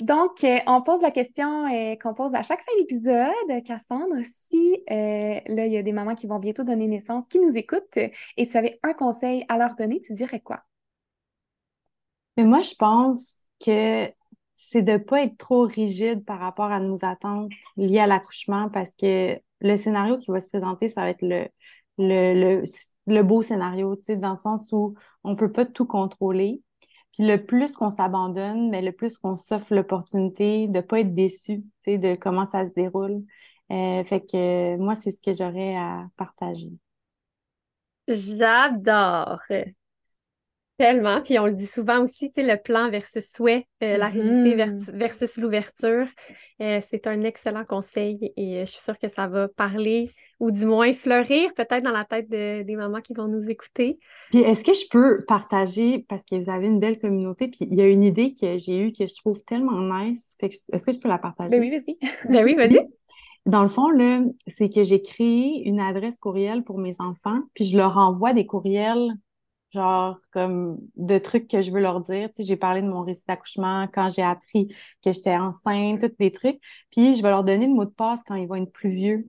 Donc, 0.00 0.44
euh, 0.44 0.58
on 0.68 0.82
pose 0.82 1.02
la 1.02 1.10
question 1.10 1.66
qu'on 2.00 2.14
pose 2.14 2.32
à 2.34 2.44
chaque 2.44 2.60
fin 2.60 2.78
d'épisode, 2.78 3.64
Cassandre. 3.64 4.14
Si 4.24 4.84
là, 4.88 5.66
il 5.66 5.72
y 5.72 5.76
a 5.76 5.82
des 5.82 5.92
mamans 5.92 6.14
qui 6.14 6.28
vont 6.28 6.38
bientôt 6.38 6.62
donner 6.62 6.86
naissance, 6.86 7.26
qui 7.26 7.40
nous 7.40 7.56
écoutent, 7.56 7.96
et 7.96 8.46
tu 8.46 8.56
avais 8.56 8.78
un 8.84 8.94
conseil 8.94 9.44
à 9.48 9.58
leur 9.58 9.74
donner, 9.74 10.00
tu 10.00 10.14
dirais 10.14 10.38
quoi? 10.38 10.62
Mais 12.36 12.44
moi, 12.44 12.60
je 12.60 12.74
pense 12.76 13.34
que 13.58 14.08
c'est 14.62 14.82
de 14.82 14.92
ne 14.92 14.98
pas 14.98 15.22
être 15.22 15.38
trop 15.38 15.62
rigide 15.62 16.24
par 16.24 16.38
rapport 16.38 16.70
à 16.70 16.80
nos 16.80 16.98
attentes 17.02 17.50
liées 17.78 17.98
à 17.98 18.06
l'accouchement 18.06 18.68
parce 18.68 18.94
que 18.94 19.40
le 19.60 19.76
scénario 19.76 20.18
qui 20.18 20.30
va 20.30 20.40
se 20.40 20.48
présenter, 20.48 20.88
ça 20.88 21.00
va 21.00 21.10
être 21.10 21.22
le, 21.22 21.48
le, 21.96 22.62
le, 23.06 23.22
beau 23.22 23.42
scénario, 23.42 23.98
dans 24.08 24.32
le 24.32 24.38
sens 24.38 24.68
où 24.72 24.94
on 25.24 25.30
ne 25.30 25.34
peut 25.34 25.50
pas 25.50 25.64
tout 25.64 25.86
contrôler. 25.86 26.62
Puis 27.14 27.26
le 27.26 27.44
plus 27.44 27.72
qu'on 27.72 27.90
s'abandonne, 27.90 28.70
mais 28.70 28.82
le 28.82 28.92
plus 28.92 29.16
qu'on 29.18 29.36
s'offre 29.36 29.74
l'opportunité 29.74 30.68
de 30.68 30.76
ne 30.76 30.80
pas 30.82 31.00
être 31.00 31.14
déçu, 31.14 31.64
de 31.86 32.14
comment 32.18 32.44
ça 32.44 32.68
se 32.68 32.72
déroule. 32.74 33.22
Euh, 33.72 34.04
fait 34.04 34.20
que 34.20 34.76
moi, 34.76 34.94
c'est 34.94 35.10
ce 35.10 35.22
que 35.22 35.32
j'aurais 35.32 35.74
à 35.74 36.06
partager. 36.16 36.70
J'adore. 38.08 39.40
Tellement. 40.80 41.20
Puis 41.20 41.38
on 41.38 41.44
le 41.44 41.52
dit 41.52 41.66
souvent 41.66 42.02
aussi, 42.02 42.30
tu 42.30 42.40
sais, 42.40 42.42
le 42.42 42.56
plan 42.56 42.88
versus 42.88 43.30
souhait, 43.30 43.66
euh, 43.82 43.98
la 43.98 44.08
rigidité 44.08 44.56
mm-hmm. 44.56 44.96
versus 44.96 45.36
l'ouverture. 45.36 46.06
Euh, 46.62 46.80
c'est 46.88 47.06
un 47.06 47.22
excellent 47.22 47.66
conseil 47.66 48.32
et 48.38 48.56
euh, 48.56 48.60
je 48.64 48.70
suis 48.70 48.80
sûre 48.80 48.98
que 48.98 49.08
ça 49.08 49.26
va 49.26 49.48
parler 49.48 50.08
ou 50.38 50.50
du 50.50 50.64
moins 50.64 50.94
fleurir 50.94 51.52
peut-être 51.52 51.84
dans 51.84 51.90
la 51.90 52.06
tête 52.06 52.30
des 52.30 52.76
mamans 52.76 53.02
qui 53.02 53.12
vont 53.12 53.28
nous 53.28 53.50
écouter. 53.50 53.98
Puis 54.30 54.40
est-ce 54.40 54.64
que 54.64 54.72
je 54.72 54.86
peux 54.90 55.22
partager, 55.26 56.06
parce 56.08 56.24
que 56.24 56.42
vous 56.42 56.50
avez 56.50 56.68
une 56.68 56.80
belle 56.80 56.98
communauté, 56.98 57.48
puis 57.48 57.66
il 57.70 57.74
y 57.74 57.82
a 57.82 57.86
une 57.86 58.02
idée 58.02 58.32
que 58.32 58.56
j'ai 58.56 58.78
eue 58.78 58.92
que 58.92 59.06
je 59.06 59.14
trouve 59.16 59.44
tellement 59.44 59.82
nice. 59.82 60.34
Est-ce 60.40 60.86
que 60.86 60.92
je 60.92 60.98
peux 60.98 61.10
la 61.10 61.18
partager? 61.18 61.50
Ben 61.50 61.60
oui, 61.60 61.70
vas-y. 61.70 61.98
ben 62.32 62.42
oui, 62.42 62.54
vas-y. 62.54 62.88
Dans 63.44 63.62
le 63.62 63.68
fond, 63.68 63.90
là, 63.90 64.22
c'est 64.46 64.70
que 64.70 64.82
j'ai 64.82 65.02
créé 65.02 65.62
une 65.68 65.78
adresse 65.78 66.18
courriel 66.18 66.64
pour 66.64 66.78
mes 66.78 66.96
enfants, 67.00 67.40
puis 67.52 67.66
je 67.66 67.76
leur 67.76 67.98
envoie 67.98 68.32
des 68.32 68.46
courriels 68.46 69.12
genre 69.72 70.18
comme 70.32 70.78
de 70.96 71.18
trucs 71.18 71.48
que 71.48 71.60
je 71.60 71.70
veux 71.70 71.80
leur 71.80 72.00
dire. 72.00 72.28
Tu 72.28 72.36
sais, 72.36 72.44
j'ai 72.44 72.56
parlé 72.56 72.82
de 72.82 72.88
mon 72.88 73.02
récit 73.02 73.22
d'accouchement, 73.26 73.86
quand 73.92 74.08
j'ai 74.08 74.22
appris 74.22 74.68
que 75.04 75.12
j'étais 75.12 75.36
enceinte, 75.36 76.00
tous 76.00 76.16
des 76.18 76.32
trucs. 76.32 76.60
Puis 76.90 77.16
je 77.16 77.22
vais 77.22 77.30
leur 77.30 77.44
donner 77.44 77.66
le 77.66 77.74
mot 77.74 77.84
de 77.84 77.90
passe 77.90 78.20
quand 78.26 78.34
ils 78.34 78.48
vont 78.48 78.56
être 78.56 78.72
plus 78.72 78.90
vieux. 78.90 79.26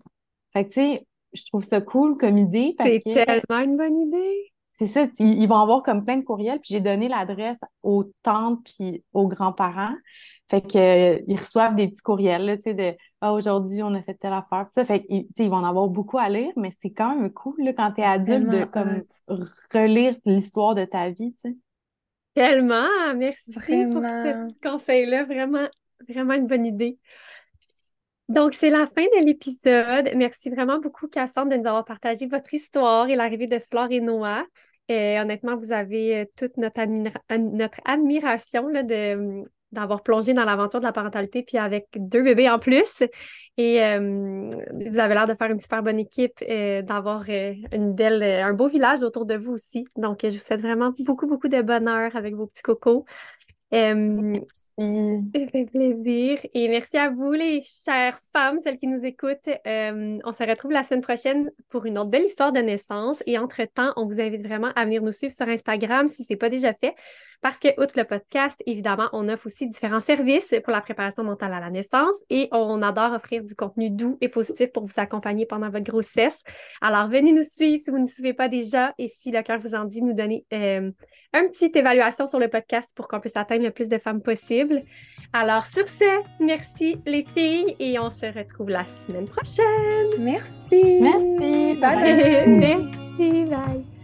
Fait 0.53 0.65
que 0.65 0.73
tu 0.73 0.81
sais, 0.81 1.07
je 1.33 1.45
trouve 1.45 1.63
ça 1.63 1.81
cool 1.81 2.17
comme 2.17 2.37
idée 2.37 2.75
parce 2.77 2.89
que... 2.89 3.13
C'est 3.13 3.25
tellement 3.25 3.63
une 3.63 3.77
bonne 3.77 3.99
idée! 3.99 4.51
C'est 4.73 4.87
ça, 4.87 5.05
ils 5.19 5.47
vont 5.47 5.57
avoir 5.57 5.83
comme 5.83 6.03
plein 6.03 6.17
de 6.17 6.23
courriels, 6.23 6.59
puis 6.59 6.69
j'ai 6.71 6.81
donné 6.81 7.07
l'adresse 7.07 7.59
aux 7.83 8.05
tantes 8.23 8.63
puis 8.63 9.03
aux 9.13 9.27
grands-parents. 9.27 9.93
Fait 10.51 10.59
qu'ils 10.59 10.81
euh, 10.81 11.17
reçoivent 11.29 11.75
des 11.75 11.87
petits 11.87 12.01
courriels, 12.01 12.57
tu 12.57 12.63
sais, 12.63 12.73
de 12.73 12.93
ah, 13.21 13.31
aujourd'hui, 13.31 13.81
on 13.83 13.93
a 13.93 14.01
fait 14.01 14.15
telle 14.15 14.33
affaire. 14.33 14.67
Ça 14.69 14.83
fait 14.83 15.01
qu'ils 15.05 15.25
ils 15.37 15.49
vont 15.49 15.55
en 15.55 15.63
avoir 15.63 15.87
beaucoup 15.87 16.17
à 16.17 16.27
lire, 16.27 16.51
mais 16.57 16.71
c'est 16.81 16.89
quand 16.91 17.15
même 17.15 17.31
cool 17.31 17.55
là, 17.63 17.71
quand 17.71 17.93
tu 17.93 18.01
es 18.01 18.03
adulte 18.03 18.49
de 18.49 18.65
comme 18.65 19.03
relire 19.73 20.13
l'histoire 20.25 20.75
de 20.75 20.83
ta 20.83 21.09
vie, 21.09 21.33
tu 21.41 21.51
sais. 21.51 21.57
Tellement! 22.33 23.15
Merci 23.15 23.53
pour 23.53 24.03
ce 24.03 24.53
conseil-là. 24.61 25.23
Vraiment, 25.23 25.69
vraiment 26.09 26.33
une 26.33 26.47
bonne 26.47 26.65
idée. 26.65 26.99
Donc, 28.27 28.53
c'est 28.53 28.69
la 28.69 28.87
fin 28.87 29.03
de 29.03 29.25
l'épisode. 29.25 30.11
Merci 30.17 30.49
vraiment 30.49 30.79
beaucoup, 30.79 31.07
Cassandre, 31.07 31.51
de 31.51 31.55
nous 31.55 31.67
avoir 31.67 31.85
partagé 31.85 32.27
votre 32.27 32.53
histoire 32.53 33.07
et 33.07 33.15
l'arrivée 33.15 33.47
de 33.47 33.59
Flore 33.59 33.87
et 33.89 34.01
Noah. 34.01 34.43
Et 34.89 35.17
honnêtement, 35.17 35.55
vous 35.55 35.71
avez 35.71 36.17
euh, 36.17 36.25
toute 36.35 36.57
notre, 36.57 36.83
notre 37.37 37.79
admiration 37.85 38.67
là, 38.67 38.83
de, 38.83 39.45
d'avoir 39.71 40.03
plongé 40.03 40.33
dans 40.33 40.43
l'aventure 40.43 40.79
de 40.79 40.85
la 40.85 40.91
parentalité, 40.91 41.43
puis 41.43 41.57
avec 41.57 41.87
deux 41.95 42.23
bébés 42.23 42.49
en 42.49 42.59
plus. 42.59 43.03
Et 43.57 43.83
euh, 43.83 44.49
vous 44.73 44.99
avez 44.99 45.13
l'air 45.13 45.27
de 45.27 45.33
faire 45.35 45.51
une 45.51 45.59
super 45.59 45.83
bonne 45.83 45.99
équipe, 45.99 46.43
euh, 46.49 46.81
d'avoir 46.81 47.23
euh, 47.29 47.53
une 47.71 47.95
un 48.01 48.53
beau 48.53 48.67
village 48.67 49.01
autour 49.01 49.25
de 49.25 49.35
vous 49.35 49.53
aussi. 49.53 49.85
Donc, 49.97 50.19
je 50.23 50.29
vous 50.29 50.43
souhaite 50.43 50.61
vraiment 50.61 50.93
beaucoup, 50.99 51.27
beaucoup 51.27 51.47
de 51.47 51.61
bonheur 51.61 52.15
avec 52.15 52.35
vos 52.35 52.47
petits 52.47 52.63
cocos. 52.63 53.05
Ça 54.77 55.47
fait 55.51 55.65
plaisir. 55.65 56.39
Et 56.53 56.67
merci 56.67 56.97
à 56.97 57.09
vous, 57.09 57.31
les 57.31 57.61
chères 57.61 58.19
femmes, 58.33 58.59
celles 58.61 58.77
qui 58.77 58.87
nous 58.87 59.03
écoutent. 59.05 59.49
on 59.65 60.31
se 60.31 60.47
retrouve 60.47 60.71
la 60.71 60.83
semaine 60.83 61.01
prochaine 61.01 61.51
pour 61.69 61.85
une 61.85 61.97
autre 61.97 62.09
belle 62.09 62.25
histoire 62.25 62.51
de 62.51 62.59
naissance. 62.59 63.21
Et 63.25 63.37
entre-temps, 63.37 63.93
on 63.95 64.05
vous 64.05 64.19
invite 64.19 64.45
vraiment 64.45 64.71
à 64.75 64.85
venir 64.85 65.01
nous 65.01 65.11
suivre 65.11 65.33
sur 65.33 65.47
Instagram 65.47 66.07
si 66.07 66.23
ce 66.23 66.33
n'est 66.33 66.37
pas 66.37 66.49
déjà 66.49 66.73
fait. 66.73 66.95
Parce 67.41 67.59
que, 67.59 67.69
outre 67.81 67.97
le 67.97 68.03
podcast, 68.03 68.61
évidemment, 68.67 69.09
on 69.13 69.27
offre 69.27 69.47
aussi 69.47 69.67
différents 69.67 69.99
services 69.99 70.53
pour 70.63 70.71
la 70.71 70.81
préparation 70.81 71.23
mentale 71.23 71.53
à 71.53 71.59
la 71.59 71.71
naissance 71.71 72.13
et 72.29 72.47
on 72.51 72.83
adore 72.83 73.13
offrir 73.13 73.43
du 73.43 73.55
contenu 73.55 73.89
doux 73.89 74.19
et 74.21 74.29
positif 74.29 74.71
pour 74.71 74.85
vous 74.85 74.93
accompagner 74.97 75.47
pendant 75.47 75.71
votre 75.71 75.89
grossesse. 75.91 76.43
Alors, 76.81 77.07
venez 77.07 77.33
nous 77.33 77.41
suivre 77.41 77.81
si 77.81 77.89
vous 77.89 77.97
ne 77.97 78.03
nous 78.03 78.07
suivez 78.07 78.33
pas 78.33 78.47
déjà 78.47 78.93
et 78.99 79.07
si 79.07 79.31
le 79.31 79.41
cœur 79.41 79.57
vous 79.57 79.73
en 79.73 79.85
dit, 79.85 80.03
nous 80.03 80.13
donner 80.13 80.45
euh, 80.53 80.91
une 81.33 81.49
petite 81.49 81.75
évaluation 81.75 82.27
sur 82.27 82.37
le 82.37 82.47
podcast 82.47 82.91
pour 82.93 83.07
qu'on 83.07 83.19
puisse 83.19 83.35
atteindre 83.35 83.63
le 83.63 83.71
plus 83.71 83.89
de 83.89 83.97
femmes 83.97 84.21
possible. 84.21 84.60
Alors, 85.33 85.65
sur 85.65 85.87
ce, 85.87 86.43
merci 86.43 86.97
les 87.05 87.25
filles 87.33 87.75
et 87.79 87.97
on 87.99 88.09
se 88.09 88.25
retrouve 88.25 88.69
la 88.69 88.85
semaine 88.85 89.27
prochaine. 89.27 90.09
Merci. 90.19 90.99
Merci. 91.01 91.79
Bye. 91.79 92.43
Merci. 92.47 93.45
Bye. 93.45 94.00